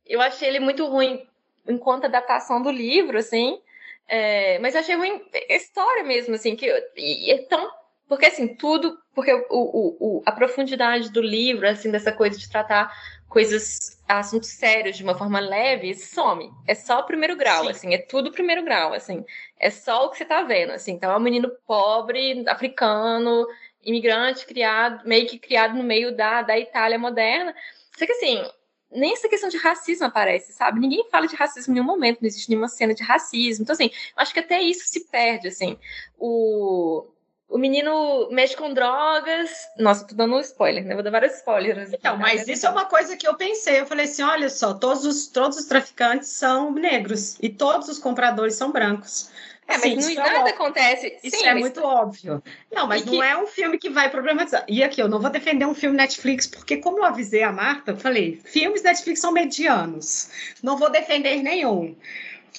eu 0.06 0.22
achei 0.22 0.48
ele 0.48 0.60
muito 0.60 0.86
ruim 0.86 1.26
enquanto 1.68 2.06
adaptação 2.06 2.62
do 2.62 2.70
livro, 2.70 3.18
assim, 3.18 3.60
é, 4.08 4.58
mas 4.60 4.74
eu 4.74 4.82
achei 4.82 4.96
ruim 4.96 5.22
a 5.50 5.54
história 5.54 6.04
mesmo, 6.04 6.36
assim, 6.36 6.56
que 6.56 6.68
e, 6.98 7.32
e 7.32 7.38
tão. 7.44 7.70
Porque 8.10 8.26
assim, 8.26 8.48
tudo. 8.48 8.98
Porque 9.14 9.32
o, 9.32 9.46
o, 9.52 9.98
o, 10.00 10.24
a 10.26 10.32
profundidade 10.32 11.12
do 11.12 11.22
livro, 11.22 11.70
assim, 11.70 11.92
dessa 11.92 12.12
coisa 12.12 12.38
de 12.38 12.50
tratar 12.50 12.92
coisas, 13.30 14.02
assuntos 14.08 14.50
sérios 14.50 14.98
de 14.98 15.04
uma 15.04 15.16
forma 15.16 15.40
leve, 15.40 15.94
some. 15.94 16.52
É 16.68 16.74
só 16.74 17.02
o 17.02 17.06
primeiro 17.06 17.36
grau, 17.38 17.66
Sim. 17.66 17.70
assim, 17.70 17.94
é 17.94 18.00
tudo 18.00 18.32
primeiro 18.32 18.64
grau, 18.64 18.94
assim. 18.94 19.24
É 19.60 19.70
só 19.70 20.06
o 20.06 20.10
que 20.10 20.18
você 20.18 20.26
tá 20.26 20.42
vendo, 20.42 20.72
assim. 20.72 20.94
Então 20.94 21.12
é 21.12 21.16
um 21.16 21.22
menino 21.22 21.52
pobre, 21.68 22.44
africano, 22.50 23.48
imigrante, 23.84 24.48
criado, 24.48 25.08
meio 25.08 25.28
que 25.28 25.38
criado 25.38 25.78
no 25.78 25.84
meio 25.84 26.16
da, 26.16 26.42
da 26.42 26.58
Itália 26.58 26.98
moderna. 26.98 27.54
Só 27.96 28.08
que 28.08 28.14
assim, 28.14 28.44
nem 28.92 29.14
essa 29.14 29.30
questão 29.30 29.50
de 29.50 29.58
racismo 29.58 30.08
aparece, 30.08 30.52
sabe? 30.52 30.80
Ninguém 30.80 31.08
fala 31.12 31.28
de 31.28 31.36
racismo 31.36 31.72
em 31.72 31.76
nenhum 31.76 31.86
momento, 31.86 32.22
não 32.22 32.28
existe 32.28 32.50
nenhuma 32.50 32.68
cena 32.68 32.96
de 32.96 33.04
racismo. 33.04 33.62
Então, 33.62 33.74
assim, 33.74 33.92
acho 34.16 34.34
que 34.34 34.40
até 34.40 34.60
isso 34.60 34.88
se 34.88 35.02
perde, 35.12 35.50
assim. 35.50 35.78
O, 36.18 37.08
o 37.50 37.58
menino 37.58 38.30
mexe 38.32 38.56
com 38.56 38.74
drogas. 38.74 39.50
Nossa, 39.78 40.06
tô 40.06 40.14
dando 40.14 40.36
um 40.36 40.40
spoiler, 40.40 40.86
né? 40.86 40.94
Vou 40.94 41.04
dar 41.04 41.10
vários 41.10 41.36
spoilers. 41.36 41.92
Então, 41.92 42.16
mas 42.16 42.48
isso 42.48 42.68
é 42.68 42.70
uma 42.70 42.86
coisa 42.86 43.18
que 43.18 43.28
eu 43.28 43.36
pensei. 43.36 43.80
Eu 43.80 43.88
falei 43.88 44.06
assim: 44.06 44.22
olha 44.22 44.50
só, 44.50 44.74
todos 44.74 45.04
os, 45.06 45.28
todos 45.28 45.58
os 45.58 45.66
traficantes 45.66 46.30
são 46.30 46.72
negros 46.72 47.38
e 47.42 47.50
todos 47.50 47.90
os 47.90 47.98
compradores 47.98 48.54
são 48.54 48.72
brancos. 48.72 49.32
É, 49.68 49.78
mas 49.78 50.16
não, 50.16 50.26
é 50.26 50.32
nada 50.32 50.50
é 50.50 50.54
acontece. 50.54 51.18
Isso 51.24 51.38
Sim, 51.38 51.46
é 51.46 51.54
mas... 51.54 51.62
muito 51.62 51.84
óbvio. 51.84 52.42
Não, 52.72 52.88
mas 52.88 53.06
não 53.06 53.22
é 53.22 53.38
um 53.38 53.46
filme 53.46 53.78
que 53.78 53.90
vai 53.90 54.10
problematizar. 54.10 54.66
E 54.68 54.84
aqui, 54.84 55.00
eu 55.00 55.08
não 55.08 55.20
vou 55.20 55.30
defender 55.30 55.66
um 55.66 55.76
filme 55.76 55.96
Netflix, 55.96 56.48
porque 56.48 56.78
como 56.78 56.98
eu 56.98 57.06
avisei 57.06 57.44
a 57.44 57.52
Marta, 57.52 57.92
eu 57.92 57.98
falei, 57.98 58.42
filmes 58.44 58.82
Netflix 58.82 59.20
são 59.20 59.32
medianos. 59.32 60.32
Não 60.64 60.76
vou 60.76 60.90
defender 60.90 61.44
nenhum. 61.44 61.96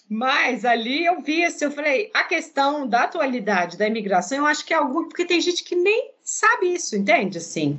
Mas 0.09 0.65
ali 0.65 1.05
eu 1.05 1.21
vi 1.21 1.45
assim, 1.45 1.67
eu 1.67 1.71
falei, 1.71 2.11
a 2.13 2.25
questão 2.25 2.87
da 2.87 3.05
atualidade 3.05 3.77
da 3.77 3.87
imigração, 3.87 4.39
eu 4.39 4.47
acho 4.47 4.65
que 4.65 4.75
é 4.75 4.77
algo, 4.77 5.05
porque 5.05 5.25
tem 5.25 5.41
gente 5.41 5.63
que 5.63 5.77
nem 5.77 6.11
sabe 6.23 6.75
isso, 6.75 6.97
entende? 6.97 7.39
Assim, 7.39 7.79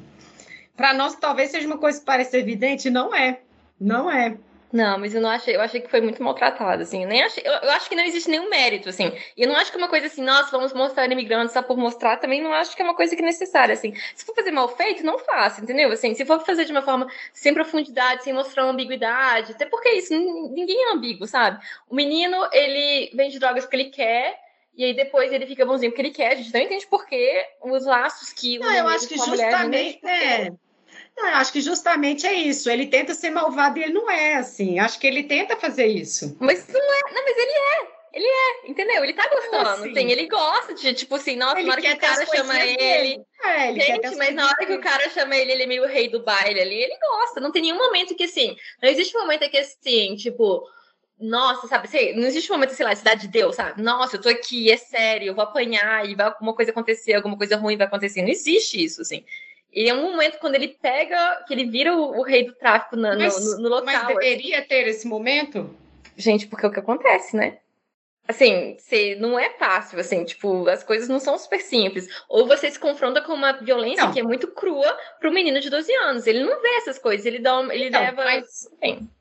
para 0.76 0.94
nós 0.94 1.16
talvez 1.16 1.52
seja 1.52 1.68
uma 1.68 1.78
coisa 1.78 2.00
que 2.00 2.06
pareça 2.06 2.38
evidente, 2.38 2.90
não 2.90 3.14
é. 3.14 3.42
Não 3.80 4.10
é. 4.10 4.38
Não, 4.72 4.98
mas 4.98 5.14
eu 5.14 5.22
não 5.22 5.30
achei, 5.30 5.56
eu 5.56 5.62
achei 5.62 5.82
que 5.82 5.90
foi 5.90 6.00
muito 6.00 6.24
maltratado, 6.24 6.82
assim, 6.82 7.04
eu 7.04 7.10
nem 7.10 7.22
achei, 7.22 7.44
eu, 7.46 7.52
eu, 7.52 7.70
acho 7.72 7.90
que 7.90 7.96
não 7.96 8.04
existe 8.04 8.30
nenhum 8.30 8.50
mérito, 8.50 8.88
assim, 8.88 9.12
e 9.36 9.44
eu 9.44 9.50
não 9.50 9.56
acho 9.56 9.70
que 9.70 9.78
é 9.78 9.80
uma 9.80 9.90
coisa 9.90 10.08
assim, 10.08 10.24
nossa, 10.24 10.50
vamos 10.50 10.74
mostrar 10.74 11.12
imigrantes 11.12 11.54
só 11.54 11.62
por 11.62 11.78
mostrar, 11.78 12.18
também 12.18 12.42
não 12.42 12.54
acho 12.54 12.76
que 12.76 12.82
é 12.82 12.86
uma 12.86 12.96
coisa 12.96 13.16
que 13.16 13.22
é 13.22 13.26
necessária, 13.26 13.74
assim, 13.74 13.94
se 14.16 14.26
for 14.26 14.34
fazer 14.34 14.52
mal 14.52 14.70
feito, 14.70 15.04
não 15.04 15.20
faça, 15.20 15.62
entendeu, 15.62 15.92
assim, 15.92 16.14
se 16.14 16.26
for 16.26 16.40
fazer 16.46 16.64
de 16.64 16.72
uma 16.72 16.82
forma 16.82 17.08
sem 17.34 17.54
profundidade, 17.54 18.24
sem 18.24 18.34
mostrar 18.34 18.64
uma 18.64 18.72
ambiguidade, 18.72 19.52
até 19.52 19.66
porque 19.66 19.90
isso, 19.90 20.14
ninguém 20.14 20.90
é 20.90 20.94
ambíguo, 20.94 21.28
sabe, 21.28 21.60
o 21.90 21.96
menino, 21.96 22.38
ele 22.54 23.12
vende 23.14 23.40
drogas 23.40 23.66
porque 23.66 23.76
ele 23.76 23.90
quer, 23.90 24.40
e 24.74 24.86
aí 24.86 24.96
depois 24.96 25.34
ele 25.34 25.46
fica 25.46 25.66
bonzinho 25.66 25.92
porque 25.92 26.02
ele 26.02 26.12
quer, 26.12 26.32
a 26.32 26.36
gente 26.36 26.54
não 26.54 26.62
entende 26.62 26.88
por 26.88 27.06
que 27.06 27.46
os 27.62 27.86
laços 27.86 28.32
que 28.32 28.58
não, 28.58 28.72
eu 28.72 28.88
acho 28.88 29.06
que 29.06 29.18
justamente, 29.18 30.00
é 30.08 30.52
não, 31.16 31.28
eu 31.28 31.36
acho 31.36 31.52
que 31.52 31.62
justamente 31.62 32.26
é 32.26 32.34
isso. 32.34 32.70
Ele 32.70 32.88
tenta 32.88 33.14
ser 33.14 33.30
malvado 33.30 33.80
e 33.80 33.84
ele 33.84 33.94
não 33.94 34.10
é 34.10 34.36
assim. 34.36 34.80
Acho 34.80 35.00
que 35.00 35.08
ele 35.08 35.24
tenta 35.24 35.56
fazer 35.56 35.88
isso. 35.88 36.36
Mas 36.40 36.68
não 36.68 36.80
é. 36.80 37.14
Não, 37.14 37.24
mas 37.24 37.38
ele 37.38 37.52
é. 37.52 38.02
Ele 38.14 38.26
é, 38.26 38.70
entendeu? 38.70 39.04
Ele 39.04 39.14
tá 39.14 39.26
gostando, 39.30 39.70
assim? 39.70 39.94
Sim, 39.94 40.12
ele 40.12 40.28
gosta 40.28 40.74
de, 40.74 40.94
tipo 40.94 41.16
assim, 41.16 41.38
nossa, 41.38 41.60
ele 41.60 41.68
na 41.68 41.72
hora 41.72 41.82
que 41.82 41.94
o 41.94 41.98
cara 41.98 42.26
chama 42.26 42.60
ele. 42.60 43.24
É, 43.42 43.70
ele 43.70 43.80
Gente, 43.80 44.16
mas 44.18 44.36
na 44.36 44.48
hora 44.48 44.66
que 44.66 44.74
o 44.74 44.82
cara 44.82 45.10
chama 45.10 45.36
ele, 45.38 45.54
ele 45.54 45.64
é 45.64 45.66
meio 45.66 45.88
rei 45.88 46.10
do 46.10 46.22
baile 46.22 46.60
ali, 46.60 46.76
ele 46.76 46.98
gosta. 46.98 47.40
Não 47.40 47.54
tem 47.54 47.62
nenhum 47.62 47.78
momento 47.78 48.14
que, 48.14 48.26
assim, 48.26 48.58
não 48.82 48.90
existe 48.90 49.16
um 49.16 49.22
momento 49.22 49.50
que, 49.50 49.58
assim, 49.58 50.16
tipo, 50.18 50.62
nossa, 51.18 51.68
sabe, 51.68 51.88
sei, 51.88 52.14
não 52.14 52.28
existe 52.28 52.52
um 52.52 52.56
momento, 52.56 52.74
sei 52.74 52.86
lá, 52.86 52.94
cidade 52.94 53.22
de 53.22 53.28
Deus, 53.30 53.56
sabe? 53.56 53.82
Nossa, 53.82 54.18
eu 54.18 54.22
tô 54.22 54.28
aqui, 54.28 54.70
é 54.70 54.76
sério, 54.76 55.28
eu 55.28 55.36
vou 55.36 55.46
apanhar 55.46 56.06
e 56.06 56.14
vai 56.14 56.26
alguma 56.26 56.54
coisa 56.54 56.72
acontecer, 56.72 57.14
alguma 57.14 57.38
coisa 57.38 57.56
ruim 57.56 57.78
vai 57.78 57.88
acontecer. 57.88 58.22
Não 58.22 58.30
existe 58.30 58.84
isso, 58.84 59.02
assim. 59.02 59.24
E 59.74 59.90
é 59.90 59.94
um 59.94 60.12
momento 60.12 60.38
quando 60.40 60.56
ele 60.56 60.68
pega, 60.68 61.44
que 61.48 61.54
ele 61.54 61.66
vira 61.66 61.96
o, 61.96 62.20
o 62.20 62.24
rei 62.24 62.46
do 62.46 62.54
tráfico 62.54 62.96
no, 62.96 63.18
mas, 63.18 63.56
no, 63.56 63.64
no 63.64 63.70
local. 63.70 63.86
Mas 63.86 64.08
deveria 64.08 64.60
assim. 64.60 64.68
ter 64.68 64.88
esse 64.88 65.08
momento? 65.08 65.70
Gente, 66.18 66.48
porque 66.48 66.66
é 66.66 66.70
o 66.70 66.72
que 66.72 66.80
acontece, 66.80 67.36
né? 67.36 67.58
Assim, 68.28 68.78
se, 68.78 69.16
não 69.16 69.38
é 69.38 69.50
fácil, 69.50 70.00
assim, 70.00 70.24
tipo, 70.24 70.68
as 70.70 70.84
coisas 70.84 71.10
não 71.10 71.20
são 71.20 71.38
super 71.38 71.60
simples. 71.60 72.08
Ou 72.30 72.48
você 72.48 72.72
se 72.72 72.80
confronta 72.80 73.22
com 73.22 73.34
uma 73.34 73.52
violência 73.54 74.06
não. 74.06 74.14
que 74.14 74.20
é 74.20 74.24
muito 74.24 74.48
crua 74.48 74.98
para 75.20 75.30
um 75.30 75.34
menino 75.34 75.60
de 75.60 75.70
12 75.70 75.92
anos. 75.96 76.28
Ele 76.28 76.44
não 76.44 76.62
vê 76.62 76.70
essas 76.78 76.98
coisas, 76.98 77.26
ele 77.26 77.40
dá 77.40 77.62
ele 77.72 77.88
então, 77.88 78.00
leva. 78.00 78.24
Mas, 78.24 78.70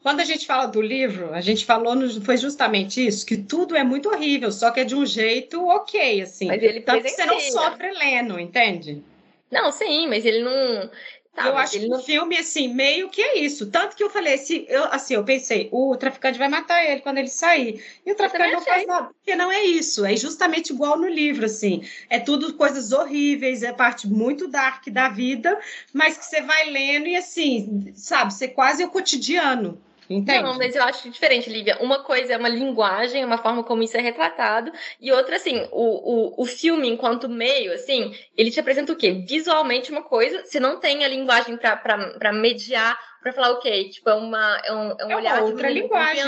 quando 0.02 0.20
a 0.20 0.24
gente 0.24 0.46
fala 0.46 0.66
do 0.66 0.80
livro, 0.80 1.32
a 1.34 1.40
gente 1.40 1.64
falou, 1.64 1.96
no, 1.96 2.20
foi 2.24 2.36
justamente 2.36 3.04
isso, 3.04 3.26
que 3.26 3.36
tudo 3.36 3.74
é 3.74 3.82
muito 3.82 4.08
horrível, 4.08 4.52
só 4.52 4.70
que 4.70 4.80
é 4.80 4.84
de 4.84 4.94
um 4.94 5.04
jeito 5.04 5.66
ok, 5.66 6.22
assim. 6.22 6.46
Mas 6.46 6.62
ele 6.62 6.80
Tanto 6.80 7.02
que 7.02 7.08
você 7.08 7.24
não 7.24 7.40
sofre 7.40 7.90
lendo, 7.92 8.38
entende? 8.38 9.02
Não, 9.50 9.72
sim, 9.72 10.06
mas 10.08 10.24
ele 10.24 10.42
não. 10.42 10.90
Tá, 11.34 11.46
eu 11.46 11.56
acho 11.56 11.78
que 11.78 11.88
não... 11.88 11.98
o 11.98 12.02
filme, 12.02 12.36
assim, 12.36 12.68
meio 12.74 13.08
que 13.08 13.22
é 13.22 13.38
isso. 13.38 13.70
Tanto 13.70 13.96
que 13.96 14.02
eu 14.02 14.10
falei, 14.10 14.36
se 14.36 14.66
eu, 14.68 14.84
assim, 14.84 15.14
eu 15.14 15.24
pensei, 15.24 15.68
o 15.70 15.96
traficante 15.96 16.38
vai 16.38 16.48
matar 16.48 16.84
ele 16.84 17.00
quando 17.00 17.18
ele 17.18 17.28
sair. 17.28 17.84
E 18.04 18.12
o 18.12 18.16
traficante 18.16 18.52
não 18.52 18.60
faz 18.60 18.86
nada, 18.86 19.10
porque 19.14 19.36
não 19.36 19.50
é 19.50 19.62
isso. 19.62 20.04
É 20.04 20.16
justamente 20.16 20.72
igual 20.72 20.98
no 20.98 21.08
livro, 21.08 21.46
assim. 21.46 21.82
É 22.08 22.18
tudo 22.18 22.54
coisas 22.54 22.92
horríveis, 22.92 23.62
é 23.62 23.72
parte 23.72 24.08
muito 24.08 24.48
dark 24.48 24.88
da 24.88 25.08
vida, 25.08 25.58
mas 25.92 26.18
que 26.18 26.24
você 26.24 26.42
vai 26.42 26.68
lendo 26.70 27.06
e, 27.06 27.16
assim, 27.16 27.92
sabe, 27.94 28.34
você 28.34 28.48
quase 28.48 28.82
é 28.82 28.86
o 28.86 28.90
cotidiano. 28.90 29.80
Entende? 30.10 30.42
Não, 30.42 30.58
mas 30.58 30.74
eu 30.74 30.82
acho 30.82 31.08
diferente, 31.08 31.48
Lívia. 31.48 31.78
Uma 31.80 32.02
coisa 32.02 32.32
é 32.32 32.36
uma 32.36 32.48
linguagem, 32.48 33.24
uma 33.24 33.38
forma 33.38 33.62
como 33.62 33.80
isso 33.84 33.96
é 33.96 34.00
retratado, 34.00 34.72
e 35.00 35.12
outra, 35.12 35.36
assim, 35.36 35.68
o, 35.70 36.40
o, 36.40 36.42
o 36.42 36.46
filme, 36.46 36.88
enquanto 36.88 37.28
meio, 37.28 37.72
assim, 37.72 38.12
ele 38.36 38.50
te 38.50 38.58
apresenta 38.58 38.92
o 38.92 38.96
quê? 38.96 39.24
Visualmente 39.24 39.92
uma 39.92 40.02
coisa, 40.02 40.44
se 40.44 40.58
não 40.58 40.80
tem 40.80 41.04
a 41.04 41.08
linguagem 41.08 41.56
para 41.56 42.32
mediar 42.32 42.98
para 43.22 43.33
falar, 43.33 43.50
ok, 43.52 43.90
tipo, 43.90 44.09
é, 44.09 44.14
uma, 44.14 44.61
é 44.64 44.72
um, 44.72 44.96
é 44.98 45.06
um 45.06 45.11
é 45.11 45.16
olhar 45.16 45.42
outra 45.42 45.68
de 45.68 45.74
linguagem. 45.74 46.22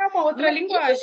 É 0.00 0.06
uma 0.06 0.24
outra 0.24 0.50
e, 0.50 0.54
linguagem. 0.54 0.94
E 0.94 0.98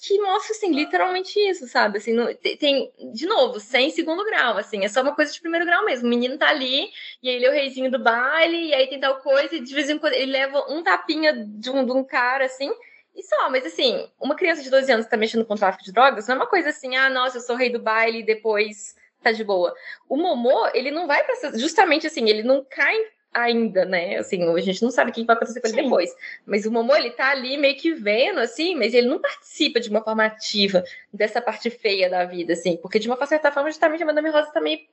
que 0.00 0.18
mostra, 0.20 0.52
assim, 0.52 0.72
literalmente 0.72 1.38
isso, 1.38 1.68
sabe? 1.68 1.98
Assim, 1.98 2.12
no, 2.12 2.34
tem, 2.34 2.90
de 3.12 3.26
novo, 3.26 3.60
sem 3.60 3.90
segundo 3.90 4.24
grau, 4.24 4.56
assim, 4.56 4.84
é 4.84 4.88
só 4.88 5.02
uma 5.02 5.14
coisa 5.14 5.32
de 5.32 5.40
primeiro 5.40 5.66
grau 5.66 5.84
mesmo. 5.84 6.06
O 6.06 6.10
menino 6.10 6.38
tá 6.38 6.48
ali, 6.48 6.90
e 7.22 7.28
aí 7.28 7.36
ele 7.36 7.46
é 7.46 7.50
o 7.50 7.52
reizinho 7.52 7.90
do 7.90 7.98
baile, 7.98 8.68
e 8.68 8.74
aí 8.74 8.86
tem 8.86 8.98
tal 8.98 9.16
coisa, 9.20 9.54
e 9.54 9.60
de 9.60 9.74
vez 9.74 9.90
em 9.90 9.98
quando 9.98 10.14
ele 10.14 10.32
leva 10.32 10.64
um 10.72 10.82
tapinha 10.82 11.32
de 11.32 11.70
um, 11.70 11.84
de 11.84 11.92
um 11.92 12.02
cara, 12.02 12.46
assim, 12.46 12.72
e 13.14 13.22
só, 13.22 13.48
mas 13.50 13.64
assim, 13.64 14.08
uma 14.18 14.34
criança 14.34 14.62
de 14.62 14.70
12 14.70 14.90
anos 14.90 15.04
que 15.04 15.10
tá 15.10 15.16
mexendo 15.16 15.44
com 15.44 15.54
tráfico 15.54 15.84
de 15.84 15.92
drogas, 15.92 16.26
não 16.26 16.34
é 16.34 16.38
uma 16.38 16.46
coisa 16.46 16.70
assim, 16.70 16.96
ah, 16.96 17.08
nossa, 17.08 17.36
eu 17.36 17.42
sou 17.42 17.54
rei 17.54 17.70
do 17.70 17.78
baile 17.78 18.20
e 18.20 18.24
depois 18.24 18.96
tá 19.22 19.30
de 19.30 19.44
boa. 19.44 19.74
O 20.08 20.16
Momô, 20.16 20.68
ele 20.74 20.90
não 20.90 21.06
vai 21.06 21.24
pra. 21.24 21.34
Justamente 21.54 22.06
assim, 22.06 22.28
ele 22.28 22.42
não 22.42 22.64
cai 22.68 22.96
ainda, 23.34 23.84
né? 23.84 24.16
Assim, 24.16 24.42
a 24.42 24.60
gente 24.60 24.82
não 24.82 24.90
sabe 24.90 25.10
o 25.10 25.14
que 25.14 25.24
vai 25.24 25.34
acontecer 25.36 25.60
com 25.60 25.66
ele 25.66 25.76
Sim. 25.76 25.82
depois. 25.82 26.14
Mas 26.46 26.64
o 26.64 26.70
Momo, 26.70 26.94
ele 26.94 27.10
tá 27.10 27.30
ali 27.30 27.58
meio 27.58 27.76
que 27.76 27.92
vendo, 27.92 28.38
assim, 28.38 28.76
mas 28.76 28.94
ele 28.94 29.08
não 29.08 29.18
participa 29.18 29.80
de 29.80 29.90
uma 29.90 30.02
forma 30.02 30.24
ativa 30.24 30.84
dessa 31.12 31.42
parte 31.42 31.68
feia 31.68 32.08
da 32.08 32.24
vida, 32.24 32.52
assim. 32.52 32.76
Porque, 32.76 32.98
de 32.98 33.08
uma 33.08 33.26
certa 33.26 33.50
forma, 33.50 33.70
justamente 33.70 34.02
a 34.02 34.06
Madame 34.06 34.30
Rosa 34.30 34.52
também 34.52 34.88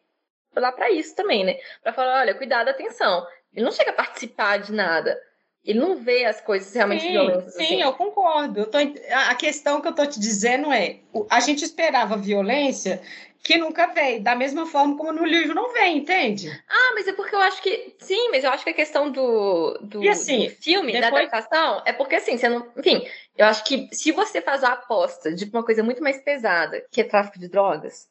tá 0.53 0.59
lá 0.59 0.71
para 0.71 0.89
isso 0.89 1.15
também, 1.15 1.43
né? 1.45 1.59
Para 1.83 1.93
falar, 1.93 2.21
olha, 2.21 2.35
cuidado, 2.35 2.69
atenção. 2.69 3.25
Ele 3.53 3.63
não 3.63 3.71
chega 3.71 3.91
a 3.91 3.93
participar 3.93 4.57
de 4.57 4.73
nada. 4.73 5.19
Ele 5.63 5.79
não 5.79 5.95
vê 5.95 6.25
as 6.25 6.41
coisas 6.41 6.73
realmente 6.73 7.03
sim, 7.03 7.11
violentas. 7.11 7.53
Sim, 7.53 7.63
assim. 7.63 7.81
eu 7.81 7.93
concordo. 7.93 8.61
Eu 8.61 8.65
tô, 8.65 8.77
a 8.79 9.35
questão 9.35 9.79
que 9.79 9.87
eu 9.87 9.93
tô 9.93 10.05
te 10.05 10.19
dizendo 10.19 10.71
é: 10.71 10.99
a 11.29 11.39
gente 11.39 11.63
esperava 11.63 12.17
violência 12.17 13.01
que 13.43 13.57
nunca 13.57 13.87
veio, 13.87 14.21
da 14.21 14.35
mesma 14.35 14.65
forma 14.65 14.95
como 14.95 15.11
no 15.11 15.25
livro 15.25 15.55
não 15.55 15.73
vem, 15.73 15.97
entende? 15.97 16.49
Ah, 16.69 16.91
mas 16.93 17.07
é 17.07 17.13
porque 17.13 17.35
eu 17.35 17.39
acho 17.39 17.61
que. 17.61 17.95
Sim, 17.99 18.29
mas 18.29 18.43
eu 18.43 18.51
acho 18.51 18.63
que 18.63 18.69
a 18.69 18.75
questão 18.75 19.09
do, 19.09 19.77
do, 19.81 20.07
assim, 20.07 20.47
do 20.47 20.55
filme, 20.55 20.91
depois... 20.91 21.11
da 21.11 21.19
adaptação, 21.19 21.81
é 21.85 21.93
porque 21.93 22.15
assim, 22.15 22.37
você 22.37 22.47
não. 22.47 22.71
Enfim, 22.77 23.07
eu 23.35 23.45
acho 23.45 23.63
que 23.63 23.89
se 23.91 24.11
você 24.11 24.41
faz 24.41 24.63
a 24.63 24.73
aposta 24.73 25.33
de 25.33 25.45
uma 25.45 25.63
coisa 25.63 25.83
muito 25.83 26.03
mais 26.03 26.21
pesada, 26.23 26.83
que 26.91 27.01
é 27.01 27.03
tráfico 27.03 27.39
de 27.39 27.47
drogas. 27.47 28.10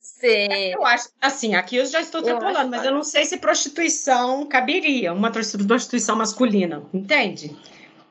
Você... 0.00 0.72
Eu 0.74 0.84
acho, 0.84 1.10
assim, 1.20 1.54
aqui 1.54 1.76
eu 1.76 1.84
já 1.84 2.00
estou 2.00 2.24
falando, 2.24 2.70
mas 2.70 2.84
eu 2.84 2.92
não 2.92 3.04
sei 3.04 3.26
se 3.26 3.36
prostituição 3.36 4.46
caberia, 4.46 5.12
uma 5.12 5.30
prostituição 5.30 6.16
masculina, 6.16 6.82
entende? 6.92 7.54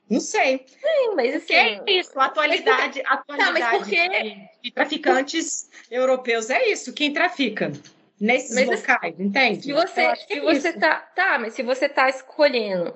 Não 0.08 0.20
sei. 0.20 0.66
Sim, 0.68 1.16
mas 1.16 1.36
assim. 1.36 1.54
é 1.54 1.84
isso, 1.88 2.20
atualidade, 2.20 3.02
a 3.06 3.14
atualidade 3.14 3.60
tá, 3.60 3.72
porque... 3.72 4.10
de, 4.62 4.72
traficantes 4.72 5.70
europeus 5.90 6.50
é 6.50 6.70
isso, 6.70 6.94
quem 6.94 7.12
trafica 7.12 7.72
nesses 8.20 8.54
mas, 8.54 8.68
locais, 8.68 9.14
assim, 9.16 9.24
entende? 9.24 9.64
Se 9.64 9.74
você, 9.74 10.16
se 10.16 10.34
é 10.34 10.42
você 10.42 10.74
tá, 10.74 10.96
tá, 11.16 11.40
mas 11.40 11.54
se 11.54 11.64
você 11.64 11.90
tá 11.90 12.08
escolhendo 12.08 12.94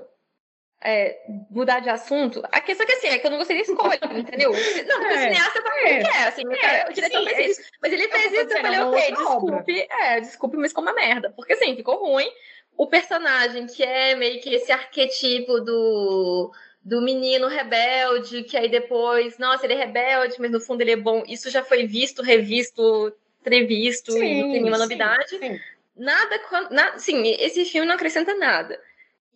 é, 0.83 1.21
mudar 1.49 1.79
de 1.79 1.89
assunto, 1.89 2.43
a 2.51 2.59
questão 2.59 2.83
é 2.85 2.87
que 2.87 2.93
assim, 2.93 3.07
é 3.07 3.17
que 3.17 3.25
eu 3.25 3.31
não 3.31 3.37
gostaria 3.37 3.63
de 3.63 3.71
escolher, 3.71 3.99
entendeu? 4.11 4.51
Não, 4.51 4.99
porque 4.99 5.13
é, 5.13 5.15
o 5.15 5.19
cineasta 5.19 5.61
faz 5.61 5.75
o 5.75 5.83
que 5.83 5.89
é. 5.89 6.03
quer, 6.03 6.27
assim, 6.27 6.43
é, 6.53 6.89
o 6.89 6.93
diretor 6.93 7.19
sim, 7.19 7.29
fez 7.29 7.57
isso. 7.57 7.69
Mas 7.81 7.93
ele 7.93 8.07
fez 8.09 8.31
isso, 8.33 8.53
eu 8.53 8.61
falei, 8.61 8.79
ok, 8.79 9.11
desculpe, 9.11 9.87
é, 9.89 10.19
desculpe, 10.19 10.57
mas 10.57 10.73
como 10.73 10.89
uma 10.89 10.95
merda. 10.95 11.31
Porque 11.35 11.53
assim, 11.53 11.75
ficou 11.75 11.97
ruim. 11.97 12.29
O 12.75 12.87
personagem 12.87 13.67
que 13.67 13.83
é 13.83 14.15
meio 14.15 14.41
que 14.41 14.53
esse 14.53 14.71
arquetipo 14.71 15.59
do 15.61 16.51
do 16.83 17.01
menino 17.01 17.47
rebelde, 17.47 18.43
que 18.43 18.57
aí 18.57 18.67
depois, 18.67 19.37
nossa, 19.37 19.65
ele 19.65 19.73
é 19.73 19.85
rebelde, 19.85 20.35
mas 20.37 20.51
no 20.51 20.59
fundo 20.59 20.81
ele 20.81 20.91
é 20.91 20.97
bom. 20.97 21.23
Isso 21.25 21.49
já 21.49 21.63
foi 21.63 21.87
visto, 21.87 22.21
revisto, 22.21 23.15
trevisto, 23.41 24.11
sim, 24.11 24.19
e 24.19 24.41
não 24.41 24.51
tem 24.51 24.61
nenhuma 24.61 24.77
novidade. 24.77 25.29
Sim. 25.29 25.59
Nada, 25.95 26.41
nada, 26.71 26.99
sim, 26.99 27.23
esse 27.39 27.63
filme 27.63 27.87
não 27.87 27.95
acrescenta 27.95 28.35
nada. 28.35 28.77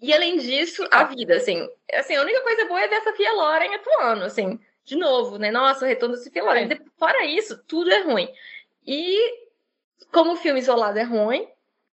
E 0.01 0.13
além 0.13 0.37
disso, 0.37 0.87
a 0.91 1.05
vida, 1.05 1.35
assim, 1.35 1.67
assim, 1.93 2.15
a 2.15 2.21
única 2.21 2.41
coisa 2.41 2.65
boa 2.65 2.81
é 2.81 2.87
ver 2.87 2.97
a 2.97 3.03
Sofia 3.03 3.33
Loren 3.33 3.73
atuando, 3.73 4.23
assim, 4.25 4.59
de 4.85 4.95
novo, 4.95 5.37
né? 5.37 5.51
Nossa, 5.51 5.85
o 5.85 5.87
retorno 5.87 6.15
da 6.15 6.21
Sofia 6.21 6.43
Loren. 6.43 6.69
É. 6.71 6.79
Fora 6.97 7.25
isso, 7.25 7.57
tudo 7.67 7.91
é 7.91 8.03
ruim. 8.03 8.29
E 8.85 9.17
como 10.11 10.33
o 10.33 10.37
filme 10.37 10.59
isolado 10.59 10.99
é 10.99 11.03
ruim, 11.03 11.47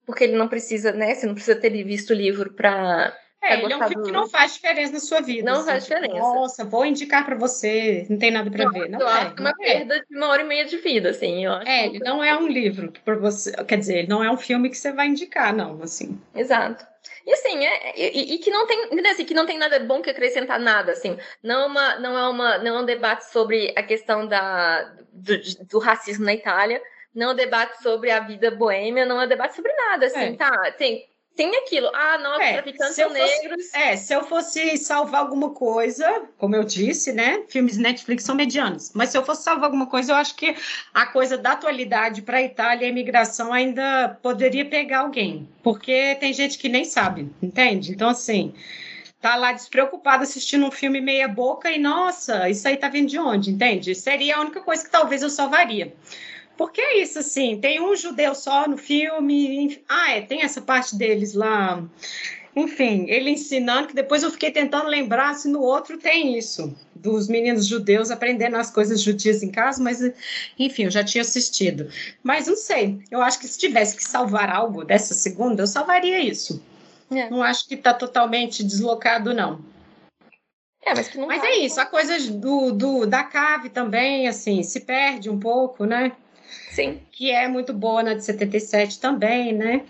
porque 0.05 0.25
ele 0.25 0.37
não 0.37 0.49
precisa, 0.49 0.93
né? 0.93 1.15
Você 1.15 1.27
não 1.27 1.35
precisa 1.35 1.59
ter 1.59 1.71
visto 1.85 2.11
o 2.11 2.15
livro 2.15 2.53
para 2.53 3.17
É, 3.41 3.55
ele 3.55 3.73
é 3.73 3.77
um 3.77 3.89
filme 3.89 4.07
que 4.07 4.13
não 4.13 4.29
faz 4.29 4.55
diferença 4.55 4.93
na 4.93 5.01
sua 5.01 5.21
vida. 5.21 5.51
Não 5.51 5.61
assim, 5.61 5.71
faz 5.71 5.85
tipo, 5.85 5.95
diferença. 5.95 6.21
Nossa, 6.21 6.65
vou 6.65 6.85
indicar 6.85 7.25
para 7.25 7.37
você, 7.37 8.07
não 8.11 8.19
tem 8.19 8.31
nada 8.31 8.51
para 8.51 8.69
ver. 8.69 8.89
Não 8.91 9.01
eu 9.01 9.09
é, 9.09 9.13
acho 9.13 9.35
que 9.35 9.41
é 9.41 9.45
uma 9.45 9.55
é. 9.61 9.65
perda 9.65 10.05
de 10.09 10.17
uma 10.17 10.29
hora 10.29 10.43
e 10.43 10.47
meia 10.47 10.65
de 10.65 10.77
vida, 10.79 11.11
assim. 11.11 11.45
Eu 11.45 11.53
acho 11.53 11.69
é, 11.69 11.87
ele 11.87 12.01
não 12.01 12.23
é 12.23 12.37
um 12.37 12.49
livro 12.49 12.93
para 13.05 13.17
você. 13.17 13.53
Quer 13.65 13.79
dizer, 13.79 13.99
ele 13.99 14.09
não 14.09 14.25
é 14.25 14.31
um 14.31 14.37
filme 14.37 14.69
que 14.69 14.77
você 14.77 14.93
vai 14.93 15.07
indicar, 15.07 15.55
não, 15.55 15.81
assim. 15.83 16.21
Exato. 16.35 16.92
E 17.27 17.33
assim, 17.33 17.65
é, 17.65 17.93
e, 17.97 18.35
e, 18.35 18.39
que 18.39 18.51
não 18.51 18.67
tem, 18.67 18.89
assim, 19.11 19.25
que 19.25 19.35
não 19.35 19.47
tem 19.47 19.59
nada 19.59 19.79
bom 19.81 20.03
que 20.03 20.11
acrescentar 20.11 20.59
nada, 20.59 20.93
assim. 20.93 21.17
Não 21.43 21.63
é 21.63 21.67
uma, 21.67 21.99
não 21.99 22.19
é 22.19 22.29
uma, 22.29 22.59
não 22.59 22.77
é 22.79 22.81
um 22.81 22.85
debate 22.85 23.31
sobre 23.31 23.73
a 23.77 23.83
questão 23.83 24.27
da, 24.27 24.93
do, 25.13 25.39
do 25.71 25.79
racismo 25.79 26.25
na 26.25 26.35
Itália, 26.35 26.83
não 27.15 27.31
é 27.31 27.33
um 27.33 27.37
debate 27.37 27.83
sobre 27.83 28.11
a 28.11 28.21
vida 28.21 28.51
boêmia, 28.51 29.05
não 29.05 29.21
é 29.21 29.27
um 29.27 29.29
debate 29.29 29.55
sobre 29.55 29.73
nada, 29.73 30.07
assim, 30.07 30.21
é. 30.21 30.37
tá? 30.37 30.73
Tem, 30.73 31.09
tem 31.35 31.55
aquilo. 31.57 31.91
Ah, 31.95 32.19
nossa, 32.19 32.43
é, 32.43 32.53
traficantes 32.55 32.97
são 32.97 33.11
negros. 33.11 33.75
É, 33.75 33.97
se 33.97 34.15
eu 34.15 34.25
fosse 34.25 34.77
salvar 34.77 35.21
alguma 35.21 35.51
coisa, 35.51 36.25
como 36.39 36.55
eu 36.55 36.65
disse, 36.65 37.13
né? 37.13 37.45
Filmes 37.49 37.77
Netflix 37.77 38.25
são 38.25 38.35
medianos. 38.35 38.93
Mas 38.95 39.11
se 39.11 39.19
eu 39.19 39.25
fosse 39.25 39.43
salvar 39.43 39.65
alguma 39.65 39.87
coisa, 39.87 40.13
eu 40.13 40.17
acho 40.17 40.35
que 40.35 40.55
a 40.93 41.07
coisa 41.07 41.39
da 41.39 41.53
atualidade 41.53 42.23
para 42.23 42.39
a 42.39 42.43
Itália, 42.43 42.87
a 42.87 42.91
imigração 42.91 43.53
ainda 43.53 44.19
poderia 44.23 44.65
pegar 44.65 45.01
alguém. 45.01 45.49
Porque 45.63 46.17
tem 46.17 46.33
gente 46.33 46.59
que 46.59 46.69
nem 46.69 46.85
sabe, 46.85 47.31
entende? 47.43 47.93
Então, 47.93 48.09
assim 48.09 48.55
tá 49.23 49.37
lá 49.37 49.53
despreocupado 49.53 50.25
assistindo 50.25 50.67
um 50.67 50.71
filme 50.71 51.01
meia 51.01 51.29
boca 51.29 51.71
e 51.71 51.79
nossa, 51.79 52.51
isso 52.51 52.67
aí 52.67 52.77
tá 52.77 52.89
vindo 52.89 53.09
de 53.09 53.21
onde, 53.21 53.53
entende? 53.53 53.95
Seria 53.95 54.37
a 54.37 54.41
única 54.41 54.61
coisa 54.61 54.85
que 54.85 54.91
talvez 54.91 55.23
eu 55.23 55.31
salvaria. 55.31 55.95
Porque 56.57 56.81
é 56.81 57.03
isso, 57.03 57.19
assim, 57.19 57.59
tem 57.59 57.81
um 57.81 57.97
judeu 57.97 58.35
só 58.35 58.69
no 58.69 58.77
filme. 58.77 59.83
Ah, 59.89 60.13
é, 60.13 60.21
tem 60.21 60.43
essa 60.43 60.61
parte 60.61 60.97
deles 60.97 61.35
lá. 61.35 61.83
Enfim, 62.55 63.07
ele 63.09 63.31
ensinando, 63.31 63.89
que 63.89 63.95
depois 63.95 64.23
eu 64.23 64.31
fiquei 64.31 64.51
tentando 64.51 64.87
lembrar 64.87 65.35
se 65.35 65.49
no 65.49 65.61
outro 65.61 65.97
tem 65.97 66.37
isso, 66.37 66.77
dos 66.95 67.27
meninos 67.27 67.67
judeus 67.67 68.11
aprendendo 68.11 68.57
as 68.57 68.71
coisas 68.71 69.01
judias 69.01 69.43
em 69.43 69.51
casa, 69.51 69.83
mas 69.83 70.01
enfim, 70.59 70.85
eu 70.85 70.91
já 70.91 71.03
tinha 71.03 71.23
assistido. 71.23 71.89
Mas 72.23 72.47
não 72.47 72.57
sei, 72.57 73.01
eu 73.11 73.23
acho 73.23 73.39
que 73.39 73.49
se 73.49 73.59
tivesse 73.59 73.97
que 73.97 74.05
salvar 74.05 74.51
algo 74.51 74.85
dessa 74.85 75.15
segunda, 75.15 75.63
eu 75.63 75.67
salvaria 75.67 76.21
isso. 76.21 76.63
É. 77.11 77.31
Não 77.31 77.43
acho 77.43 77.67
que 77.67 77.75
está 77.75 77.95
totalmente 77.95 78.63
deslocado, 78.63 79.33
não. 79.33 79.65
É, 80.85 80.95
mas, 80.95 81.15
mas 81.15 81.45
é 81.45 81.57
isso, 81.57 81.81
a 81.81 81.87
coisa 81.87 82.19
do, 82.33 82.73
do, 82.73 83.07
da 83.07 83.23
cave 83.23 83.71
também, 83.71 84.29
assim, 84.29 84.63
se 84.63 84.81
perde 84.81 85.31
um 85.31 85.39
pouco, 85.39 85.87
né? 85.87 86.13
Sim. 86.71 87.01
Que 87.11 87.31
é 87.31 87.49
muito 87.49 87.73
boa 87.73 88.03
na 88.03 88.15
de 88.15 88.25
77 88.25 88.99
também, 88.99 89.53
né? 89.53 89.83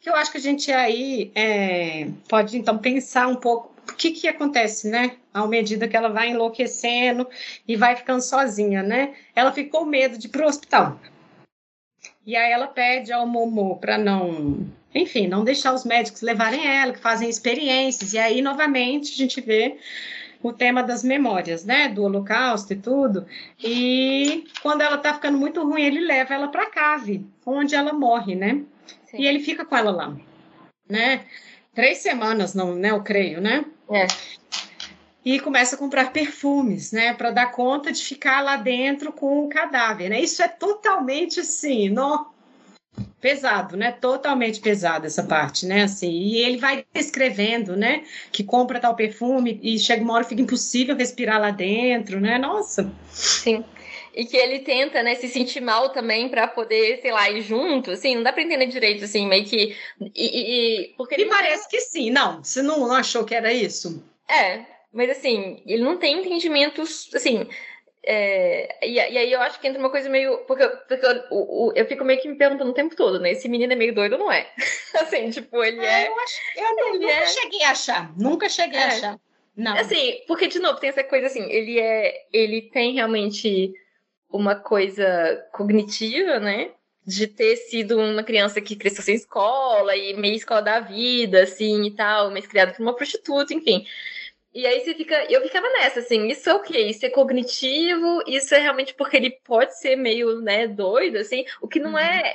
Que 0.00 0.08
eu 0.08 0.14
acho 0.14 0.30
que 0.30 0.38
a 0.38 0.40
gente 0.40 0.70
aí 0.72 1.30
é, 1.34 2.08
pode, 2.28 2.56
então, 2.56 2.78
pensar 2.78 3.26
um 3.26 3.36
pouco 3.36 3.72
o 3.90 3.94
que, 3.94 4.10
que 4.10 4.28
acontece, 4.28 4.88
né? 4.88 5.16
À 5.32 5.46
medida 5.46 5.88
que 5.88 5.96
ela 5.96 6.08
vai 6.08 6.30
enlouquecendo 6.30 7.26
e 7.66 7.74
vai 7.74 7.96
ficando 7.96 8.20
sozinha, 8.20 8.82
né? 8.82 9.14
Ela 9.34 9.52
ficou 9.52 9.80
com 9.80 9.86
medo 9.86 10.18
de 10.18 10.26
ir 10.26 10.30
para 10.30 10.44
o 10.44 10.48
hospital. 10.48 11.00
E 12.26 12.36
aí 12.36 12.52
ela 12.52 12.66
pede 12.66 13.12
ao 13.12 13.26
Momô 13.26 13.76
para 13.76 13.96
não, 13.96 14.66
enfim, 14.94 15.26
não 15.26 15.44
deixar 15.44 15.72
os 15.72 15.84
médicos 15.84 16.20
levarem 16.20 16.66
ela, 16.66 16.92
que 16.92 17.00
fazem 17.00 17.28
experiências. 17.28 18.12
E 18.12 18.18
aí, 18.18 18.42
novamente, 18.42 19.12
a 19.12 19.16
gente 19.16 19.40
vê 19.40 19.78
o 20.42 20.52
tema 20.52 20.82
das 20.82 21.02
memórias, 21.02 21.64
né, 21.64 21.88
do 21.88 22.04
Holocausto 22.04 22.72
e 22.72 22.76
tudo. 22.76 23.26
E 23.62 24.44
quando 24.62 24.82
ela 24.82 24.98
tá 24.98 25.14
ficando 25.14 25.38
muito 25.38 25.62
ruim, 25.62 25.82
ele 25.82 26.00
leva 26.00 26.34
ela 26.34 26.48
para 26.48 26.70
cave, 26.70 27.26
onde 27.44 27.74
ela 27.74 27.92
morre, 27.92 28.34
né? 28.34 28.62
Sim. 29.06 29.18
E 29.18 29.26
ele 29.26 29.40
fica 29.40 29.64
com 29.64 29.76
ela 29.76 29.90
lá, 29.90 30.16
né? 30.88 31.24
Três 31.74 31.98
semanas, 31.98 32.54
não, 32.54 32.74
né? 32.74 32.90
Eu 32.90 33.02
creio, 33.02 33.40
né? 33.40 33.64
É. 33.90 34.06
E 35.24 35.40
começa 35.40 35.76
a 35.76 35.78
comprar 35.78 36.12
perfumes, 36.12 36.92
né, 36.92 37.12
para 37.12 37.30
dar 37.30 37.50
conta 37.50 37.92
de 37.92 38.02
ficar 38.02 38.40
lá 38.40 38.56
dentro 38.56 39.12
com 39.12 39.44
o 39.44 39.48
cadáver, 39.48 40.08
né? 40.08 40.20
Isso 40.20 40.42
é 40.42 40.48
totalmente 40.48 41.40
assim, 41.40 41.88
não 41.88 42.37
pesado, 43.20 43.76
né? 43.76 43.92
Totalmente 43.92 44.60
pesado 44.60 45.06
essa 45.06 45.22
parte, 45.22 45.66
né? 45.66 45.82
Assim, 45.82 46.10
e 46.10 46.38
ele 46.38 46.56
vai 46.56 46.84
descrevendo, 46.94 47.76
né? 47.76 48.04
Que 48.32 48.44
compra 48.44 48.80
tal 48.80 48.94
perfume 48.94 49.58
e 49.62 49.78
chega 49.78 50.02
uma 50.02 50.14
hora 50.14 50.24
fica 50.24 50.42
impossível 50.42 50.96
respirar 50.96 51.40
lá 51.40 51.50
dentro, 51.50 52.20
né? 52.20 52.38
Nossa. 52.38 52.90
Sim. 53.10 53.64
E 54.14 54.24
que 54.24 54.36
ele 54.36 54.60
tenta, 54.60 55.00
né, 55.00 55.14
se 55.14 55.28
sentir 55.28 55.60
mal 55.60 55.90
também 55.90 56.28
para 56.28 56.48
poder, 56.48 57.00
sei 57.00 57.12
lá, 57.12 57.30
ir 57.30 57.40
junto, 57.40 57.92
assim, 57.92 58.16
não 58.16 58.22
dá 58.24 58.32
para 58.32 58.42
entender 58.42 58.66
direito, 58.66 59.04
assim, 59.04 59.28
meio 59.28 59.44
que. 59.44 59.76
E, 60.00 60.10
e, 60.16 60.94
porque 60.96 61.16
Me 61.16 61.26
parece 61.26 61.68
que 61.68 61.80
sim, 61.80 62.10
não. 62.10 62.42
Você 62.42 62.60
não 62.60 62.90
achou 62.92 63.24
que 63.24 63.34
era 63.34 63.52
isso? 63.52 64.02
É, 64.28 64.64
mas 64.92 65.10
assim, 65.10 65.62
ele 65.64 65.82
não 65.84 65.98
tem 65.98 66.18
entendimentos, 66.18 67.08
assim, 67.14 67.46
é, 68.10 68.86
e, 68.88 68.94
e, 68.94 69.18
aí 69.18 69.30
eu 69.30 69.42
acho 69.42 69.60
que 69.60 69.68
entra 69.68 69.78
uma 69.78 69.90
coisa 69.90 70.08
meio. 70.08 70.38
Porque, 70.46 70.66
porque 70.66 71.04
eu, 71.04 71.10
eu, 71.10 71.72
eu, 71.76 71.84
fico 71.84 72.02
meio 72.06 72.18
que 72.18 72.26
me 72.26 72.38
perguntando 72.38 72.70
o 72.70 72.74
tempo 72.74 72.96
todo, 72.96 73.20
né? 73.20 73.32
Esse 73.32 73.50
menino 73.50 73.70
é 73.70 73.76
meio 73.76 73.94
doido 73.94 74.14
ou 74.14 74.20
não 74.20 74.32
é? 74.32 74.50
assim, 74.96 75.28
tipo, 75.28 75.62
ele 75.62 75.84
é. 75.84 76.04
é... 76.04 76.08
Eu, 76.08 76.18
acho, 76.18 76.34
eu 76.56 76.74
não, 76.74 76.92
nunca 76.94 77.12
é... 77.12 77.26
cheguei 77.26 77.62
a 77.64 77.70
achar. 77.70 78.18
Nunca 78.18 78.48
cheguei 78.48 78.78
a 78.78 78.82
é. 78.82 78.86
achar. 78.86 79.20
Não. 79.54 79.76
Assim, 79.76 80.22
porque, 80.26 80.46
de 80.46 80.58
novo, 80.58 80.80
tem 80.80 80.88
essa 80.88 81.04
coisa 81.04 81.26
assim, 81.26 81.42
ele 81.52 81.78
é. 81.78 82.14
Ele 82.32 82.62
tem 82.62 82.94
realmente 82.94 83.74
uma 84.30 84.54
coisa 84.54 85.46
cognitiva, 85.52 86.40
né? 86.40 86.70
De 87.06 87.26
ter 87.26 87.56
sido 87.56 87.98
uma 87.98 88.22
criança 88.22 88.58
que 88.58 88.74
cresceu 88.74 89.02
sem 89.02 89.16
escola 89.16 89.94
e 89.94 90.14
meio 90.14 90.36
escola 90.36 90.62
da 90.62 90.80
vida, 90.80 91.42
assim, 91.42 91.84
e 91.84 91.90
tal, 91.90 92.30
mas 92.30 92.46
criada 92.46 92.72
por 92.72 92.80
uma 92.80 92.96
prostituta, 92.96 93.52
enfim. 93.52 93.84
E 94.58 94.66
aí 94.66 94.80
você 94.80 94.92
fica. 94.92 95.14
Eu 95.30 95.40
ficava 95.42 95.68
nessa, 95.68 96.00
assim, 96.00 96.26
isso 96.26 96.50
é 96.50 96.52
o 96.52 96.60
quê? 96.60 96.80
Isso 96.80 97.06
é 97.06 97.10
cognitivo, 97.10 98.24
isso 98.26 98.52
é 98.56 98.58
realmente 98.58 98.92
porque 98.92 99.16
ele 99.16 99.30
pode 99.30 99.78
ser 99.78 99.94
meio, 99.94 100.40
né, 100.40 100.66
doido, 100.66 101.18
assim, 101.18 101.44
o 101.62 101.68
que 101.68 101.78
não 101.78 101.92
uhum. 101.92 101.98
é. 101.98 102.34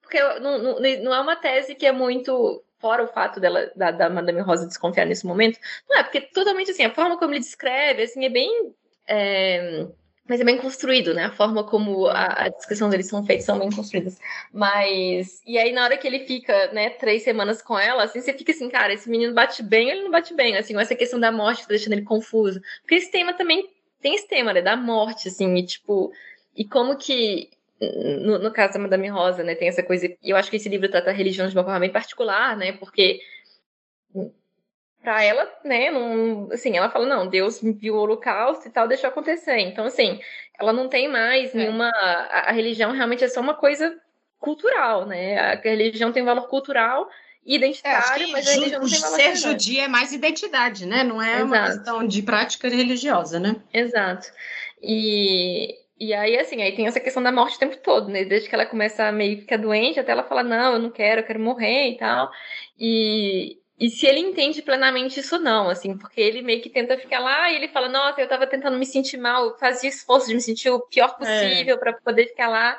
Porque 0.00 0.22
não, 0.38 0.58
não, 0.58 0.78
não 0.78 1.12
é 1.12 1.20
uma 1.20 1.34
tese 1.34 1.74
que 1.74 1.84
é 1.84 1.90
muito. 1.90 2.62
Fora 2.78 3.02
o 3.02 3.08
fato 3.08 3.40
dela, 3.40 3.68
da, 3.74 3.90
da 3.90 4.08
Madame 4.08 4.40
Rosa 4.42 4.64
desconfiar 4.64 5.04
nesse 5.06 5.26
momento, 5.26 5.58
não 5.88 5.98
é, 5.98 6.04
porque 6.04 6.20
totalmente 6.20 6.70
assim, 6.70 6.84
a 6.84 6.94
forma 6.94 7.18
como 7.18 7.32
ele 7.32 7.40
descreve, 7.40 8.04
assim, 8.04 8.24
é 8.24 8.28
bem. 8.28 8.72
É, 9.08 9.88
mas 10.30 10.40
é 10.40 10.44
bem 10.44 10.58
construído, 10.58 11.12
né? 11.12 11.24
A 11.24 11.32
forma 11.32 11.64
como 11.64 12.06
a, 12.06 12.44
a, 12.44 12.48
descrição 12.48 12.88
deles 12.88 13.08
são 13.08 13.26
feitas 13.26 13.44
são 13.44 13.58
bem 13.58 13.68
construídas. 13.68 14.16
Mas. 14.52 15.42
E 15.44 15.58
aí, 15.58 15.72
na 15.72 15.82
hora 15.82 15.96
que 15.96 16.06
ele 16.06 16.20
fica, 16.20 16.70
né, 16.72 16.90
três 16.90 17.24
semanas 17.24 17.60
com 17.60 17.76
ela, 17.76 18.04
assim, 18.04 18.20
você 18.20 18.32
fica 18.32 18.52
assim, 18.52 18.68
cara, 18.70 18.92
esse 18.92 19.10
menino 19.10 19.34
bate 19.34 19.60
bem 19.60 19.86
ou 19.86 19.92
ele 19.92 20.04
não 20.04 20.10
bate 20.12 20.32
bem? 20.32 20.56
Assim, 20.56 20.78
essa 20.78 20.94
questão 20.94 21.18
da 21.18 21.32
morte 21.32 21.62
tá 21.62 21.70
deixando 21.70 21.94
ele 21.94 22.02
confuso. 22.02 22.60
Porque 22.82 22.94
esse 22.94 23.10
tema 23.10 23.34
também 23.34 23.68
tem 24.00 24.14
esse 24.14 24.28
tema, 24.28 24.52
né? 24.52 24.62
Da 24.62 24.76
morte, 24.76 25.26
assim, 25.26 25.52
e 25.56 25.66
tipo. 25.66 26.12
E 26.56 26.64
como 26.64 26.96
que. 26.96 27.50
No, 28.20 28.38
no 28.38 28.52
caso 28.52 28.74
da 28.74 28.78
Madame 28.78 29.08
Rosa, 29.08 29.42
né, 29.42 29.56
tem 29.56 29.66
essa 29.66 29.82
coisa. 29.82 30.06
E 30.06 30.30
eu 30.30 30.36
acho 30.36 30.48
que 30.48 30.58
esse 30.58 30.68
livro 30.68 30.88
trata 30.88 31.10
a 31.10 31.12
religião 31.12 31.48
de 31.48 31.56
uma 31.56 31.64
forma 31.64 31.80
bem 31.80 31.90
particular, 31.90 32.56
né? 32.56 32.70
Porque 32.70 33.18
para 35.02 35.22
ela, 35.22 35.50
né, 35.64 35.90
não, 35.90 36.48
assim, 36.52 36.76
ela 36.76 36.90
fala, 36.90 37.06
não, 37.06 37.26
Deus 37.26 37.60
viu 37.62 37.94
o 37.94 37.98
holocausto 37.98 38.68
e 38.68 38.70
tal, 38.70 38.86
deixou 38.86 39.08
acontecer. 39.08 39.58
Então, 39.58 39.86
assim, 39.86 40.20
ela 40.58 40.72
não 40.72 40.88
tem 40.88 41.08
mais 41.08 41.54
é. 41.54 41.58
nenhuma. 41.58 41.88
A, 41.88 42.50
a, 42.50 42.52
religião 42.52 42.92
realmente 42.92 43.24
é 43.24 43.28
só 43.28 43.40
uma 43.40 43.54
coisa 43.54 43.96
cultural, 44.38 45.06
né? 45.06 45.38
A, 45.38 45.54
religião 45.54 46.12
tem 46.12 46.22
valor 46.22 46.48
cultural 46.48 47.08
e 47.44 47.56
identitário, 47.56 48.28
é, 48.28 48.30
mas 48.30 48.46
a 48.46 48.52
religião 48.52 48.82
não 48.82 48.88
tem 48.88 49.00
valor 49.00 49.16
Ser 49.16 49.36
judia 49.36 49.84
é 49.84 49.88
mais 49.88 50.12
identidade, 50.12 50.84
né? 50.84 51.02
Não 51.02 51.20
é 51.20 51.36
Exato. 51.36 51.46
uma 51.46 51.66
questão 51.66 52.06
de 52.06 52.22
prática 52.22 52.68
religiosa, 52.68 53.40
né? 53.40 53.56
Exato. 53.72 54.30
E, 54.82 55.78
e 55.98 56.12
aí, 56.12 56.38
assim, 56.38 56.60
aí 56.60 56.76
tem 56.76 56.86
essa 56.86 57.00
questão 57.00 57.22
da 57.22 57.32
morte 57.32 57.56
o 57.56 57.58
tempo 57.58 57.78
todo, 57.78 58.08
né? 58.08 58.26
Desde 58.26 58.48
que 58.48 58.54
ela 58.54 58.66
começa 58.66 59.04
a 59.04 59.12
meio 59.12 59.38
ficar 59.38 59.56
doente, 59.56 59.98
até 59.98 60.12
ela 60.12 60.24
fala, 60.24 60.42
não, 60.42 60.74
eu 60.74 60.78
não 60.78 60.90
quero, 60.90 61.22
eu 61.22 61.26
quero 61.26 61.40
morrer 61.40 61.92
e 61.92 61.96
tal. 61.96 62.30
E, 62.78 63.59
e 63.80 63.88
se 63.88 64.06
ele 64.06 64.20
entende 64.20 64.60
plenamente 64.60 65.20
isso 65.20 65.38
não, 65.38 65.70
assim, 65.70 65.96
porque 65.96 66.20
ele 66.20 66.42
meio 66.42 66.60
que 66.60 66.68
tenta 66.68 66.98
ficar 66.98 67.18
lá 67.18 67.50
e 67.50 67.56
ele 67.56 67.68
fala, 67.68 67.88
nossa, 67.88 68.20
eu 68.20 68.28
tava 68.28 68.46
tentando 68.46 68.78
me 68.78 68.84
sentir 68.84 69.16
mal, 69.16 69.56
fazia 69.58 69.88
esforço 69.88 70.28
de 70.28 70.34
me 70.34 70.40
sentir 70.42 70.68
o 70.68 70.80
pior 70.80 71.16
possível 71.16 71.76
é. 71.76 71.78
para 71.78 71.94
poder 71.94 72.26
ficar 72.26 72.48
lá. 72.48 72.78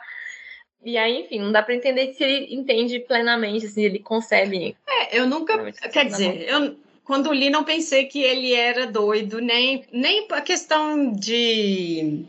E 0.84 1.00
aí, 1.00 1.22
enfim, 1.22 1.40
não 1.40 1.52
dá 1.52 1.64
para 1.64 1.74
entender 1.74 2.14
se 2.14 2.24
ele 2.24 2.54
entende 2.54 3.00
plenamente, 3.00 3.62
se 3.62 3.68
assim, 3.68 3.84
ele 3.84 3.98
concebe. 3.98 4.78
É, 4.88 5.18
eu 5.18 5.26
nunca, 5.26 5.72
quer 5.92 6.06
dizer, 6.06 6.48
eu 6.48 6.78
quando 7.04 7.34
li 7.34 7.50
não 7.50 7.64
pensei 7.64 8.06
que 8.06 8.22
ele 8.22 8.54
era 8.54 8.86
doido, 8.86 9.42
nem 9.42 9.84
nem 9.92 10.28
a 10.30 10.42
questão 10.42 11.12
de 11.12 12.24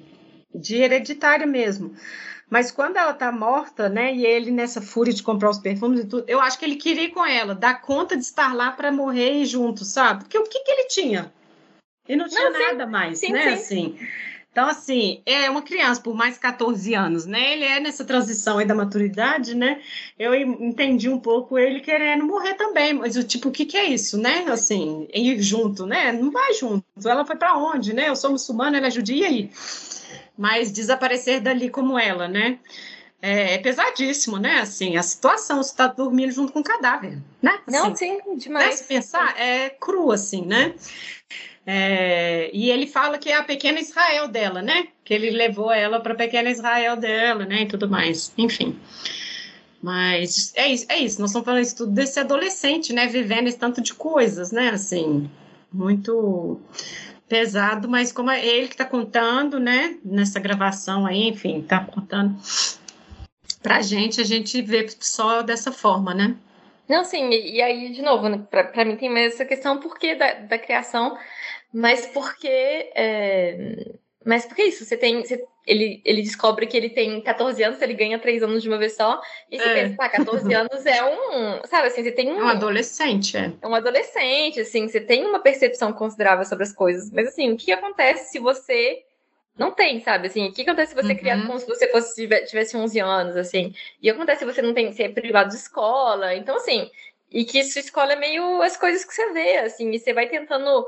de 0.54 0.76
hereditário 0.76 1.46
mesmo. 1.46 1.94
Mas 2.52 2.70
quando 2.70 2.98
ela 2.98 3.14
tá 3.14 3.32
morta, 3.32 3.88
né, 3.88 4.14
e 4.14 4.26
ele 4.26 4.50
nessa 4.50 4.82
fúria 4.82 5.10
de 5.10 5.22
comprar 5.22 5.48
os 5.48 5.58
perfumes 5.58 6.00
e 6.00 6.06
tudo, 6.06 6.24
eu 6.28 6.38
acho 6.38 6.58
que 6.58 6.66
ele 6.66 6.76
queria 6.76 7.04
ir 7.04 7.08
com 7.08 7.24
ela, 7.24 7.54
dar 7.54 7.80
conta 7.80 8.14
de 8.14 8.22
estar 8.22 8.54
lá 8.54 8.70
para 8.70 8.92
morrer 8.92 9.42
junto, 9.46 9.86
sabe? 9.86 10.24
Porque 10.24 10.36
o 10.36 10.42
que, 10.42 10.60
que 10.60 10.70
ele 10.70 10.84
tinha? 10.86 11.32
Ele 12.06 12.18
não 12.20 12.28
tinha 12.28 12.50
não, 12.50 12.60
nada 12.60 12.84
sim, 12.84 12.90
mais, 12.90 13.18
sim, 13.20 13.32
né? 13.32 13.56
Sim. 13.56 13.96
Assim. 13.96 14.08
Então, 14.50 14.68
assim, 14.68 15.22
é 15.24 15.48
uma 15.48 15.62
criança 15.62 16.02
por 16.02 16.14
mais 16.14 16.36
14 16.36 16.92
anos, 16.92 17.24
né? 17.24 17.54
Ele 17.54 17.64
é 17.64 17.80
nessa 17.80 18.04
transição 18.04 18.58
aí 18.58 18.66
da 18.66 18.74
maturidade, 18.74 19.54
né? 19.54 19.80
Eu 20.18 20.34
entendi 20.34 21.08
um 21.08 21.18
pouco 21.18 21.58
ele 21.58 21.80
querendo 21.80 22.26
morrer 22.26 22.52
também, 22.52 22.92
mas 22.92 23.16
o 23.16 23.24
tipo, 23.24 23.48
o 23.48 23.50
que, 23.50 23.64
que 23.64 23.78
é 23.78 23.86
isso, 23.86 24.18
né? 24.18 24.44
Assim, 24.48 25.08
ir 25.14 25.40
junto, 25.40 25.86
né? 25.86 26.12
Não 26.12 26.30
vai 26.30 26.52
junto. 26.52 26.84
Ela 27.02 27.24
foi 27.24 27.36
para 27.36 27.56
onde, 27.56 27.94
né? 27.94 28.10
Eu 28.10 28.14
sou 28.14 28.30
muçulmana, 28.30 28.76
ela 28.76 28.88
é 28.88 28.90
judia 28.90 29.26
aí. 29.26 29.50
Mas 30.42 30.72
desaparecer 30.72 31.40
dali 31.40 31.70
como 31.70 31.96
ela, 31.96 32.26
né? 32.26 32.58
É, 33.22 33.54
é 33.54 33.58
pesadíssimo, 33.58 34.38
né? 34.38 34.58
Assim, 34.58 34.96
a 34.96 35.02
situação, 35.04 35.62
você 35.62 35.70
está 35.70 35.86
dormindo 35.86 36.32
junto 36.32 36.52
com 36.52 36.58
um 36.58 36.64
cadáver, 36.64 37.16
né? 37.40 37.60
Assim, 37.64 37.78
Não, 37.78 37.94
sim, 37.94 38.18
demais. 38.38 38.70
Né? 38.70 38.72
Se 38.72 38.82
pensar, 38.82 39.40
é 39.40 39.70
cru, 39.70 40.10
assim, 40.10 40.44
né? 40.44 40.74
É, 41.64 42.50
e 42.52 42.72
ele 42.72 42.88
fala 42.88 43.18
que 43.18 43.30
é 43.30 43.36
a 43.36 43.44
pequena 43.44 43.78
Israel 43.78 44.26
dela, 44.26 44.60
né? 44.60 44.88
Que 45.04 45.14
ele 45.14 45.30
levou 45.30 45.70
ela 45.70 46.00
para 46.00 46.12
a 46.12 46.16
pequena 46.16 46.50
Israel 46.50 46.96
dela, 46.96 47.44
né? 47.44 47.62
E 47.62 47.66
tudo 47.66 47.88
mais. 47.88 48.32
Enfim. 48.36 48.76
Mas 49.80 50.52
é 50.56 50.66
isso, 50.66 50.86
é 50.88 50.98
isso. 50.98 51.20
Nós 51.20 51.30
estamos 51.30 51.44
falando 51.44 51.62
isso 51.62 51.76
tudo 51.76 51.92
desse 51.92 52.18
adolescente, 52.18 52.92
né? 52.92 53.06
Vivendo 53.06 53.46
esse 53.46 53.58
tanto 53.58 53.80
de 53.80 53.94
coisas, 53.94 54.50
né? 54.50 54.70
Assim, 54.70 55.30
muito 55.72 56.60
pesado, 57.32 57.88
mas 57.88 58.12
como 58.12 58.30
é 58.30 58.44
ele 58.44 58.68
que 58.68 58.74
está 58.74 58.84
contando, 58.84 59.58
né? 59.58 59.96
Nessa 60.04 60.38
gravação 60.38 61.06
aí, 61.06 61.28
enfim, 61.28 61.60
está 61.60 61.80
contando 61.80 62.36
para 63.62 63.76
a 63.76 63.80
gente, 63.82 64.20
a 64.20 64.24
gente 64.24 64.60
vê 64.60 64.86
só 65.00 65.40
dessa 65.40 65.72
forma, 65.72 66.12
né? 66.12 66.36
Não, 66.86 67.04
sim, 67.04 67.30
e, 67.30 67.62
aí, 67.62 67.90
de 67.90 68.02
novo, 68.02 68.28
né, 68.28 68.44
para 68.50 68.84
mim 68.84 68.96
tem 68.96 69.08
mais 69.08 69.32
essa 69.32 69.46
questão 69.46 69.78
porque 69.78 70.14
da, 70.14 70.34
da 70.34 70.58
criação 70.58 71.16
mas 71.72 72.06
porque. 72.06 72.90
É... 72.94 73.94
Mas 74.24 74.44
porque 74.44 74.64
isso, 74.64 74.84
você 74.84 74.96
tem. 74.96 75.22
Você, 75.22 75.42
ele, 75.66 76.00
ele 76.04 76.22
descobre 76.22 76.66
que 76.66 76.76
ele 76.76 76.90
tem 76.90 77.20
14 77.20 77.62
anos, 77.62 77.80
ele 77.80 77.94
ganha 77.94 78.18
3 78.18 78.42
anos 78.42 78.62
de 78.62 78.68
uma 78.68 78.78
vez 78.78 78.96
só. 78.96 79.20
E 79.50 79.58
você 79.58 79.68
é. 79.68 79.74
pensa, 79.74 79.96
tá, 79.96 80.08
14 80.08 80.54
anos 80.54 80.86
é 80.86 81.04
um. 81.04 81.64
Sabe 81.66 81.88
assim, 81.88 82.02
você 82.02 82.12
tem 82.12 82.32
um. 82.32 82.40
É 82.40 82.44
um 82.44 82.48
adolescente, 82.48 83.36
é. 83.36 83.52
É 83.60 83.66
um 83.66 83.74
adolescente, 83.74 84.60
assim, 84.60 84.88
você 84.88 85.00
tem 85.00 85.24
uma 85.24 85.40
percepção 85.40 85.92
considerável 85.92 86.44
sobre 86.44 86.64
as 86.64 86.72
coisas. 86.72 87.10
Mas 87.10 87.28
assim, 87.28 87.52
o 87.52 87.56
que 87.56 87.72
acontece 87.72 88.32
se 88.32 88.38
você 88.38 89.02
não 89.56 89.70
tem, 89.70 90.00
sabe? 90.00 90.26
Assim, 90.26 90.48
o 90.48 90.52
que 90.52 90.62
acontece 90.62 90.94
se 90.94 91.00
você 91.00 91.12
é 91.12 91.14
uhum. 91.14 91.18
criado 91.18 91.46
como 91.46 91.58
se 91.58 91.66
você 91.66 91.88
fosse, 91.88 92.28
tivesse 92.46 92.76
11 92.76 92.98
anos, 93.00 93.36
assim? 93.36 93.74
E 94.00 94.10
acontece 94.10 94.40
se 94.40 94.44
você 94.44 94.62
não 94.62 94.74
tem, 94.74 94.92
se 94.92 95.02
é 95.02 95.08
privado 95.08 95.50
de 95.50 95.56
escola. 95.56 96.34
Então, 96.34 96.56
assim, 96.56 96.90
e 97.30 97.44
que 97.44 97.62
sua 97.64 97.80
escola 97.80 98.12
é 98.14 98.16
meio 98.16 98.62
as 98.62 98.76
coisas 98.76 99.04
que 99.04 99.14
você 99.14 99.32
vê, 99.32 99.58
assim, 99.58 99.90
e 99.90 99.98
você 99.98 100.12
vai 100.12 100.28
tentando 100.28 100.86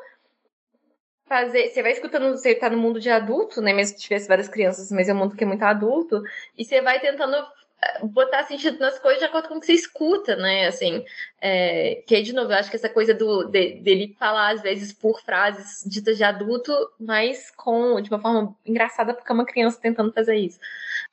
fazer. 1.27 1.69
Você 1.69 1.83
vai 1.83 1.93
escutando, 1.93 2.31
você 2.33 2.55
tá 2.55 2.71
no 2.71 2.79
mundo 2.79 3.01
de 3.01 3.11
adulto, 3.11 3.61
né? 3.61 3.73
Mesmo 3.73 3.97
que 3.97 4.03
tivesse 4.03 4.29
várias 4.29 4.49
crianças, 4.49 4.91
mas 4.93 5.09
é 5.09 5.15
um 5.15 5.17
mundo 5.17 5.37
que 5.37 5.45
é 5.45 5.47
muito 5.47 5.63
adulto, 5.63 6.23
e 6.57 6.65
você 6.65 6.81
vai 6.81 7.01
tentando 7.01 7.37
eh, 7.37 8.05
botar 8.05 8.45
sentido 8.45 8.79
nas 8.79 8.99
coisas 8.99 9.21
de 9.21 9.27
acordo 9.27 9.49
com 9.49 9.57
o 9.57 9.61
que 9.61 9.67
você 9.67 9.73
escuta, 9.73 10.37
né? 10.37 10.67
Assim, 10.67 11.05
é, 11.41 12.03
que 12.07 12.15
aí, 12.15 12.23
de 12.23 12.33
novo, 12.33 12.53
eu 12.53 12.57
acho 12.57 12.71
que 12.71 12.77
essa 12.77 12.89
coisa 12.89 13.15
do, 13.15 13.45
de, 13.45 13.81
dele 13.81 14.15
falar, 14.19 14.55
às 14.55 14.63
vezes, 14.63 14.93
por 14.93 15.21
frases 15.23 15.83
ditas 15.89 16.17
de 16.17 16.25
adulto, 16.25 16.73
mas 16.99 17.51
com, 17.51 18.01
de 18.01 18.11
uma 18.11 18.21
forma 18.21 18.55
engraçada, 18.67 19.15
porque 19.15 19.31
é 19.31 19.35
uma 19.35 19.47
criança 19.47 19.79
tentando 19.81 20.13
fazer 20.13 20.37
isso. 20.37 20.59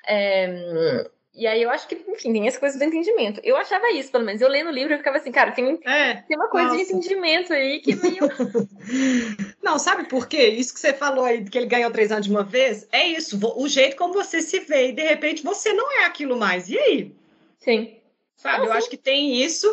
É, 0.07 1.09
e 1.33 1.47
aí 1.47 1.63
eu 1.63 1.69
acho 1.69 1.87
que, 1.87 1.95
enfim, 2.09 2.33
tem 2.33 2.47
as 2.47 2.57
coisas 2.57 2.77
do 2.77 2.83
entendimento. 2.83 3.39
Eu 3.43 3.55
achava 3.55 3.89
isso, 3.91 4.11
pelo 4.11 4.25
menos. 4.25 4.41
Eu 4.41 4.49
lendo 4.49 4.67
o 4.67 4.73
livro, 4.73 4.93
eu 4.93 4.97
ficava 4.97 5.17
assim, 5.17 5.31
cara, 5.31 5.51
tem, 5.51 5.79
é, 5.85 6.15
tem 6.15 6.35
uma 6.35 6.49
coisa 6.49 6.67
nossa. 6.67 6.83
de 6.83 6.91
entendimento 6.91 7.53
aí 7.53 7.79
que 7.79 7.95
meio. 7.95 8.19
Não, 9.61 9.77
sabe 9.77 10.05
por 10.05 10.27
quê? 10.27 10.47
Isso 10.47 10.73
que 10.73 10.79
você 10.79 10.93
falou 10.93 11.23
aí, 11.23 11.43
que 11.43 11.57
ele 11.57 11.67
ganhou 11.67 11.91
três 11.91 12.11
anos 12.11 12.25
de 12.25 12.31
uma 12.31 12.43
vez, 12.43 12.87
é 12.91 13.07
isso. 13.07 13.39
O 13.55 13.67
jeito 13.67 13.95
como 13.95 14.13
você 14.13 14.41
se 14.41 14.59
vê, 14.61 14.89
e 14.89 14.91
de 14.91 15.03
repente 15.03 15.43
você 15.43 15.71
não 15.73 15.91
é 15.91 16.05
aquilo 16.05 16.37
mais. 16.37 16.69
E 16.69 16.77
aí? 16.77 17.15
Sim. 17.59 17.95
Sabe, 18.35 18.65
eu 18.65 18.73
acho 18.73 18.89
que 18.89 18.97
tem 18.97 19.41
isso. 19.41 19.67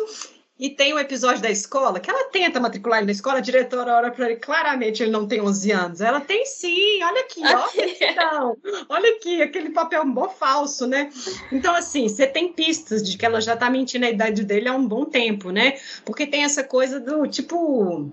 E 0.59 0.69
tem 0.69 0.93
um 0.93 0.99
episódio 0.99 1.41
da 1.41 1.49
escola 1.49 2.01
que 2.01 2.09
ela 2.09 2.25
tenta 2.25 2.59
matricular 2.59 2.99
ele 2.99 3.05
na 3.05 3.13
escola, 3.13 3.37
a 3.37 3.41
diretora 3.41 3.95
olha 3.95 4.11
para 4.11 4.25
ele, 4.25 4.35
claramente 4.35 5.01
ele 5.01 5.09
não 5.09 5.25
tem 5.25 5.39
11 5.39 5.71
anos. 5.71 6.01
Ela 6.01 6.19
tem 6.19 6.45
sim, 6.45 7.01
olha 7.01 7.21
aqui, 7.21 7.41
ó, 7.45 8.55
olha 8.93 9.09
aqui, 9.15 9.41
aquele 9.41 9.69
papel 9.69 10.05
mó 10.05 10.27
falso, 10.27 10.85
né? 10.85 11.09
Então, 11.49 11.73
assim, 11.73 12.09
você 12.09 12.27
tem 12.27 12.51
pistas 12.51 13.01
de 13.01 13.17
que 13.17 13.25
ela 13.25 13.39
já 13.39 13.55
tá 13.55 13.69
mentindo 13.69 14.05
a 14.05 14.09
idade 14.09 14.43
dele 14.43 14.67
há 14.67 14.73
um 14.73 14.85
bom 14.85 15.05
tempo, 15.05 15.49
né? 15.49 15.79
Porque 16.03 16.27
tem 16.27 16.43
essa 16.43 16.61
coisa 16.61 16.99
do 16.99 17.25
tipo 17.25 18.11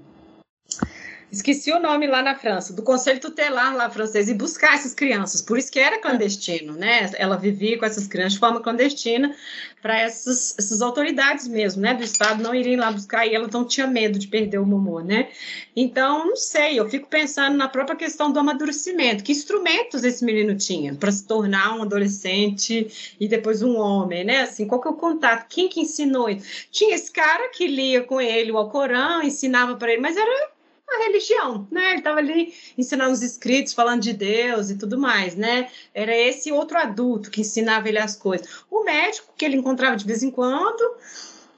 esqueci 1.31 1.73
o 1.73 1.81
nome 1.81 2.07
lá 2.07 2.23
na 2.23 2.35
França, 2.35 2.73
do 2.73 2.83
Conselho 2.83 3.21
Tutelar 3.21 3.75
lá 3.75 3.91
francês, 3.91 4.29
e 4.29 4.35
buscar 4.35 4.75
essas 4.75 4.95
crianças. 4.95 5.43
Por 5.43 5.59
isso 5.59 5.71
que 5.71 5.79
era 5.79 6.01
clandestino, 6.01 6.73
né? 6.75 7.11
Ela 7.15 7.37
vivia 7.37 7.79
com 7.79 7.85
essas 7.85 8.07
crianças 8.07 8.35
de 8.35 8.39
forma 8.39 8.61
clandestina 8.61 9.35
para 9.83 10.01
essas, 10.01 10.55
essas 10.59 10.83
autoridades 10.83 11.47
mesmo, 11.47 11.83
né? 11.83 11.95
Do 11.95 12.03
Estado 12.03 12.43
não 12.43 12.55
irem 12.55 12.77
lá 12.77 12.91
buscar 12.91 13.27
e 13.27 13.35
ela 13.35 13.49
não 13.53 13.65
tinha 13.65 13.87
medo 13.87 14.19
de 14.19 14.29
perder 14.29 14.59
o 14.59 14.67
Momô, 14.67 15.01
né? 15.01 15.29
Então, 15.75 16.27
não 16.27 16.37
sei, 16.37 16.79
eu 16.79 16.89
fico 16.89 17.09
pensando 17.09 17.57
na 17.57 17.69
própria 17.69 17.97
questão 17.97 18.33
do 18.33 18.39
amadurecimento. 18.39 19.23
Que 19.23 19.33
instrumentos 19.33 20.05
esse 20.05 20.25
menino 20.25 20.57
tinha 20.57 20.95
para 20.95 21.13
se 21.13 21.27
tornar 21.27 21.77
um 21.77 21.83
adolescente 21.83 23.15
e 23.21 23.29
depois 23.29 23.63
um 23.63 23.77
homem, 23.77 24.25
né? 24.25 24.43
Assim, 24.43 24.67
qual 24.67 24.81
que 24.81 24.89
é 24.89 24.91
o 24.91 24.95
contato? 24.95 25.47
Quem 25.49 25.69
que 25.69 25.81
ensinou 25.81 26.29
isso? 26.29 26.67
Tinha 26.71 26.95
esse 26.95 27.11
cara 27.11 27.49
que 27.51 27.67
lia 27.67 28.03
com 28.03 28.21
ele 28.21 28.51
o 28.53 28.59
Alcorão, 28.59 29.23
ensinava 29.23 29.77
para 29.77 29.93
ele, 29.93 30.01
mas 30.01 30.17
era 30.17 30.56
a 30.89 31.05
religião, 31.05 31.67
né? 31.71 31.91
Ele 31.91 31.99
estava 31.99 32.19
ali 32.19 32.55
ensinando 32.79 33.13
os 33.13 33.23
escritos, 33.23 33.73
falando 33.73 34.03
de 34.03 34.13
Deus 34.13 34.71
e 34.71 34.79
tudo 34.79 34.99
mais, 34.99 35.35
né? 35.35 35.69
Era 35.93 36.17
esse 36.17 36.53
outro 36.53 36.79
adulto 36.79 37.31
que 37.31 37.41
ensinava 37.41 37.89
ele 37.89 37.99
as 37.99 38.17
coisas. 38.17 38.65
O 38.71 38.85
médico 38.85 39.33
que 39.37 39.45
ele 39.45 39.57
encontrava 39.57 39.97
de 39.97 40.07
vez 40.07 40.23
em 40.23 40.31
quando. 40.31 40.97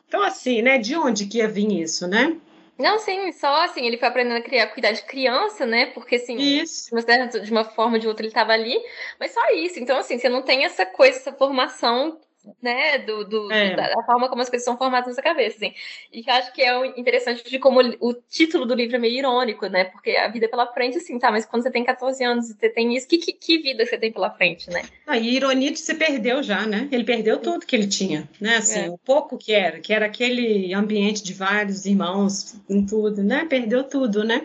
Então, 0.06 0.22
assim, 0.22 0.62
né? 0.62 0.78
De 0.78 0.96
onde 0.96 1.26
que 1.26 1.38
ia 1.38 1.48
vir 1.48 1.82
isso, 1.82 2.06
né? 2.06 2.36
Não, 2.78 2.96
sim, 2.96 3.32
só 3.32 3.64
assim, 3.64 3.84
ele 3.84 3.98
foi 3.98 4.06
aprendendo 4.06 4.38
a 4.38 4.42
criar, 4.42 4.68
cuidar 4.68 4.92
de 4.92 5.02
criança, 5.02 5.66
né? 5.66 5.86
Porque 5.86 6.14
assim, 6.14 6.36
isso. 6.36 6.90
de 7.42 7.50
uma 7.50 7.64
forma 7.64 7.94
ou 7.94 7.98
de 7.98 8.06
outra 8.06 8.22
ele 8.22 8.30
estava 8.30 8.52
ali, 8.52 8.80
mas 9.18 9.32
só 9.32 9.40
isso. 9.50 9.80
Então, 9.80 9.98
assim, 9.98 10.16
você 10.16 10.28
não 10.28 10.42
tem 10.42 10.64
essa 10.64 10.86
coisa, 10.86 11.18
essa 11.18 11.32
formação 11.32 12.20
né, 12.62 12.98
do, 12.98 13.24
do 13.24 13.52
é. 13.52 13.74
da, 13.74 14.02
forma 14.04 14.28
como 14.28 14.42
as 14.42 14.48
coisas 14.48 14.64
são 14.64 14.76
formadas 14.76 15.08
na 15.08 15.14
sua 15.14 15.22
cabeça, 15.22 15.56
assim. 15.56 15.74
E 16.12 16.22
que 16.22 16.30
eu 16.30 16.34
acho 16.34 16.52
que 16.52 16.62
é 16.62 16.86
interessante 16.98 17.48
de 17.48 17.58
como 17.58 17.80
o 18.00 18.14
título 18.14 18.64
do 18.66 18.74
livro 18.74 18.96
é 18.96 18.98
meio 18.98 19.18
irônico, 19.18 19.66
né, 19.66 19.84
porque 19.84 20.10
a 20.12 20.28
vida 20.28 20.48
pela 20.48 20.66
frente, 20.72 20.98
assim, 20.98 21.18
tá, 21.18 21.30
mas 21.30 21.44
quando 21.44 21.62
você 21.62 21.70
tem 21.70 21.84
14 21.84 22.24
anos 22.24 22.50
e 22.50 22.54
você 22.54 22.68
tem 22.68 22.96
isso, 22.96 23.08
que, 23.08 23.18
que, 23.18 23.32
que 23.32 23.58
vida 23.58 23.84
você 23.84 23.98
tem 23.98 24.12
pela 24.12 24.30
frente, 24.30 24.70
né? 24.70 24.82
Ah, 25.06 25.18
e 25.18 25.34
ironia 25.34 25.70
de 25.70 25.78
se 25.78 25.94
perdeu 25.94 26.42
já, 26.42 26.66
né, 26.66 26.88
ele 26.90 27.04
perdeu 27.04 27.38
tudo 27.38 27.66
que 27.66 27.76
ele 27.76 27.86
tinha, 27.86 28.28
né, 28.40 28.56
assim, 28.56 28.80
é. 28.80 28.90
o 28.90 28.98
pouco 28.98 29.36
que 29.36 29.52
era, 29.52 29.80
que 29.80 29.92
era 29.92 30.06
aquele 30.06 30.72
ambiente 30.74 31.22
de 31.22 31.32
vários 31.32 31.86
irmãos 31.86 32.56
em 32.68 32.84
tudo, 32.84 33.22
né, 33.22 33.46
perdeu 33.48 33.84
tudo, 33.84 34.24
né. 34.24 34.42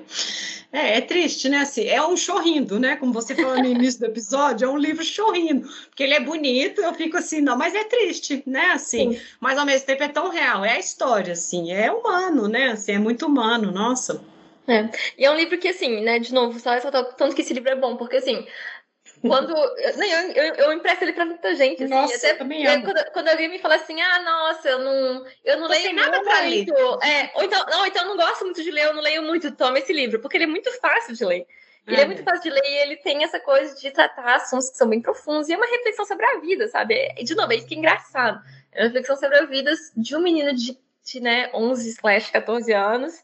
É, 0.73 0.97
é 0.97 1.01
triste, 1.01 1.47
né? 1.47 1.59
Assim, 1.59 1.85
é 1.85 2.01
um 2.01 2.17
chorrindo, 2.17 2.79
né? 2.79 2.95
Como 2.95 3.13
você 3.13 3.35
falou 3.35 3.59
no 3.59 3.67
início 3.67 3.99
do 3.99 4.07
episódio, 4.07 4.65
é 4.65 4.67
um 4.67 4.77
livro 4.77 5.03
chorrindo, 5.03 5.69
porque 5.85 6.01
ele 6.01 6.15
é 6.15 6.19
bonito, 6.19 6.81
eu 6.81 6.91
fico 6.95 7.15
assim, 7.15 7.41
não, 7.41 7.55
mas 7.55 7.75
é 7.75 7.83
triste, 7.83 8.41
né? 8.47 8.71
Assim, 8.71 9.13
Sim. 9.13 9.21
mas 9.39 9.55
ao 9.55 9.67
mesmo 9.67 9.85
tempo 9.85 10.01
é 10.01 10.07
tão 10.07 10.29
real, 10.29 10.65
é 10.65 10.71
a 10.71 10.79
história, 10.79 11.33
assim, 11.33 11.71
é 11.71 11.91
humano, 11.91 12.47
né? 12.47 12.71
Assim, 12.71 12.93
é 12.93 12.97
muito 12.97 13.27
humano, 13.27 13.71
nossa. 13.71 14.19
É. 14.67 14.89
E 15.17 15.25
é 15.25 15.29
um 15.29 15.35
livro 15.35 15.59
que, 15.59 15.67
assim, 15.67 16.01
né, 16.01 16.17
de 16.19 16.33
novo, 16.33 16.57
só 16.59 16.71
ressaltar 16.71 17.03
tanto 17.15 17.35
que 17.35 17.41
esse 17.41 17.53
livro 17.53 17.69
é 17.69 17.75
bom, 17.75 17.95
porque, 17.95 18.15
assim, 18.15 18.47
quando. 19.27 19.53
Não, 19.53 20.05
eu, 20.05 20.31
eu, 20.33 20.55
eu 20.55 20.73
empresto 20.73 21.03
ele 21.03 21.13
pra 21.13 21.25
muita 21.25 21.55
gente. 21.55 21.83
Assim, 21.83 21.93
nossa, 21.93 22.15
até, 22.15 22.33
também 22.33 22.67
é, 22.67 22.81
quando, 22.81 23.11
quando, 23.11 23.27
alguém 23.29 23.49
me 23.49 23.59
fala 23.59 23.75
assim, 23.75 23.99
ah, 24.01 24.21
nossa, 24.21 24.69
eu 24.69 24.79
não, 24.79 25.25
eu 25.45 25.57
não 25.57 25.67
leio 25.67 25.93
nada. 25.93 26.21
Pra 26.21 26.41
ler. 26.41 26.65
É, 27.01 27.31
ou 27.35 27.43
então, 27.43 27.65
não, 27.69 27.85
então 27.85 28.03
eu 28.03 28.09
não 28.09 28.17
gosto 28.17 28.43
muito 28.43 28.61
de 28.61 28.69
ler, 28.69 28.85
eu 28.85 28.93
não 28.93 29.01
leio 29.01 29.23
muito, 29.23 29.51
toma 29.51 29.79
esse 29.79 29.93
livro, 29.93 30.19
porque 30.19 30.37
ele 30.37 30.43
é 30.43 30.47
muito 30.47 30.69
fácil 30.79 31.15
de 31.15 31.25
ler. 31.25 31.47
Ele 31.87 31.97
é, 31.97 32.01
é 32.01 32.05
muito 32.05 32.23
fácil 32.23 32.43
de 32.43 32.49
ler 32.49 32.65
e 32.65 32.81
ele 32.81 32.97
tem 32.97 33.23
essa 33.23 33.39
coisa 33.39 33.75
de 33.75 33.91
tratar 33.91 34.35
assuntos 34.35 34.69
que 34.69 34.77
são 34.77 34.87
bem 34.87 35.01
profundos 35.01 35.49
e 35.49 35.53
é 35.53 35.57
uma 35.57 35.67
reflexão 35.67 36.05
sobre 36.05 36.25
a 36.25 36.39
vida, 36.39 36.67
sabe? 36.67 36.95
E, 37.17 37.23
de 37.23 37.35
novo, 37.35 37.51
é 37.51 37.57
isso 37.57 37.67
que 37.67 37.75
é 37.75 37.77
engraçado. 37.77 38.41
É 38.71 38.81
uma 38.81 38.87
reflexão 38.87 39.15
sobre 39.17 39.37
a 39.37 39.45
vida 39.45 39.71
de 39.95 40.15
um 40.15 40.21
menino 40.21 40.53
de, 40.53 40.77
de 41.03 41.19
né, 41.19 41.49
11 41.53 41.89
slash 41.89 42.31
14 42.31 42.73
anos 42.73 43.21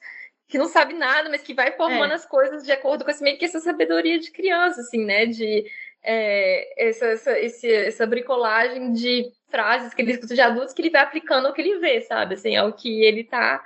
que 0.50 0.58
não 0.58 0.68
sabe 0.68 0.96
nada, 0.96 1.30
mas 1.30 1.44
que 1.44 1.54
vai 1.54 1.72
formando 1.74 2.12
é. 2.12 2.16
as 2.16 2.26
coisas 2.26 2.64
de 2.64 2.72
acordo 2.72 3.06
com 3.06 3.12
esse, 3.12 3.24
meio 3.24 3.38
que 3.38 3.46
essa 3.46 3.60
sabedoria 3.60 4.20
de 4.20 4.32
criança, 4.32 4.82
assim, 4.82 5.06
né? 5.06 5.28
De 5.28 5.64
é, 6.04 6.90
essa, 6.90 7.06
essa, 7.06 7.40
esse, 7.40 7.72
essa 7.72 8.06
bricolagem 8.06 8.94
de 8.94 9.32
frases 9.50 9.94
que 9.94 10.02
ele 10.02 10.14
escuta 10.14 10.34
de 10.34 10.42
adultos 10.42 10.74
que 10.74 10.82
ele 10.82 10.90
vai 10.90 11.02
aplicando 11.02 11.48
ao 11.48 11.54
que 11.54 11.62
ele 11.62 11.80
vê, 11.80 12.02
sabe? 12.02 12.36
Assim, 12.36 12.56
ao 12.56 12.74
que 12.74 13.04
ele 13.04 13.24
tá 13.24 13.64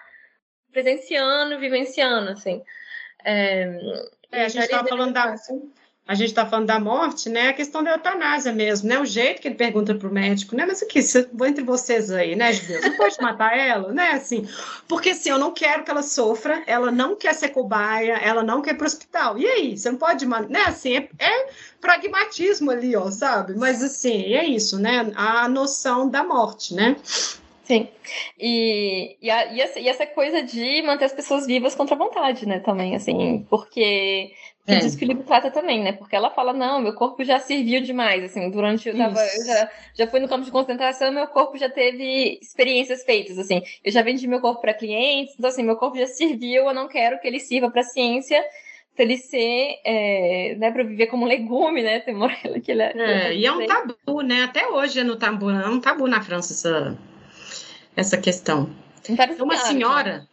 presenciando, 0.72 1.60
vivenciando, 1.60 2.32
assim. 2.32 2.64
É, 3.24 3.80
é 4.32 4.46
a 4.46 4.48
gente 4.48 4.64
estava 4.64 4.88
falando 4.88 5.14
da, 5.14 5.36
a 6.06 6.16
gente 6.16 6.30
está 6.30 6.46
falando 6.46 6.68
da 6.68 6.80
morte, 6.80 7.30
né? 7.30 7.50
A 7.50 7.54
questão 7.54 7.82
da 7.82 7.92
eutanásia 7.92 8.52
mesmo, 8.52 8.90
né? 8.90 9.00
O 9.00 9.06
jeito 9.06 9.42
que 9.42 9.48
ele 9.48 9.56
pergunta 9.56 9.96
para 9.96 10.08
o 10.08 10.12
médico, 10.12 10.54
né? 10.54 10.66
Mas 10.66 10.82
o 10.82 10.88
que? 10.88 11.00
Vou 11.34 11.48
entre 11.48 11.64
vocês 11.64 12.12
aí, 12.12 12.36
né, 12.36 12.52
Deus? 12.52 12.84
Não 12.84 12.98
pode 12.98 13.22
matar 13.22 13.58
ela, 13.58 13.94
né? 13.94 14.12
Assim, 14.12 14.46
porque 14.86 15.12
assim, 15.12 15.30
eu 15.30 15.40
não 15.40 15.52
quero 15.52 15.84
que 15.84 15.92
ela 15.92 16.04
sofra, 16.04 16.62
ela 16.68 16.92
não 16.92 17.16
quer 17.16 17.34
ser 17.34 17.50
cobaia, 17.50 18.16
ela 18.16 18.44
não 18.44 18.62
quer 18.62 18.72
ir 18.72 18.78
para 18.78 18.84
o 18.84 18.88
hospital. 18.88 19.38
E 19.38 19.48
aí? 19.48 19.78
Você 19.78 19.90
não 19.90 19.98
pode, 19.98 20.26
né? 20.26 20.64
Assim, 20.68 20.98
é, 20.98 21.08
é 21.20 21.48
pragmatismo 21.80 22.70
ali, 22.70 22.96
ó, 22.98 23.10
sabe? 23.10 23.56
Mas 23.56 23.82
assim, 23.82 24.34
é 24.34 24.44
isso, 24.44 24.78
né? 24.78 25.10
A 25.16 25.48
noção 25.48 26.10
da 26.10 26.22
morte, 26.22 26.74
né? 26.74 26.98
Sim. 27.64 27.88
E, 28.38 29.16
e, 29.22 29.30
a, 29.32 29.54
e, 29.54 29.62
essa, 29.62 29.80
e, 29.80 29.88
essa, 29.88 30.06
coisa 30.06 30.44
de 30.44 30.82
manter 30.82 31.06
as 31.06 31.14
pessoas 31.14 31.48
vivas 31.48 31.74
contra 31.74 31.96
a 31.96 31.98
vontade, 31.98 32.46
né? 32.46 32.60
Também, 32.60 32.94
assim, 32.94 33.48
porque 33.50 34.34
é. 34.66 34.80
diz 34.80 34.96
que 34.96 35.04
o 35.04 35.08
livro 35.08 35.24
trata 35.24 35.52
também, 35.52 35.84
né? 35.84 35.92
Porque 35.92 36.16
ela 36.16 36.32
fala, 36.32 36.54
não, 36.54 36.82
meu 36.82 36.94
corpo 36.94 37.24
já 37.24 37.40
serviu 37.40 37.82
demais, 37.82 38.24
assim, 38.24 38.50
durante 38.50 38.88
eu 38.88 38.98
tava, 38.98 39.20
eu 39.20 39.46
já, 39.46 39.72
já 39.94 40.08
fui 40.08 40.20
no 40.20 40.28
campo 40.28 40.46
de 40.46 40.52
concentração, 40.52 41.12
meu 41.12 41.28
corpo 41.28 41.58
já 41.58 41.70
teve 41.70 42.40
experiências 42.42 43.04
feitas, 43.04 43.38
assim, 43.38 43.62
eu 43.84 43.92
já 43.92 44.02
vendi 44.02 44.28
meu 44.28 44.40
corpo 44.40 44.62
para 44.62 44.74
clientes, 44.74 45.36
então 45.38 45.50
assim, 45.50 45.64
meu 45.64 45.76
corpo 45.76 45.98
já 45.98 46.08
serviu, 46.08 46.66
eu 46.66 46.74
não 46.74 46.88
quero 46.88 47.20
que 47.20 47.28
ele 47.28 47.40
sirva 47.40 47.70
para 47.70 47.84
ciência, 47.84 48.42
para 48.96 49.04
ele 49.06 49.18
ser, 49.18 49.80
é, 49.84 50.56
né, 50.58 50.72
para 50.72 50.84
viver 50.84 51.08
como 51.08 51.26
um 51.26 51.28
legume, 51.28 51.82
né? 51.82 52.00
Tem 52.00 52.16
que 52.62 52.72
ele 52.72 52.84
é, 52.84 52.94
é 52.96 53.36
e 53.36 53.46
é 53.46 53.52
um 53.52 53.66
tabu, 53.66 54.22
né? 54.22 54.44
Até 54.44 54.68
hoje 54.68 55.00
é 55.00 55.04
no 55.04 55.16
tabu, 55.16 55.50
é 55.50 55.68
um 55.68 55.80
tabu 55.80 56.08
na 56.08 56.22
França 56.22 56.54
essa 56.54 56.98
essa 57.96 58.18
questão. 58.18 58.70
Tem 59.04 59.16
uma 59.42 59.58
senhora, 59.58 60.28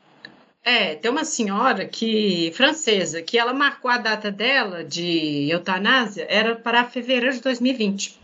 é, 0.65 0.95
tem 0.95 1.11
uma 1.11 1.25
senhora 1.25 1.87
que 1.87 2.53
francesa 2.55 3.23
que 3.23 3.39
ela 3.39 3.55
marcou 3.55 3.91
a 3.91 3.99
data 3.99 4.31
dela 4.31 4.85
de 4.85 5.49
eutanásia 5.51 6.27
era 6.29 6.55
para 6.55 6.85
fevereiro 6.85 7.35
de 7.35 7.41
2020. 7.41 8.21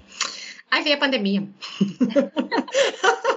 Aí 0.71 0.83
veio 0.83 0.97
a 0.97 0.99
pandemia. 0.99 1.49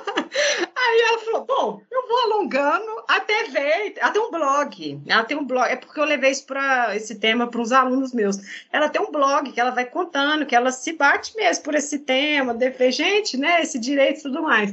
Ela 1.10 1.18
falou: 1.18 1.46
Bom, 1.46 1.82
eu 1.90 2.08
vou 2.08 2.18
alongando 2.20 3.04
até 3.08 3.46
ver. 3.46 3.94
Ela 3.98 4.12
tem 4.12 4.22
um 4.22 4.30
blog. 4.30 5.02
Ela 5.08 5.24
tem 5.24 5.36
um 5.36 5.44
blog. 5.44 5.68
É 5.68 5.76
porque 5.76 6.00
eu 6.00 6.06
levei 6.06 6.30
isso 6.30 6.46
pra, 6.46 6.96
esse 6.96 7.16
tema 7.16 7.48
para 7.48 7.60
uns 7.60 7.72
alunos 7.72 8.14
meus. 8.14 8.38
Ela 8.72 8.88
tem 8.90 9.02
um 9.02 9.12
blog 9.12 9.52
que 9.52 9.60
ela 9.60 9.72
vai 9.72 9.86
contando, 9.86 10.46
que 10.46 10.56
ela 10.56 10.72
se 10.72 10.94
bate 10.94 11.36
mesmo 11.36 11.64
por 11.64 11.74
esse 11.74 12.00
tema, 12.00 12.54
de 12.54 12.92
gente, 12.92 13.38
né? 13.38 13.62
Esse 13.62 13.80
direito 13.80 14.20
e 14.20 14.24
tudo 14.24 14.44
mais. 14.44 14.72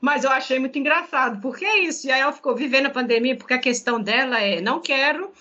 Mas 0.00 0.22
eu 0.24 0.30
achei 0.30 0.58
muito 0.58 0.78
engraçado, 0.78 1.40
porque 1.40 1.64
é 1.64 1.78
isso. 1.78 2.06
E 2.06 2.12
aí 2.12 2.20
ela 2.20 2.32
ficou 2.32 2.54
vivendo 2.54 2.86
a 2.86 2.90
pandemia, 2.90 3.36
porque 3.36 3.54
a 3.54 3.58
questão 3.58 3.98
dela 4.00 4.38
é: 4.38 4.60
não 4.60 4.80
quero 4.80 5.32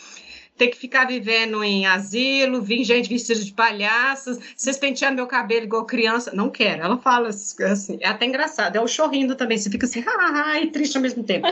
ter 0.60 0.68
que 0.68 0.78
ficar 0.78 1.08
vivendo 1.08 1.64
em 1.64 1.88
asilo, 1.88 2.62
vir 2.62 2.84
gente 2.84 3.08
vestida 3.08 3.40
de 3.40 3.54
palhaços, 3.54 4.38
vocês 4.56 4.78
penteando 4.78 5.16
meu 5.16 5.26
cabelo 5.26 5.64
igual 5.64 5.86
criança. 5.86 6.36
Não 6.36 6.50
quero. 6.50 6.84
Ela 6.84 6.98
fala 6.98 7.30
assim, 7.30 7.98
é 8.02 8.08
até 8.10 8.26
engraçado. 8.26 8.76
É 8.76 8.82
o 8.82 8.88
chorrindo 8.88 9.36
também, 9.36 9.58
você 9.58 9.70
fica 9.70 9.86
assim, 9.86 10.04
ah, 10.06 10.60
e 10.60 10.68
triste 10.68 10.98
ao 10.98 11.02
mesmo 11.02 11.24
tempo. 11.24 11.48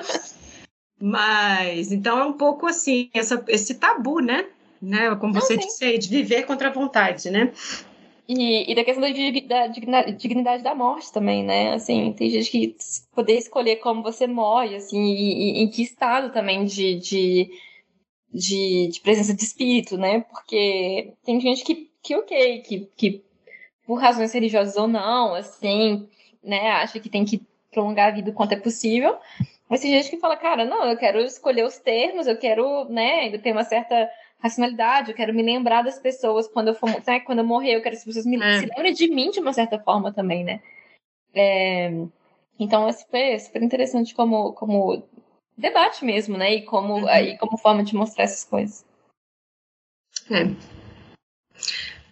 Mas, 1.00 1.92
então 1.92 2.20
é 2.20 2.26
um 2.26 2.34
pouco 2.34 2.68
assim, 2.68 3.10
essa, 3.14 3.44
esse 3.48 3.76
tabu, 3.76 4.20
né? 4.20 4.46
né? 4.82 5.16
Como 5.16 5.34
você 5.34 5.56
Não, 5.56 5.64
disse 5.64 5.98
de 5.98 6.10
viver 6.10 6.46
contra 6.46 6.68
a 6.68 6.74
vontade, 6.74 7.30
né? 7.30 7.52
E, 8.28 8.70
e 8.70 8.76
da 8.76 8.84
questão 8.84 9.02
da, 9.02 9.08
da, 9.08 10.12
dignidade 10.12 10.62
da 10.62 10.76
morte 10.76 11.14
também, 11.14 11.46
né? 11.46 11.74
Assim, 11.74 12.12
tem 12.12 12.30
gente 12.30 12.52
que 12.52 12.76
poder 13.16 13.38
escolher 13.38 13.78
como 13.78 14.04
você 14.04 14.28
morre, 14.28 14.76
assim, 14.76 15.02
e, 15.02 15.60
e 15.60 15.64
em 15.64 15.70
que 15.70 15.82
estado 15.82 16.34
também 16.34 16.66
de, 16.66 16.96
de 16.96 17.50
de, 18.34 18.90
de 18.92 19.00
presença 19.02 19.34
de 19.34 19.44
espírito, 19.44 19.98
né? 19.98 20.22
Porque 20.22 21.14
tem 21.26 21.40
gente 21.40 21.64
que, 21.64 21.90
que 22.02 22.16
ok, 22.16 22.62
que, 22.62 22.90
que 22.96 23.24
por 23.86 24.00
razões 24.00 24.34
religiosas 24.34 24.76
ou 24.76 24.88
não, 24.88 25.34
assim, 25.34 26.08
né, 26.44 26.72
acha 26.72 27.00
que 27.00 27.10
tem 27.10 27.24
que 27.24 27.42
prolongar 27.72 28.10
a 28.10 28.16
vida 28.16 28.32
o 28.32 28.34
quanto 28.34 28.54
é 28.54 28.58
possível. 28.58 29.18
Mas 29.70 29.82
tem 29.82 29.92
gente 29.92 30.10
que 30.10 30.18
fala, 30.18 30.36
cara, 30.36 30.66
não, 30.66 30.86
eu 30.86 30.98
quero 30.98 31.20
escolher 31.20 31.66
os 31.66 31.78
termos, 31.78 32.28
eu 32.28 32.38
quero, 32.38 32.86
né, 32.86 33.38
ter 33.38 33.52
uma 33.52 33.64
certa 33.64 34.10
racionalidade, 34.40 35.12
eu 35.12 35.16
quero 35.16 35.34
me 35.34 35.42
lembrar 35.42 35.82
das 35.82 36.00
pessoas 36.00 36.48
quando 36.48 36.70
eu 36.70 36.76
for, 36.76 36.90
né, 37.06 37.20
quando 37.22 37.40
eu 37.40 37.46
morrer, 37.46 37.76
eu 37.76 37.82
quero 37.82 37.96
que 37.96 38.00
as 38.00 38.06
pessoas 38.06 38.26
me 38.26 38.42
é. 38.42 38.60
se 38.60 38.66
lembrem 38.66 38.94
de 38.94 39.08
mim 39.10 39.32
de 39.32 39.40
uma 39.40 39.54
certa 39.54 39.80
forma 39.80 40.14
também, 40.14 40.44
né? 40.44 40.62
É, 41.34 41.92
então 42.60 42.88
é 42.88 42.92
super, 42.92 43.40
super 43.40 43.62
interessante 43.62 44.16
como, 44.16 44.54
como 44.54 45.04
debate 45.58 46.06
mesmo, 46.06 46.38
né? 46.38 46.56
E 46.56 46.62
como, 46.62 47.00
uhum. 47.00 47.08
aí, 47.08 47.38
como 47.38 47.58
forma 47.58 47.84
de 47.84 47.96
mostrar 47.96 48.26
essas 48.26 48.44
coisas. 48.44 48.86
É. 50.30 50.78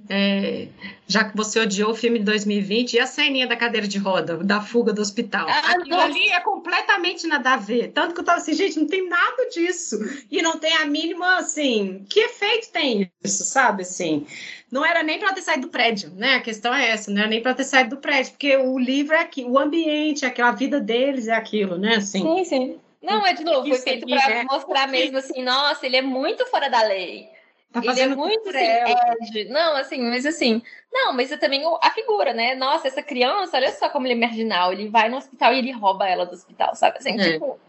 É, 0.07 0.67
já 1.07 1.23
que 1.23 1.35
você 1.35 1.59
odiou 1.59 1.91
o 1.91 1.95
filme 1.95 2.19
de 2.19 2.25
2020 2.25 2.93
e 2.93 2.99
a 2.99 3.07
ceninha 3.07 3.47
da 3.47 3.55
cadeira 3.55 3.87
de 3.87 3.97
roda, 3.97 4.37
da 4.37 4.61
fuga 4.61 4.93
do 4.93 5.01
hospital. 5.01 5.47
Ah, 5.49 5.71
Aquilo 5.71 5.95
nossa. 5.95 6.05
ali 6.05 6.29
é 6.29 6.39
completamente 6.41 7.25
nada 7.25 7.53
a 7.53 7.57
ver. 7.57 7.91
Tanto 7.91 8.13
que 8.13 8.19
eu 8.19 8.23
tava 8.23 8.37
assim, 8.37 8.53
gente, 8.53 8.79
não 8.79 8.87
tem 8.87 9.07
nada 9.09 9.49
disso. 9.49 9.97
E 10.29 10.41
não 10.43 10.59
tem 10.59 10.73
a 10.77 10.85
mínima, 10.85 11.37
assim, 11.37 12.05
que 12.07 12.19
efeito 12.19 12.71
tem 12.71 13.11
isso, 13.23 13.43
sabe? 13.45 13.81
Assim, 13.81 14.27
não 14.71 14.85
era 14.85 15.01
nem 15.01 15.17
para 15.17 15.33
ter 15.33 15.41
saído 15.41 15.63
do 15.63 15.71
prédio, 15.71 16.11
né? 16.11 16.35
A 16.35 16.41
questão 16.41 16.73
é 16.73 16.89
essa, 16.89 17.09
não 17.09 17.19
era 17.19 17.29
nem 17.29 17.41
para 17.41 17.55
ter 17.55 17.63
saído 17.63 17.91
do 17.91 17.97
prédio, 17.97 18.33
porque 18.33 18.55
o 18.57 18.77
livro 18.77 19.15
é 19.15 19.21
aqui, 19.21 19.43
o 19.43 19.57
ambiente, 19.57 20.23
é 20.23 20.27
aquela 20.27 20.51
vida 20.51 20.79
deles 20.79 21.27
é 21.27 21.33
aquilo, 21.33 21.77
né? 21.77 21.95
Assim, 21.95 22.21
sim, 22.21 22.45
sim. 22.45 22.79
Não, 23.01 23.25
é 23.25 23.33
de 23.33 23.43
novo, 23.43 23.67
foi 23.67 23.77
feito 23.77 24.07
para 24.07 24.31
é 24.31 24.43
mostrar 24.43 24.87
mesmo 24.87 25.17
assim, 25.17 25.43
nossa, 25.43 25.85
ele 25.85 25.97
é 25.97 26.01
muito 26.01 26.45
fora 26.47 26.69
da 26.69 26.81
lei. 26.83 27.29
Tá 27.71 27.81
ele 27.83 27.99
é 27.99 28.07
muito 28.07 28.49
assim, 28.49 29.49
Não, 29.49 29.75
assim, 29.75 30.01
mas 30.01 30.25
assim, 30.25 30.61
não, 30.93 31.11
mas 31.11 31.29
é 31.29 31.35
também 31.35 31.61
a 31.81 31.91
figura, 31.91 32.33
né? 32.33 32.55
Nossa, 32.55 32.87
essa 32.87 33.03
criança, 33.03 33.57
olha 33.57 33.69
só 33.73 33.89
como 33.89 34.07
ele 34.07 34.13
é 34.13 34.27
marginal. 34.27 34.71
Ele 34.71 34.87
vai 34.87 35.09
no 35.09 35.17
hospital 35.17 35.53
e 35.53 35.59
ele 35.59 35.71
rouba 35.71 36.07
ela 36.07 36.25
do 36.25 36.33
hospital, 36.33 36.73
sabe? 36.73 36.97
Assim, 36.99 37.19
é. 37.19 37.33
tipo. 37.33 37.59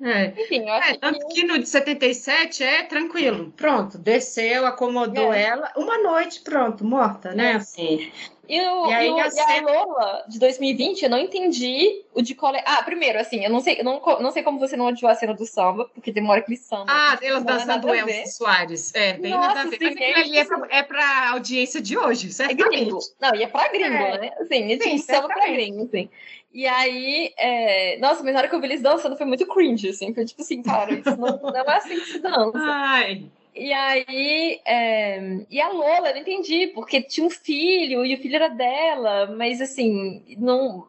É. 0.00 0.26
Enfim, 0.40 0.60
eu 0.60 0.72
acho 0.74 0.90
é, 0.90 0.98
tanto 0.98 1.26
que... 1.28 1.34
que 1.34 1.44
no 1.44 1.58
de 1.58 1.66
77 1.66 2.62
é 2.62 2.82
tranquilo. 2.84 3.52
Pronto, 3.56 3.96
desceu, 3.96 4.66
acomodou 4.66 5.32
é. 5.32 5.42
ela. 5.42 5.72
Uma 5.76 5.96
noite, 5.98 6.40
pronto, 6.42 6.84
morta, 6.84 7.32
né? 7.32 7.52
É. 7.52 7.54
Assim. 7.54 8.12
E, 8.48 8.58
o, 8.60 8.86
e, 8.88 8.94
aí, 8.94 9.10
e, 9.10 9.20
a, 9.20 9.28
e 9.28 9.40
a 9.40 9.60
Lola 9.60 10.24
de 10.26 10.38
2020, 10.38 11.02
eu 11.02 11.10
não 11.10 11.18
entendi 11.18 12.02
o 12.14 12.22
de 12.22 12.34
cole... 12.34 12.58
Ah, 12.64 12.82
primeiro, 12.82 13.18
assim, 13.18 13.44
eu 13.44 13.50
não 13.50 13.60
sei, 13.60 13.80
eu 13.80 13.84
não, 13.84 14.00
não 14.20 14.30
sei 14.30 14.42
como 14.42 14.58
você 14.58 14.74
não 14.74 14.86
odiou 14.86 15.10
a 15.10 15.14
cena 15.14 15.34
do 15.34 15.44
samba, 15.44 15.84
porque 15.92 16.10
demora 16.10 16.40
que 16.40 16.56
samba. 16.56 16.86
Ah, 16.88 17.18
elas 17.20 17.44
dançando 17.44 17.94
Elsa 17.94 18.26
Soares. 18.30 18.94
É, 18.94 19.12
bem 19.12 19.32
Nossa, 19.32 19.48
nada 19.48 19.60
a 19.60 19.64
ver. 19.64 19.78
Sim, 19.78 19.84
Mas 19.84 19.96
é, 19.96 20.14
ali 20.14 20.38
é, 20.38 20.44
pra, 20.46 20.66
é 20.70 20.82
pra 20.82 21.30
audiência 21.32 21.80
de 21.80 21.98
hoje, 21.98 22.32
certo? 22.32 22.52
É 22.52 22.54
gringo. 22.54 22.98
Não, 23.20 23.34
e 23.34 23.42
é 23.42 23.46
pra 23.46 23.68
gringo, 23.68 23.94
é. 23.94 24.18
né? 24.18 24.30
Assim, 24.40 24.72
é 24.72 24.78
tipo 24.78 24.98
samba 24.98 25.28
pra 25.28 25.48
gringo, 25.48 25.84
assim. 25.84 26.08
E 26.50 26.66
aí, 26.66 27.34
é... 27.36 27.98
nossa, 27.98 28.24
mas 28.24 28.32
na 28.32 28.38
hora 28.38 28.48
que 28.48 28.54
eu 28.54 28.60
vi 28.60 28.66
eles 28.68 28.80
dançando 28.80 29.16
foi 29.16 29.26
muito 29.26 29.46
cringe, 29.46 29.90
assim. 29.90 30.14
Foi 30.14 30.24
tipo 30.24 30.40
assim, 30.40 30.62
cara, 30.62 30.94
isso 30.94 31.16
não, 31.18 31.38
não 31.38 31.54
é 31.54 31.76
assim 31.76 32.00
que 32.00 32.06
se 32.06 32.18
dança. 32.18 32.52
Ai. 32.54 33.30
E 33.58 33.72
aí, 33.72 34.60
é... 34.64 35.44
e 35.50 35.60
a 35.60 35.68
Lola, 35.70 36.10
eu 36.10 36.14
não 36.14 36.20
entendi, 36.22 36.68
porque 36.68 37.02
tinha 37.02 37.26
um 37.26 37.30
filho 37.30 38.06
e 38.06 38.14
o 38.14 38.18
filho 38.18 38.36
era 38.36 38.48
dela, 38.48 39.26
mas 39.36 39.60
assim, 39.60 40.36
não. 40.38 40.86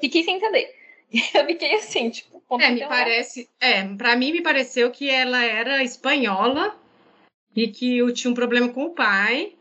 fiquei 0.00 0.24
sem 0.24 0.36
entender. 0.36 0.74
Eu 1.34 1.44
fiquei 1.44 1.74
assim, 1.74 2.08
tipo, 2.08 2.40
é, 2.60 2.70
me 2.70 2.86
parece, 2.86 3.48
é, 3.60 3.82
para 3.82 4.14
mim 4.14 4.30
me 4.30 4.42
pareceu 4.42 4.92
que 4.92 5.10
ela 5.10 5.44
era 5.44 5.82
espanhola 5.82 6.78
e 7.54 7.66
que 7.66 7.98
eu 7.98 8.14
tinha 8.14 8.30
um 8.30 8.34
problema 8.34 8.68
com 8.68 8.84
o 8.84 8.94
pai 8.94 9.54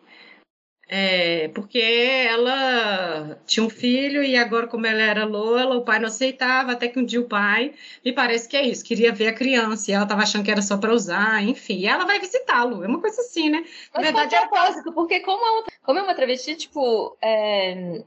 é, 0.91 1.49
porque 1.49 1.79
ela 1.79 3.39
tinha 3.45 3.63
um 3.63 3.69
filho 3.69 4.23
e 4.23 4.35
agora, 4.35 4.65
como 4.65 4.87
ela 4.87 5.03
era 5.03 5.23
Lola, 5.23 5.77
o 5.77 5.85
pai 5.85 5.99
não 5.99 6.07
aceitava, 6.07 6.71
até 6.71 6.87
que 6.87 6.97
um 6.97 7.05
dia 7.05 7.21
o 7.21 7.27
pai, 7.27 7.75
me 8.03 8.11
parece 8.11 8.49
que 8.49 8.57
é 8.57 8.63
isso, 8.65 8.83
queria 8.83 9.13
ver 9.13 9.27
a 9.27 9.33
criança 9.33 9.91
e 9.91 9.93
ela 9.93 10.03
estava 10.03 10.23
achando 10.23 10.43
que 10.43 10.49
era 10.49 10.63
só 10.63 10.77
para 10.77 10.91
usar, 10.91 11.43
enfim, 11.43 11.77
e 11.77 11.85
ela 11.85 12.05
vai 12.05 12.19
visitá-lo, 12.19 12.83
é 12.83 12.87
uma 12.87 12.99
coisa 12.99 13.21
assim, 13.21 13.51
né? 13.51 13.59
Na 13.93 14.01
Mas 14.01 14.05
verdade, 14.05 14.33
é 14.33 14.47
propósito, 14.47 14.91
porque 14.91 15.19
como 15.19 15.45
é 15.45 15.51
uma, 15.51 15.63
como 15.83 15.99
é 15.99 16.01
uma 16.01 16.15
travesti, 16.15 16.55
tipo, 16.55 17.15
é... 17.21 18.03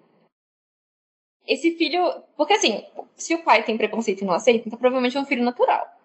esse 1.46 1.76
filho, 1.76 2.02
porque 2.36 2.54
assim, 2.54 2.84
se 3.14 3.32
o 3.32 3.44
pai 3.44 3.62
tem 3.62 3.76
preconceito 3.76 4.22
e 4.22 4.24
não 4.24 4.34
aceita, 4.34 4.66
então 4.66 4.78
provavelmente 4.78 5.16
é 5.16 5.20
um 5.20 5.24
filho 5.24 5.44
natural 5.44 6.01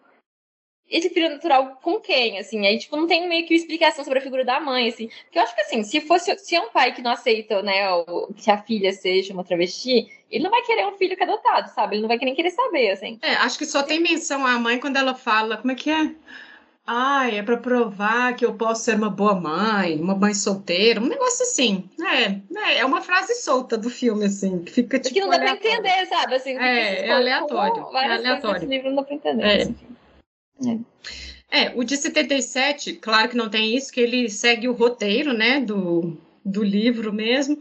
esse 0.89 1.09
filho 1.09 1.29
natural 1.29 1.79
com 1.81 1.99
quem, 1.99 2.39
assim? 2.39 2.65
Aí, 2.65 2.77
tipo, 2.77 2.95
não 2.95 3.07
tem 3.07 3.27
meio 3.27 3.45
que 3.45 3.53
explicação 3.53 4.03
sobre 4.03 4.19
a 4.19 4.21
figura 4.21 4.45
da 4.45 4.59
mãe, 4.59 4.87
assim. 4.87 5.09
Porque 5.25 5.37
eu 5.37 5.43
acho 5.43 5.53
que, 5.53 5.61
assim, 5.61 5.83
se 5.83 5.99
fosse, 6.01 6.35
se 6.37 6.55
é 6.55 6.61
um 6.61 6.69
pai 6.69 6.93
que 6.93 7.01
não 7.01 7.11
aceita, 7.11 7.61
né, 7.61 7.81
que 8.35 8.49
a 8.49 8.57
filha 8.57 8.91
seja 8.93 9.33
uma 9.33 9.43
travesti, 9.43 10.07
ele 10.31 10.43
não 10.43 10.51
vai 10.51 10.61
querer 10.61 10.85
um 10.85 10.97
filho 10.97 11.15
que 11.15 11.23
é 11.23 11.25
adotado, 11.25 11.69
sabe? 11.73 11.95
Ele 11.95 12.01
não 12.01 12.07
vai 12.07 12.17
nem 12.17 12.35
querer 12.35 12.51
saber, 12.51 12.91
assim. 12.91 13.19
É, 13.21 13.33
acho 13.35 13.57
que 13.57 13.65
só 13.65 13.83
tem 13.83 13.99
menção 13.99 14.45
à 14.45 14.57
mãe 14.57 14.79
quando 14.79 14.97
ela 14.97 15.13
fala, 15.13 15.57
como 15.57 15.71
é 15.71 15.75
que 15.75 15.89
é? 15.89 16.11
Ah, 16.89 17.29
é 17.29 17.43
para 17.43 17.57
provar 17.57 18.33
que 18.33 18.45
eu 18.45 18.53
posso 18.53 18.85
ser 18.85 18.95
uma 18.95 19.09
boa 19.09 19.35
mãe, 19.35 19.99
uma 19.99 20.15
mãe 20.15 20.33
solteira, 20.33 21.01
um 21.01 21.05
negócio 21.05 21.43
assim. 21.43 21.83
É, 22.01 22.39
é, 22.57 22.77
é 22.77 22.85
uma 22.85 23.01
frase 23.01 23.35
solta 23.35 23.77
do 23.77 23.89
filme, 23.89 24.23
assim, 24.23 24.63
que 24.63 24.71
fica 24.71 24.97
tipo. 24.97 25.13
Que 25.13 25.19
não 25.19 25.29
dá 25.29 25.37
para 25.37 25.51
entender, 25.51 26.05
sabe? 26.05 26.35
Assim, 26.35 26.57
é, 26.57 27.07
é 27.07 27.11
aleatório. 27.11 27.85
É 27.93 28.13
aleatório. 28.13 28.69
livro 28.69 28.87
não 28.87 28.95
dá 28.95 29.03
para 29.03 29.15
entender. 29.15 29.43
É. 29.43 29.61
Assim. 29.63 29.75
É. 30.65 30.79
É, 31.49 31.73
o 31.75 31.83
de 31.83 31.95
77, 31.95 32.93
claro 32.93 33.29
que 33.29 33.37
não 33.37 33.49
tem 33.49 33.75
isso, 33.75 33.91
que 33.91 34.01
ele 34.01 34.29
segue 34.29 34.67
o 34.67 34.73
roteiro, 34.73 35.33
né, 35.33 35.61
do, 35.61 36.17
do 36.43 36.61
livro 36.61 37.13
mesmo, 37.13 37.57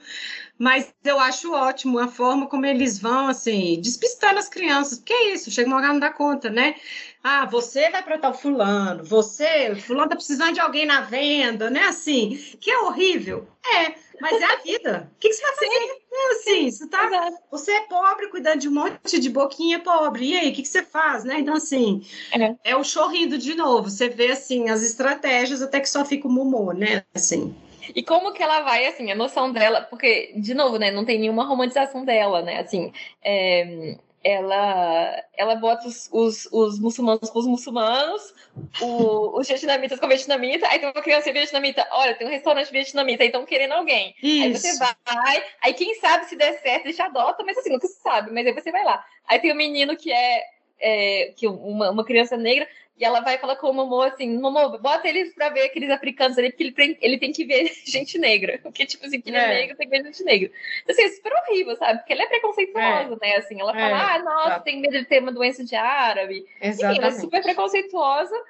mas 0.58 0.92
eu 1.04 1.20
acho 1.20 1.52
ótimo 1.52 1.98
a 1.98 2.08
forma 2.08 2.46
como 2.46 2.66
eles 2.66 2.98
vão, 2.98 3.28
assim, 3.28 3.80
despistando 3.80 4.38
as 4.38 4.48
crianças, 4.48 4.98
porque 4.98 5.12
é 5.12 5.34
isso, 5.34 5.50
chega 5.50 5.68
uma 5.68 5.76
hora 5.76 5.88
não 5.88 6.00
dá 6.00 6.10
conta, 6.10 6.50
né? 6.50 6.74
Ah, 7.22 7.44
você 7.44 7.90
vai 7.90 8.02
para 8.02 8.18
tal 8.18 8.34
fulano, 8.34 9.04
você, 9.04 9.74
fulano 9.76 10.08
tá 10.08 10.16
precisando 10.16 10.54
de 10.54 10.60
alguém 10.60 10.86
na 10.86 11.02
venda, 11.02 11.70
né? 11.70 11.84
Assim, 11.84 12.36
que 12.60 12.70
é 12.70 12.78
horrível. 12.80 13.46
É, 13.64 13.94
mas 14.20 14.40
é 14.40 14.44
a 14.44 14.56
vida. 14.56 15.10
O 15.14 15.18
que, 15.18 15.28
que 15.28 15.34
você 15.34 15.42
vai 15.42 15.54
fazer? 15.54 15.66
É 16.12 16.32
assim, 16.32 16.70
você, 16.70 16.88
tá, 16.88 17.30
você 17.50 17.72
é 17.72 17.80
pobre 17.82 18.28
cuidando 18.28 18.60
de 18.60 18.68
um 18.68 18.72
monte 18.72 19.18
de 19.18 19.28
boquinha 19.28 19.80
pobre. 19.80 20.30
E 20.30 20.36
aí, 20.36 20.50
o 20.50 20.54
que, 20.54 20.62
que 20.62 20.68
você 20.68 20.82
faz, 20.82 21.24
né? 21.24 21.38
Então, 21.40 21.54
assim, 21.54 22.02
é. 22.32 22.70
é 22.70 22.76
o 22.76 22.82
chorrido 22.82 23.36
de 23.36 23.54
novo. 23.54 23.90
Você 23.90 24.08
vê, 24.08 24.32
assim, 24.32 24.70
as 24.70 24.82
estratégias 24.82 25.62
até 25.62 25.80
que 25.80 25.88
só 25.88 26.04
fica 26.04 26.26
o 26.26 26.30
mumô, 26.30 26.72
né? 26.72 27.04
Assim. 27.14 27.54
E 27.94 28.02
como 28.02 28.32
que 28.32 28.42
ela 28.42 28.62
vai, 28.62 28.86
assim, 28.86 29.10
a 29.10 29.14
noção 29.14 29.52
dela, 29.52 29.82
porque, 29.82 30.32
de 30.36 30.54
novo, 30.54 30.78
né, 30.78 30.90
não 30.90 31.04
tem 31.04 31.18
nenhuma 31.18 31.44
romantização 31.44 32.04
dela, 32.04 32.42
né, 32.42 32.60
assim, 32.60 32.92
é, 33.22 33.96
ela, 34.26 35.24
ela 35.36 35.54
bota 35.54 35.86
os, 35.86 36.08
os, 36.10 36.48
os 36.50 36.80
muçulmanos 36.80 37.30
com 37.30 37.38
os 37.38 37.46
muçulmanos, 37.46 38.34
o, 38.80 39.38
os 39.38 39.46
vietnamitas 39.46 40.00
com 40.00 40.08
vietnamita, 40.08 40.66
aí 40.66 40.80
tem 40.80 40.88
uma 40.88 41.00
criança 41.00 41.32
vietnamita, 41.32 41.86
olha, 41.92 42.12
tem 42.12 42.26
um 42.26 42.30
restaurante 42.30 42.72
vietnamita, 42.72 43.22
aí 43.22 43.28
estão 43.28 43.46
querendo 43.46 43.74
alguém. 43.74 44.16
Isso. 44.20 44.44
Aí 44.44 44.52
você 44.52 44.78
vai, 44.78 45.44
aí 45.62 45.74
quem 45.74 45.94
sabe 46.00 46.24
se 46.24 46.34
der 46.34 46.60
certo, 46.60 46.92
te 46.92 47.00
adotam, 47.00 47.46
mas 47.46 47.56
assim, 47.56 47.70
nunca 47.70 47.86
se 47.86 48.00
sabe, 48.00 48.32
mas 48.32 48.44
aí 48.44 48.52
você 48.52 48.72
vai 48.72 48.82
lá. 48.82 49.04
Aí 49.28 49.38
tem 49.38 49.52
o 49.52 49.54
um 49.54 49.58
menino 49.58 49.96
que 49.96 50.12
é, 50.12 50.42
é 50.80 51.32
que 51.36 51.46
uma, 51.46 51.92
uma 51.92 52.04
criança 52.04 52.36
negra, 52.36 52.66
e 52.98 53.04
ela 53.04 53.20
vai 53.20 53.36
falar 53.36 53.56
com 53.56 53.68
o 53.68 53.74
Momô 53.74 54.00
assim, 54.02 54.38
Momô, 54.38 54.78
bota 54.78 55.06
eles 55.06 55.34
pra 55.34 55.50
ver 55.50 55.66
aqueles 55.66 55.90
africanos 55.90 56.38
ali, 56.38 56.50
porque 56.50 56.62
ele 56.62 56.72
tem, 56.72 56.98
ele 57.00 57.18
tem 57.18 57.30
que 57.30 57.44
ver 57.44 57.70
gente 57.84 58.18
negra. 58.18 58.58
Porque, 58.62 58.86
tipo 58.86 59.04
assim, 59.04 59.20
que 59.20 59.28
ele 59.28 59.36
é, 59.36 59.44
é 59.44 59.48
negro, 59.60 59.76
tem 59.76 59.88
que 59.88 59.96
ver 59.96 60.04
gente 60.04 60.24
negra. 60.24 60.50
Então, 60.82 60.94
assim, 60.94 61.02
é 61.02 61.08
super 61.10 61.32
horrível, 61.34 61.76
sabe? 61.76 61.98
Porque 61.98 62.14
ela 62.14 62.22
é 62.22 62.26
preconceituosa, 62.26 63.18
é. 63.20 63.26
né? 63.26 63.36
Assim, 63.36 63.60
ela 63.60 63.74
fala, 63.74 63.86
é. 63.86 63.92
ah, 63.92 64.22
nossa, 64.22 64.46
Exato. 64.48 64.64
tem 64.64 64.80
medo 64.80 64.98
de 64.98 65.04
ter 65.04 65.20
uma 65.20 65.32
doença 65.32 65.62
de 65.62 65.76
árabe. 65.76 66.46
Exatamente. 66.60 66.98
Enfim, 66.98 67.06
ela 67.06 67.14
é 67.14 67.20
super 67.20 67.42
preconceituosa, 67.42 68.44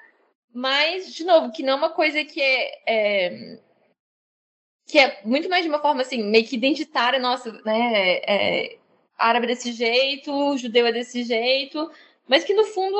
mas, 0.53 1.13
de 1.13 1.25
novo, 1.25 1.51
que 1.51 1.61
não 1.61 1.73
é 1.73 1.75
uma 1.75 1.89
coisa 1.89 2.23
que 2.23 2.41
é, 2.41 2.79
é 2.87 3.59
que 4.87 4.97
é 4.97 5.19
muito 5.25 5.49
mais 5.49 5.63
de 5.63 5.69
uma 5.69 5.79
forma, 5.79 6.01
assim, 6.01 6.23
meio 6.23 6.45
que 6.45 6.55
identitária, 6.55 7.19
nossa, 7.19 7.51
né? 7.65 8.21
É, 8.25 8.77
árabe 9.17 9.47
desse 9.47 9.73
jeito, 9.73 10.57
judeu 10.57 10.85
é 10.85 10.93
desse 10.93 11.23
jeito, 11.23 11.91
mas 12.25 12.45
que 12.45 12.53
no 12.53 12.63
fundo 12.63 12.97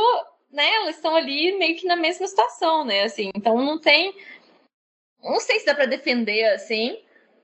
né, 0.52 0.68
elas 0.76 0.96
estão 0.96 1.16
ali 1.16 1.58
meio 1.58 1.76
que 1.76 1.86
na 1.86 1.96
mesma 1.96 2.28
situação, 2.28 2.86
né? 2.86 3.04
Assim, 3.04 3.32
então 3.36 3.58
não 3.58 3.80
tem. 3.80 4.16
Não 5.24 5.40
sei 5.40 5.60
se 5.60 5.66
dá 5.66 5.76
para 5.76 5.86
defender 5.86 6.46
assim, 6.54 6.98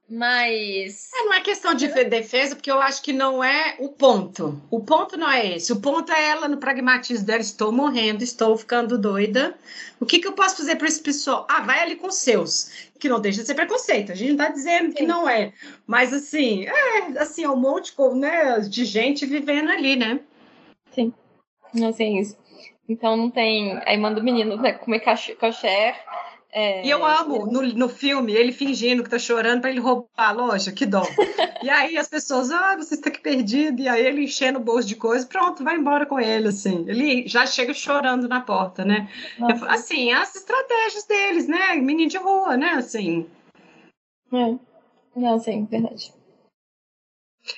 mas. 0.10 1.12
É, 1.14 1.24
não 1.24 1.34
é 1.34 1.42
questão 1.42 1.74
de 1.74 1.88
defesa, 1.88 2.56
porque 2.56 2.72
eu 2.72 2.80
acho 2.80 3.02
que 3.02 3.12
não 3.12 3.44
é 3.44 3.76
o 3.80 3.90
ponto. 3.90 4.62
O 4.70 4.80
ponto 4.80 5.18
não 5.18 5.30
é 5.30 5.56
esse. 5.56 5.74
O 5.74 5.82
ponto 5.82 6.12
é 6.12 6.30
ela 6.30 6.48
no 6.48 6.58
pragmatismo 6.58 7.26
dela: 7.26 7.42
estou 7.42 7.72
morrendo, 7.72 8.24
estou 8.24 8.58
ficando 8.58 8.98
doida. 8.98 9.58
O 10.00 10.06
que, 10.06 10.20
que 10.20 10.28
eu 10.28 10.34
posso 10.34 10.58
fazer 10.58 10.76
para 10.76 10.88
esse 10.88 11.02
pessoal? 11.02 11.48
Ah, 11.50 11.62
vai 11.62 11.80
ali 11.80 11.96
com 11.96 12.08
os 12.08 12.16
seus. 12.16 12.90
Que 13.00 13.10
não 13.10 13.20
deixa 13.20 13.42
de 13.42 13.48
ser 13.48 13.56
preconceito. 13.56 14.12
A 14.12 14.16
gente 14.16 14.34
não 14.34 14.46
está 14.46 14.54
dizendo 14.54 14.88
Sim. 14.88 14.94
que 14.94 15.04
não 15.04 15.28
é. 15.28 15.52
Mas 15.86 16.14
assim, 16.14 16.66
é 16.68 17.20
assim, 17.20 17.44
é 17.44 17.50
um 17.50 17.58
monte 17.58 17.94
né, 18.16 18.60
de 18.60 18.86
gente 18.86 19.26
vivendo 19.26 19.72
ali, 19.72 19.96
né? 19.96 20.20
Sim. 20.92 21.14
Não 21.74 21.92
sei 21.92 22.20
isso. 22.20 22.38
Então 22.88 23.16
não 23.16 23.30
tem. 23.30 23.80
Aí 23.86 23.98
manda 23.98 24.20
o 24.20 24.24
menino 24.24 24.58
né, 24.58 24.74
comer 24.74 25.02
coxer. 25.40 25.96
É... 26.56 26.86
E 26.86 26.90
eu 26.90 27.04
amo 27.04 27.48
no, 27.48 27.64
no 27.64 27.90
filme 27.90 28.32
ele 28.32 28.52
fingindo 28.52 29.04
que 29.04 29.10
tá 29.10 29.18
chorando 29.18 29.62
para 29.62 29.72
ele 29.72 29.80
roubar 29.80 30.08
a 30.16 30.32
loja, 30.32 30.72
que 30.72 30.86
dó. 30.86 31.02
e 31.64 31.70
aí 31.70 31.98
as 31.98 32.08
pessoas, 32.08 32.52
ah, 32.52 32.76
você 32.76 32.94
está 32.94 33.10
aqui 33.10 33.20
perdido, 33.20 33.82
e 33.82 33.90
aí 33.90 34.06
ele 34.06 34.26
enchendo 34.26 34.60
o 34.60 34.64
bolso 34.64 34.88
de 34.88 34.96
coisa, 34.96 35.26
pronto, 35.26 35.64
vai 35.64 35.76
embora 35.76 36.06
com 36.06 36.20
ele, 36.20 36.50
assim. 36.50 36.86
Ele 36.88 37.28
já 37.28 37.48
chega 37.48 37.74
chorando 37.74 38.28
na 38.28 38.40
porta, 38.40 38.86
né? 38.86 39.10
Nossa. 39.40 39.66
Assim, 39.66 40.12
as 40.12 40.36
estratégias 40.36 41.06
deles, 41.06 41.48
né? 41.48 41.76
Menino 41.76 42.10
de 42.10 42.18
rua, 42.18 42.56
né? 42.56 42.74
Assim. 42.74 43.26
É. 44.32 44.56
Não, 45.16 45.40
sim, 45.40 45.66
verdade. 45.66 46.14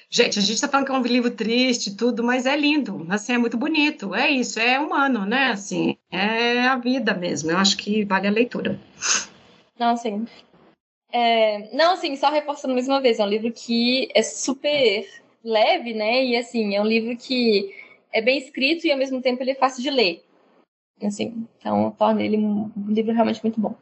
Gente, 0.10 0.40
a 0.40 0.42
gente 0.42 0.56
está 0.56 0.68
falando 0.68 0.88
que 0.88 0.92
é 0.92 0.96
um 0.96 1.02
livro 1.02 1.30
triste 1.30 1.96
tudo, 1.96 2.24
mas 2.24 2.46
é 2.46 2.58
lindo, 2.58 3.06
assim, 3.10 3.34
é 3.34 3.38
muito 3.38 3.56
bonito, 3.56 4.16
é 4.16 4.30
isso, 4.30 4.60
é 4.60 4.80
humano, 4.80 5.26
né, 5.26 5.52
assim, 5.52 5.96
é 6.10 6.62
a 6.62 6.76
vida 6.76 7.14
mesmo, 7.14 7.52
eu 7.52 7.58
acho 7.58 7.78
que 7.78 8.04
vale 8.04 8.28
a 8.28 8.32
leitura. 8.32 8.80
Não, 9.78 9.96
sim. 9.96 10.26
É, 11.12 11.70
não, 11.76 11.94
assim, 11.94 12.16
só 12.16 12.32
reforçando 12.32 12.74
mais 12.74 12.88
uma 12.88 13.00
vez, 13.00 13.20
é 13.20 13.24
um 13.24 13.30
livro 13.30 13.52
que 13.52 14.10
é 14.16 14.24
super 14.24 15.08
leve, 15.44 15.94
né, 15.94 16.26
e 16.26 16.36
assim, 16.36 16.76
é 16.76 16.82
um 16.82 16.86
livro 16.86 17.16
que 17.16 17.76
é 18.12 18.22
bem 18.22 18.40
escrito 18.40 18.88
e 18.88 18.92
ao 18.92 18.98
mesmo 18.98 19.22
tempo 19.22 19.44
ele 19.44 19.52
é 19.52 19.56
fácil 19.56 19.84
de 19.84 19.92
ler, 19.92 20.24
assim, 21.04 21.46
então 21.60 21.92
torna 21.92 22.24
ele 22.24 22.38
um 22.38 22.72
livro 22.88 23.14
realmente 23.14 23.44
muito 23.44 23.60
bom. 23.60 23.76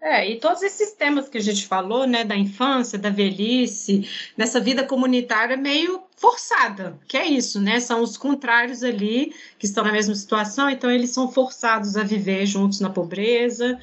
É, 0.00 0.30
e 0.30 0.38
todos 0.38 0.62
esses 0.62 0.92
temas 0.92 1.28
que 1.28 1.38
a 1.38 1.40
gente 1.40 1.66
falou, 1.66 2.06
né, 2.06 2.22
da 2.22 2.36
infância, 2.36 2.98
da 2.98 3.10
velhice, 3.10 4.08
nessa 4.36 4.60
vida 4.60 4.84
comunitária 4.84 5.56
meio 5.56 6.02
forçada, 6.16 6.98
que 7.08 7.16
é 7.16 7.26
isso, 7.26 7.60
né? 7.60 7.80
São 7.80 8.02
os 8.02 8.16
contrários 8.16 8.82
ali 8.82 9.34
que 9.58 9.66
estão 9.66 9.84
na 9.84 9.92
mesma 9.92 10.14
situação, 10.14 10.70
então 10.70 10.90
eles 10.90 11.10
são 11.10 11.30
forçados 11.30 11.96
a 11.96 12.02
viver 12.02 12.46
juntos 12.46 12.80
na 12.80 12.90
pobreza 12.90 13.78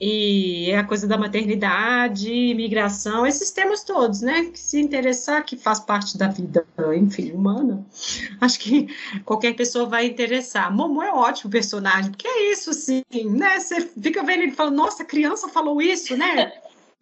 e 0.00 0.70
é 0.70 0.78
a 0.78 0.84
coisa 0.84 1.08
da 1.08 1.18
maternidade, 1.18 2.32
imigração, 2.32 3.26
esses 3.26 3.50
temas 3.50 3.82
todos, 3.82 4.20
né? 4.20 4.44
Que 4.44 4.58
se 4.58 4.80
interessar, 4.80 5.44
que 5.44 5.56
faz 5.56 5.80
parte 5.80 6.16
da 6.16 6.28
vida, 6.28 6.64
enfim, 6.96 7.32
humana, 7.32 7.84
acho 8.40 8.60
que 8.60 8.88
qualquer 9.24 9.54
pessoa 9.54 9.86
vai 9.86 10.06
interessar. 10.06 10.72
Momo 10.72 11.02
é 11.02 11.12
um 11.12 11.16
ótimo 11.16 11.50
personagem, 11.50 12.12
porque 12.12 12.28
é 12.28 12.52
isso, 12.52 12.72
sim, 12.72 13.02
né? 13.24 13.58
Você 13.58 13.80
fica 13.80 14.22
vendo 14.22 14.42
ele 14.42 14.52
falando, 14.52 14.76
nossa, 14.76 15.04
criança 15.04 15.48
falou 15.48 15.82
isso, 15.82 16.16
né? 16.16 16.52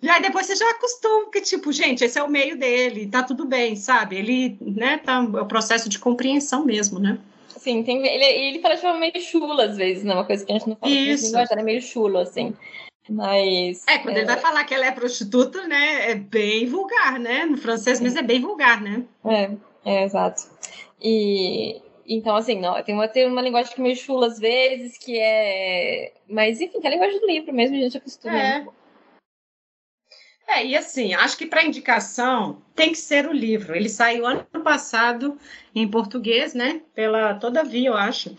E 0.01 0.09
aí 0.09 0.23
depois 0.23 0.47
você 0.47 0.57
já 0.57 0.71
acostuma, 0.71 1.31
que 1.31 1.41
tipo, 1.41 1.73
gente, 1.73 2.05
esse 2.05 2.19
é 2.19 2.23
o 2.23 2.31
meio 2.31 2.59
dele, 2.59 3.09
tá 3.09 3.23
tudo 3.23 3.45
bem, 3.47 3.77
sabe? 3.77 4.17
Ele, 4.17 4.57
né, 4.61 4.99
tá, 4.99 5.17
é 5.17 5.41
o 5.41 5.47
processo 5.47 5.89
de 5.89 5.99
compreensão 5.99 6.65
mesmo, 6.65 6.99
né? 6.99 7.19
Sim, 7.57 7.83
tem, 7.83 8.07
ele, 8.07 8.25
ele 8.25 8.59
fala 8.61 8.75
de 8.75 8.81
forma 8.81 9.01
meio 9.01 9.21
chula 9.21 9.65
às 9.65 9.77
vezes, 9.77 10.05
né? 10.05 10.15
Uma 10.15 10.25
coisa 10.25 10.45
que 10.45 10.53
a 10.53 10.59
gente 10.59 10.69
não 10.69 10.77
fala 10.77 10.93
Isso. 10.93 11.27
linguagem, 11.27 11.59
é 11.59 11.63
meio 11.63 11.83
chulo, 11.83 12.19
assim. 12.19 12.55
Mas. 13.09 13.85
É, 13.87 13.99
quando 13.99 14.17
é... 14.17 14.21
ele 14.21 14.27
vai 14.27 14.39
falar 14.39 14.65
que 14.65 14.75
ela 14.75 14.87
é 14.87 14.93
prostituta, 14.93 15.67
né? 15.67 16.11
É 16.11 16.15
bem 16.15 16.67
vulgar, 16.67 17.19
né? 17.19 17.45
No 17.45 17.57
francês 17.57 18.01
mesmo 18.01 18.19
é 18.19 18.23
bem 18.23 18.41
vulgar, 18.41 18.81
né? 18.81 19.05
É, 19.25 19.51
é 19.85 20.05
exato. 20.05 20.43
E. 21.01 21.83
Então, 22.09 22.37
assim, 22.37 22.61
não, 22.61 22.81
tem 22.85 22.95
uma, 22.95 23.09
tem 23.09 23.27
uma 23.27 23.43
linguagem 23.43 23.75
que 23.75 23.81
é 23.81 23.83
meio 23.83 23.97
chula 23.97 24.29
às 24.29 24.39
vezes, 24.39 24.97
que 24.99 25.19
é. 25.19 26.13
Mas, 26.29 26.61
enfim, 26.61 26.81
que 26.81 26.87
é 26.87 26.91
a 26.91 26.93
linguagem 26.93 27.21
do 27.21 27.27
livro 27.27 27.53
mesmo, 27.53 27.77
a 27.77 27.81
gente 27.81 27.97
acostuma. 27.97 28.39
É. 28.39 28.67
É, 30.49 30.65
e 30.65 30.77
assim, 30.77 31.13
acho 31.13 31.37
que 31.37 31.45
para 31.47 31.65
indicação 31.65 32.63
tem 32.75 32.93
que 32.93 32.99
ser 32.99 33.27
o 33.27 33.33
livro. 33.33 33.75
Ele 33.75 33.89
saiu 33.89 34.25
ano 34.25 34.45
passado 34.63 35.37
em 35.81 35.89
português, 35.89 36.55
né? 36.55 36.81
Pela 36.95 37.35
Todavia, 37.35 37.89
eu 37.89 37.95
acho 37.95 38.35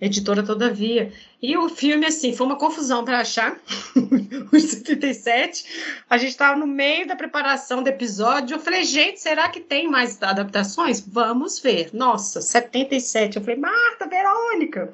editora 0.00 0.42
Todavia. 0.42 1.12
E 1.42 1.56
o 1.56 1.68
filme, 1.68 2.06
assim, 2.06 2.34
foi 2.34 2.46
uma 2.46 2.56
confusão 2.56 3.04
para 3.04 3.20
achar, 3.20 3.56
os 4.52 4.62
77. 4.62 6.02
A 6.08 6.16
gente 6.16 6.30
estava 6.30 6.58
no 6.58 6.66
meio 6.66 7.06
da 7.06 7.14
preparação 7.14 7.82
do 7.82 7.88
episódio. 7.88 8.54
Eu 8.56 8.60
falei, 8.60 8.84
gente, 8.84 9.20
será 9.20 9.48
que 9.48 9.60
tem 9.60 9.88
mais 9.88 10.20
adaptações? 10.22 11.00
Vamos 11.00 11.58
ver. 11.58 11.90
Nossa, 11.92 12.40
77. 12.40 13.36
Eu 13.36 13.42
falei, 13.42 13.58
Marta, 13.58 14.06
Verônica. 14.06 14.92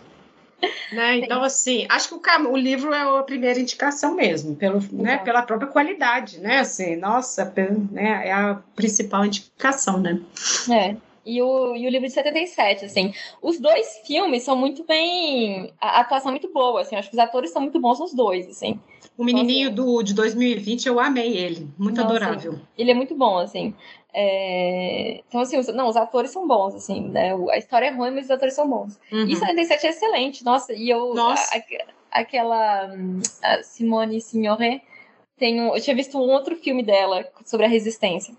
né? 0.92 1.18
Então, 1.18 1.42
assim, 1.42 1.86
acho 1.88 2.08
que 2.08 2.14
o, 2.14 2.50
o, 2.50 2.56
livro 2.56 2.92
é 2.92 3.18
a 3.18 3.22
primeira 3.22 3.58
indicação 3.58 4.14
mesmo, 4.14 4.54
pelo, 4.56 4.80
né, 4.92 5.18
pela 5.18 5.42
própria 5.42 5.68
qualidade, 5.68 6.38
né? 6.38 6.60
Assim, 6.60 6.96
nossa, 6.96 7.50
né, 7.90 8.28
é 8.28 8.32
a 8.32 8.58
principal 8.76 9.24
indicação, 9.24 9.98
né? 9.98 10.20
É 10.70 11.09
e 11.24 11.40
o, 11.42 11.76
e 11.76 11.86
o 11.86 11.90
livro 11.90 12.06
de 12.06 12.12
77, 12.12 12.86
assim. 12.86 13.12
Os 13.42 13.60
dois 13.60 14.00
filmes 14.06 14.42
são 14.42 14.56
muito 14.56 14.84
bem... 14.84 15.72
A 15.80 16.00
atuação 16.00 16.30
é 16.30 16.32
muito 16.32 16.52
boa, 16.52 16.80
assim. 16.80 16.96
Acho 16.96 17.10
que 17.10 17.14
os 17.14 17.20
atores 17.20 17.50
são 17.50 17.62
muito 17.62 17.78
bons 17.78 18.00
nos 18.00 18.14
dois, 18.14 18.48
assim. 18.48 18.80
O 19.16 19.24
menininho 19.24 19.70
então, 19.70 19.84
assim, 19.84 19.94
do, 19.96 20.02
de 20.02 20.14
2020, 20.14 20.86
eu 20.86 20.98
amei 20.98 21.36
ele. 21.36 21.68
Muito 21.78 21.98
não, 21.98 22.04
adorável. 22.04 22.52
Assim, 22.52 22.62
ele 22.76 22.90
é 22.90 22.94
muito 22.94 23.14
bom, 23.14 23.38
assim. 23.38 23.74
É... 24.14 25.22
Então, 25.28 25.40
assim, 25.40 25.58
os, 25.58 25.68
não, 25.68 25.88
os 25.88 25.96
atores 25.96 26.30
são 26.30 26.48
bons, 26.48 26.74
assim, 26.74 27.08
né? 27.08 27.34
A 27.50 27.58
história 27.58 27.86
é 27.86 27.90
ruim, 27.90 28.12
mas 28.12 28.24
os 28.24 28.30
atores 28.30 28.54
são 28.54 28.68
bons. 28.68 28.98
Uhum. 29.12 29.26
E 29.26 29.36
77 29.36 29.86
é 29.86 29.90
excelente, 29.90 30.44
nossa. 30.44 30.72
E 30.72 30.88
eu... 30.88 31.14
Nossa. 31.14 31.54
A, 31.54 31.58
a, 31.58 32.20
aquela 32.20 32.90
a 33.42 33.62
Simone 33.62 34.20
Signoret, 34.20 34.82
tem 35.36 35.60
um, 35.60 35.74
eu 35.74 35.80
tinha 35.80 35.94
visto 35.96 36.18
um 36.18 36.30
outro 36.30 36.56
filme 36.56 36.82
dela 36.82 37.26
sobre 37.44 37.66
a 37.66 37.68
resistência 37.68 38.34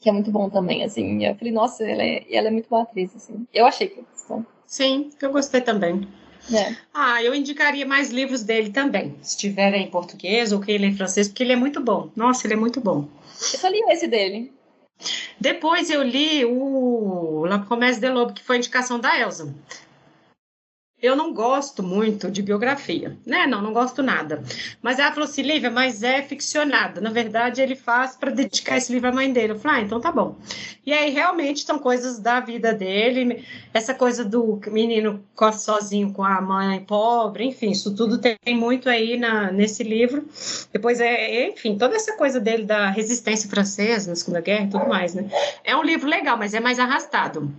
que 0.00 0.08
é 0.08 0.12
muito 0.12 0.30
bom 0.30 0.48
também, 0.48 0.84
assim. 0.84 1.24
Eu 1.24 1.34
falei, 1.34 1.52
nossa, 1.52 1.84
ela 1.84 2.02
é, 2.02 2.24
ela 2.30 2.48
é 2.48 2.50
muito 2.50 2.68
boa 2.68 2.82
atriz, 2.82 3.14
assim. 3.16 3.46
Eu 3.52 3.66
achei 3.66 3.88
que 3.88 4.04
então. 4.24 4.46
Sim, 4.66 5.10
eu 5.20 5.32
gostei 5.32 5.60
também. 5.60 6.06
É. 6.52 6.76
Ah, 6.94 7.22
eu 7.22 7.34
indicaria 7.34 7.84
mais 7.84 8.10
livros 8.10 8.42
dele 8.42 8.70
também, 8.70 9.16
se 9.20 9.36
tiverem 9.36 9.84
em 9.84 9.90
português 9.90 10.52
ou 10.52 10.60
que 10.60 10.70
ele 10.70 10.86
é 10.86 10.88
em 10.88 10.96
francês, 10.96 11.28
porque 11.28 11.42
ele 11.42 11.52
é 11.52 11.56
muito 11.56 11.80
bom. 11.80 12.10
Nossa, 12.14 12.46
ele 12.46 12.54
é 12.54 12.56
muito 12.56 12.80
bom. 12.80 13.08
Eu 13.52 13.58
só 13.58 13.68
li 13.68 13.80
esse 13.90 14.06
dele. 14.06 14.52
Depois 15.40 15.90
eu 15.90 16.02
li 16.02 16.44
o 16.44 17.44
La 17.46 17.58
Promesse 17.58 18.00
de 18.00 18.08
Lobo, 18.08 18.32
que 18.32 18.42
foi 18.42 18.56
indicação 18.56 18.98
da 18.98 19.18
Elsa. 19.18 19.54
Eu 21.00 21.14
não 21.14 21.32
gosto 21.32 21.80
muito 21.80 22.28
de 22.28 22.42
biografia, 22.42 23.16
né? 23.24 23.46
Não, 23.46 23.62
não 23.62 23.72
gosto 23.72 24.02
nada. 24.02 24.42
Mas 24.82 24.98
ela 24.98 25.12
falou 25.12 25.28
assim, 25.28 25.42
Lívia, 25.42 25.70
mas 25.70 26.02
é 26.02 26.22
ficcionada. 26.22 27.00
Na 27.00 27.10
verdade, 27.10 27.62
ele 27.62 27.76
faz 27.76 28.16
para 28.16 28.32
dedicar 28.32 28.78
esse 28.78 28.92
livro 28.92 29.08
à 29.08 29.12
mãe 29.12 29.32
dele. 29.32 29.52
Eu 29.52 29.58
falei, 29.60 29.82
ah, 29.82 29.84
então 29.84 30.00
tá 30.00 30.10
bom. 30.10 30.34
E 30.84 30.92
aí, 30.92 31.10
realmente, 31.10 31.60
são 31.60 31.78
coisas 31.78 32.18
da 32.18 32.40
vida 32.40 32.72
dele. 32.72 33.44
Essa 33.72 33.94
coisa 33.94 34.24
do 34.24 34.60
menino 34.66 35.24
sozinho 35.52 36.12
com 36.12 36.24
a 36.24 36.40
mãe 36.40 36.80
pobre, 36.80 37.44
enfim, 37.44 37.70
isso 37.70 37.94
tudo 37.94 38.18
tem 38.18 38.36
muito 38.56 38.88
aí 38.88 39.16
na, 39.16 39.52
nesse 39.52 39.84
livro. 39.84 40.26
Depois, 40.72 41.00
é, 41.00 41.48
enfim, 41.48 41.78
toda 41.78 41.94
essa 41.94 42.16
coisa 42.16 42.40
dele 42.40 42.64
da 42.64 42.90
resistência 42.90 43.48
francesa 43.48 44.10
na 44.10 44.16
Segunda 44.16 44.40
Guerra 44.40 44.64
e 44.64 44.70
tudo 44.70 44.88
mais, 44.88 45.14
né? 45.14 45.30
É 45.62 45.76
um 45.76 45.82
livro 45.84 46.08
legal, 46.08 46.36
mas 46.36 46.54
é 46.54 46.60
mais 46.60 46.80
arrastado. 46.80 47.52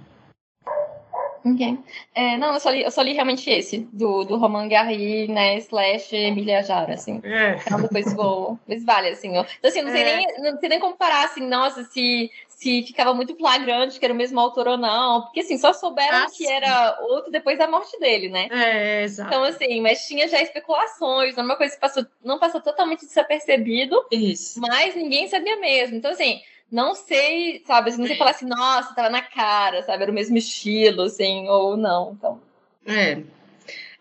Ok. 1.53 1.79
É, 2.15 2.37
não, 2.37 2.53
eu 2.53 2.59
só, 2.59 2.69
li, 2.69 2.83
eu 2.83 2.91
só 2.91 3.01
li 3.01 3.13
realmente 3.13 3.49
esse, 3.49 3.79
do, 3.91 4.23
do 4.23 4.37
Roman 4.37 4.67
Garry, 4.67 5.27
né, 5.27 5.57
slash 5.57 6.15
Emília 6.15 6.63
Jara, 6.63 6.93
assim. 6.93 7.21
É. 7.23 7.59
Então 7.65 7.81
depois 7.81 8.13
vou... 8.13 8.59
Mas 8.67 8.83
vale, 8.83 9.09
assim, 9.09 9.37
ó. 9.37 9.45
Então, 9.57 9.69
assim, 9.69 9.81
não 9.81 9.91
sei, 9.91 10.01
é. 10.01 10.15
nem, 10.15 10.41
não 10.41 10.59
sei 10.59 10.69
nem 10.69 10.79
comparar, 10.79 11.25
assim, 11.25 11.45
nossa, 11.47 11.83
se, 11.85 12.31
se 12.47 12.83
ficava 12.83 13.13
muito 13.13 13.35
flagrante 13.35 13.99
que 13.99 14.05
era 14.05 14.13
o 14.13 14.17
mesmo 14.17 14.39
autor 14.39 14.67
ou 14.67 14.77
não. 14.77 15.21
Porque, 15.23 15.41
assim, 15.41 15.57
só 15.57 15.73
souberam 15.73 16.23
ah, 16.23 16.25
que 16.25 16.45
sim. 16.45 16.51
era 16.51 16.99
outro 17.01 17.31
depois 17.31 17.57
da 17.57 17.67
morte 17.67 17.97
dele, 17.99 18.29
né? 18.29 18.47
É, 18.51 19.03
exato. 19.03 19.29
Então, 19.29 19.43
assim, 19.43 19.81
mas 19.81 20.05
tinha 20.05 20.27
já 20.27 20.41
especulações, 20.41 21.35
não 21.35 21.43
é 21.43 21.45
uma 21.45 21.55
coisa 21.55 21.73
que 21.73 21.81
passou, 21.81 22.05
não 22.23 22.39
passou 22.39 22.61
totalmente 22.61 23.05
desapercebido. 23.05 24.05
Isso. 24.11 24.59
Mas 24.59 24.95
ninguém 24.95 25.27
sabia 25.27 25.57
mesmo. 25.57 25.95
Então, 25.95 26.11
assim 26.11 26.41
não 26.71 26.93
sei, 26.93 27.63
sabe, 27.65 27.89
assim, 27.89 27.99
não 27.99 28.07
sei 28.07 28.17
falar 28.17 28.31
assim, 28.31 28.45
nossa, 28.45 28.93
tava 28.93 29.09
na 29.09 29.21
cara, 29.21 29.83
sabe, 29.83 30.03
era 30.03 30.11
o 30.11 30.15
mesmo 30.15 30.37
estilo, 30.37 31.03
assim, 31.03 31.47
ou 31.47 31.75
não, 31.75 32.13
então. 32.13 32.41
É. 32.85 33.21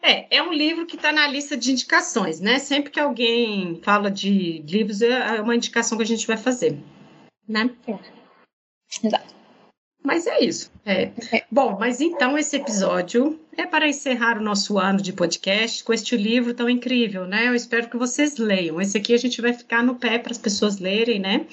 É, 0.01 0.37
é 0.37 0.43
um 0.43 0.53
livro 0.53 0.87
que 0.87 0.97
está 0.97 1.11
na 1.11 1.27
lista 1.27 1.57
de 1.57 1.73
indicações, 1.73 2.41
né? 2.41 2.59
Sempre 2.59 2.91
que 2.91 3.01
alguém 3.01 3.81
fala 3.83 4.11
de 4.11 4.63
livros, 4.67 5.03
é 5.03 5.41
uma 5.41 5.57
indicação 5.57 5.99
que 5.99 6.05
a 6.05 6.07
gente 6.07 6.27
vai 6.27 6.37
fazer, 6.37 6.79
né? 7.49 7.71
É. 7.87 7.99
Exato. 9.05 9.38
Mas 10.03 10.27
é 10.27 10.41
isso. 10.41 10.71
É. 10.87 11.11
é. 11.33 11.45
Bom, 11.51 11.77
mas 11.79 12.01
então 12.01 12.39
esse 12.39 12.57
episódio 12.57 13.39
é 13.57 13.67
para 13.67 13.89
encerrar 13.89 14.39
o 14.39 14.43
nosso 14.43 14.79
ano 14.79 15.03
de 15.03 15.13
podcast 15.13 15.83
com 15.83 15.93
este 15.93 16.17
livro 16.17 16.55
tão 16.55 16.71
incrível, 16.71 17.27
né? 17.27 17.49
Eu 17.49 17.55
espero 17.55 17.91
que 17.91 17.97
vocês 17.97 18.37
leiam. 18.39 18.81
Esse 18.81 18.97
aqui 18.97 19.13
a 19.13 19.19
gente 19.19 19.43
vai 19.43 19.53
ficar 19.53 19.83
no 19.83 19.97
pé 19.97 20.19
para 20.19 20.31
as 20.31 20.39
pessoas 20.39 20.79
lerem, 20.79 21.19
né? 21.19 21.45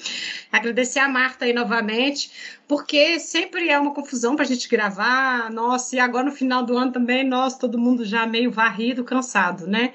Agradecer 0.50 1.00
a 1.00 1.08
Marta 1.08 1.44
aí 1.44 1.52
novamente, 1.52 2.30
porque 2.68 3.18
sempre 3.18 3.68
é 3.68 3.78
uma 3.78 3.92
confusão 3.92 4.36
para 4.36 4.44
a 4.44 4.48
gente 4.48 4.68
gravar. 4.68 5.50
Nossa, 5.50 5.96
e 5.96 5.98
agora 5.98 6.24
no 6.24 6.32
final 6.32 6.62
do 6.62 6.78
ano 6.78 6.92
também, 6.92 7.24
nós, 7.24 7.58
todo 7.58 7.76
mundo 7.76 8.04
já 8.04 8.24
meio 8.26 8.50
varrido, 8.50 9.02
cansado, 9.02 9.66
né? 9.66 9.92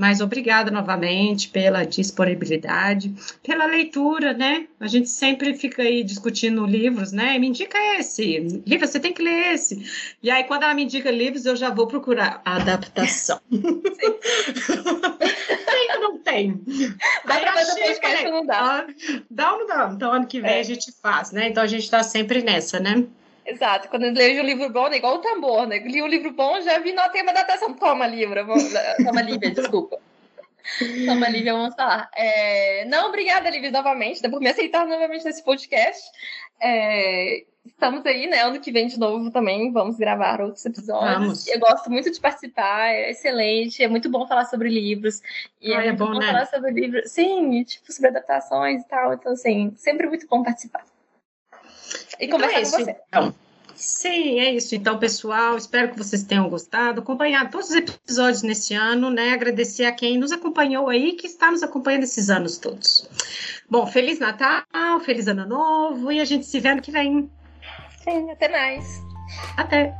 Mas 0.00 0.22
obrigada 0.22 0.70
novamente 0.70 1.50
pela 1.50 1.84
disponibilidade, 1.84 3.14
pela 3.42 3.66
leitura, 3.66 4.32
né? 4.32 4.66
A 4.80 4.86
gente 4.86 5.10
sempre 5.10 5.52
fica 5.52 5.82
aí 5.82 6.02
discutindo 6.02 6.64
livros, 6.64 7.12
né? 7.12 7.38
Me 7.38 7.48
indica 7.48 7.76
esse, 7.98 8.38
livro, 8.66 8.86
você 8.86 8.98
tem 8.98 9.12
que 9.12 9.22
ler 9.22 9.52
esse. 9.52 10.16
E 10.22 10.30
aí, 10.30 10.44
quando 10.44 10.62
ela 10.62 10.72
me 10.72 10.84
indica 10.84 11.10
livros, 11.10 11.44
eu 11.44 11.54
já 11.54 11.68
vou 11.68 11.86
procurar 11.86 12.40
a 12.46 12.56
adaptação. 12.56 13.38
tem 13.50 13.60
ou 15.96 16.00
não 16.00 16.18
tem? 16.20 16.62
Dá 17.26 17.34
aí 17.34 17.40
pra 17.42 17.52
fazer 17.52 17.80
podcast 17.82 18.24
não 18.24 18.46
dá. 18.46 18.86
Dá 19.30 19.52
ou 19.52 19.58
não 19.58 19.66
dá? 19.66 19.92
Então, 19.94 20.12
ano 20.14 20.26
que 20.26 20.40
vem 20.40 20.52
é. 20.52 20.60
a 20.60 20.62
gente 20.62 20.90
faz, 21.02 21.30
né? 21.30 21.48
Então, 21.50 21.62
a 21.62 21.66
gente 21.66 21.90
tá 21.90 22.02
sempre 22.02 22.42
nessa, 22.42 22.80
né? 22.80 23.04
Exato, 23.50 23.88
quando 23.88 24.04
eu 24.04 24.12
leio 24.12 24.42
um 24.42 24.46
livro 24.46 24.70
bom, 24.70 24.86
é 24.86 24.96
igual 24.96 25.16
o 25.16 25.18
tambor, 25.18 25.66
né? 25.66 25.78
Li 25.78 26.00
um 26.00 26.06
livro 26.06 26.30
bom, 26.32 26.60
já 26.60 26.78
vi 26.78 26.92
no 26.92 27.02
tema 27.10 27.32
da 27.32 27.40
adaptação. 27.40 27.74
Toma, 27.74 28.06
livro, 28.06 28.46
toma, 29.04 29.22
Lívia, 29.22 29.50
desculpa. 29.54 29.98
Toma, 31.04 31.28
Lívia, 31.28 31.52
vamos 31.52 31.74
falar. 31.74 32.08
É... 32.14 32.84
Não, 32.84 33.08
obrigada, 33.08 33.50
Lívia, 33.50 33.72
novamente, 33.72 34.22
né, 34.22 34.28
por 34.28 34.40
me 34.40 34.48
aceitar 34.48 34.86
novamente 34.86 35.24
nesse 35.24 35.42
podcast. 35.42 36.08
É... 36.62 37.42
Estamos 37.66 38.06
aí, 38.06 38.28
né? 38.28 38.38
Ano 38.38 38.60
que 38.60 38.70
vem 38.70 38.86
de 38.86 38.98
novo 38.98 39.32
também, 39.32 39.72
vamos 39.72 39.96
gravar 39.96 40.40
outros 40.40 40.64
episódios. 40.64 41.18
Vamos. 41.18 41.46
Eu 41.48 41.58
gosto 41.58 41.90
muito 41.90 42.10
de 42.10 42.20
participar, 42.20 42.88
é 42.88 43.10
excelente, 43.10 43.82
é 43.82 43.88
muito 43.88 44.08
bom 44.08 44.26
falar 44.28 44.44
sobre 44.44 44.68
livros. 44.68 45.20
E 45.60 45.74
ah, 45.74 45.84
é, 45.84 45.88
é 45.88 45.92
bom, 45.92 46.12
bom 46.12 46.20
né? 46.20 46.26
falar 46.26 46.46
sobre 46.46 46.70
livros, 46.70 47.10
sim, 47.10 47.64
tipo, 47.64 47.92
sobre 47.92 48.10
adaptações 48.10 48.82
e 48.82 48.88
tal. 48.88 49.12
Então, 49.12 49.32
assim, 49.32 49.74
sempre 49.76 50.06
muito 50.06 50.26
bom 50.28 50.42
participar 50.42 50.84
e 52.18 52.26
então 52.26 52.38
conversar 52.38 52.58
é 52.58 52.62
isso, 52.62 52.72
com 52.72 52.84
você. 52.84 52.96
Então. 53.08 53.34
Sim, 53.74 54.40
é 54.40 54.52
isso. 54.52 54.74
Então, 54.74 54.98
pessoal, 54.98 55.56
espero 55.56 55.90
que 55.90 55.96
vocês 55.96 56.22
tenham 56.22 56.50
gostado, 56.50 57.00
acompanhado 57.00 57.50
todos 57.50 57.70
os 57.70 57.76
episódios 57.76 58.42
nesse 58.42 58.74
ano, 58.74 59.08
né? 59.08 59.32
Agradecer 59.32 59.86
a 59.86 59.92
quem 59.92 60.18
nos 60.18 60.32
acompanhou 60.32 60.90
aí, 60.90 61.12
que 61.12 61.26
está 61.26 61.50
nos 61.50 61.62
acompanhando 61.62 62.02
esses 62.02 62.28
anos 62.28 62.58
todos. 62.58 63.08
Bom, 63.70 63.86
Feliz 63.86 64.18
Natal, 64.18 65.00
Feliz 65.02 65.28
Ano 65.28 65.46
Novo 65.46 66.12
e 66.12 66.20
a 66.20 66.26
gente 66.26 66.44
se 66.44 66.60
vê 66.60 66.68
ano 66.68 66.82
que 66.82 66.90
vem. 66.90 67.30
Sim, 68.04 68.30
até 68.30 68.48
mais. 68.48 69.02
Até. 69.56 69.94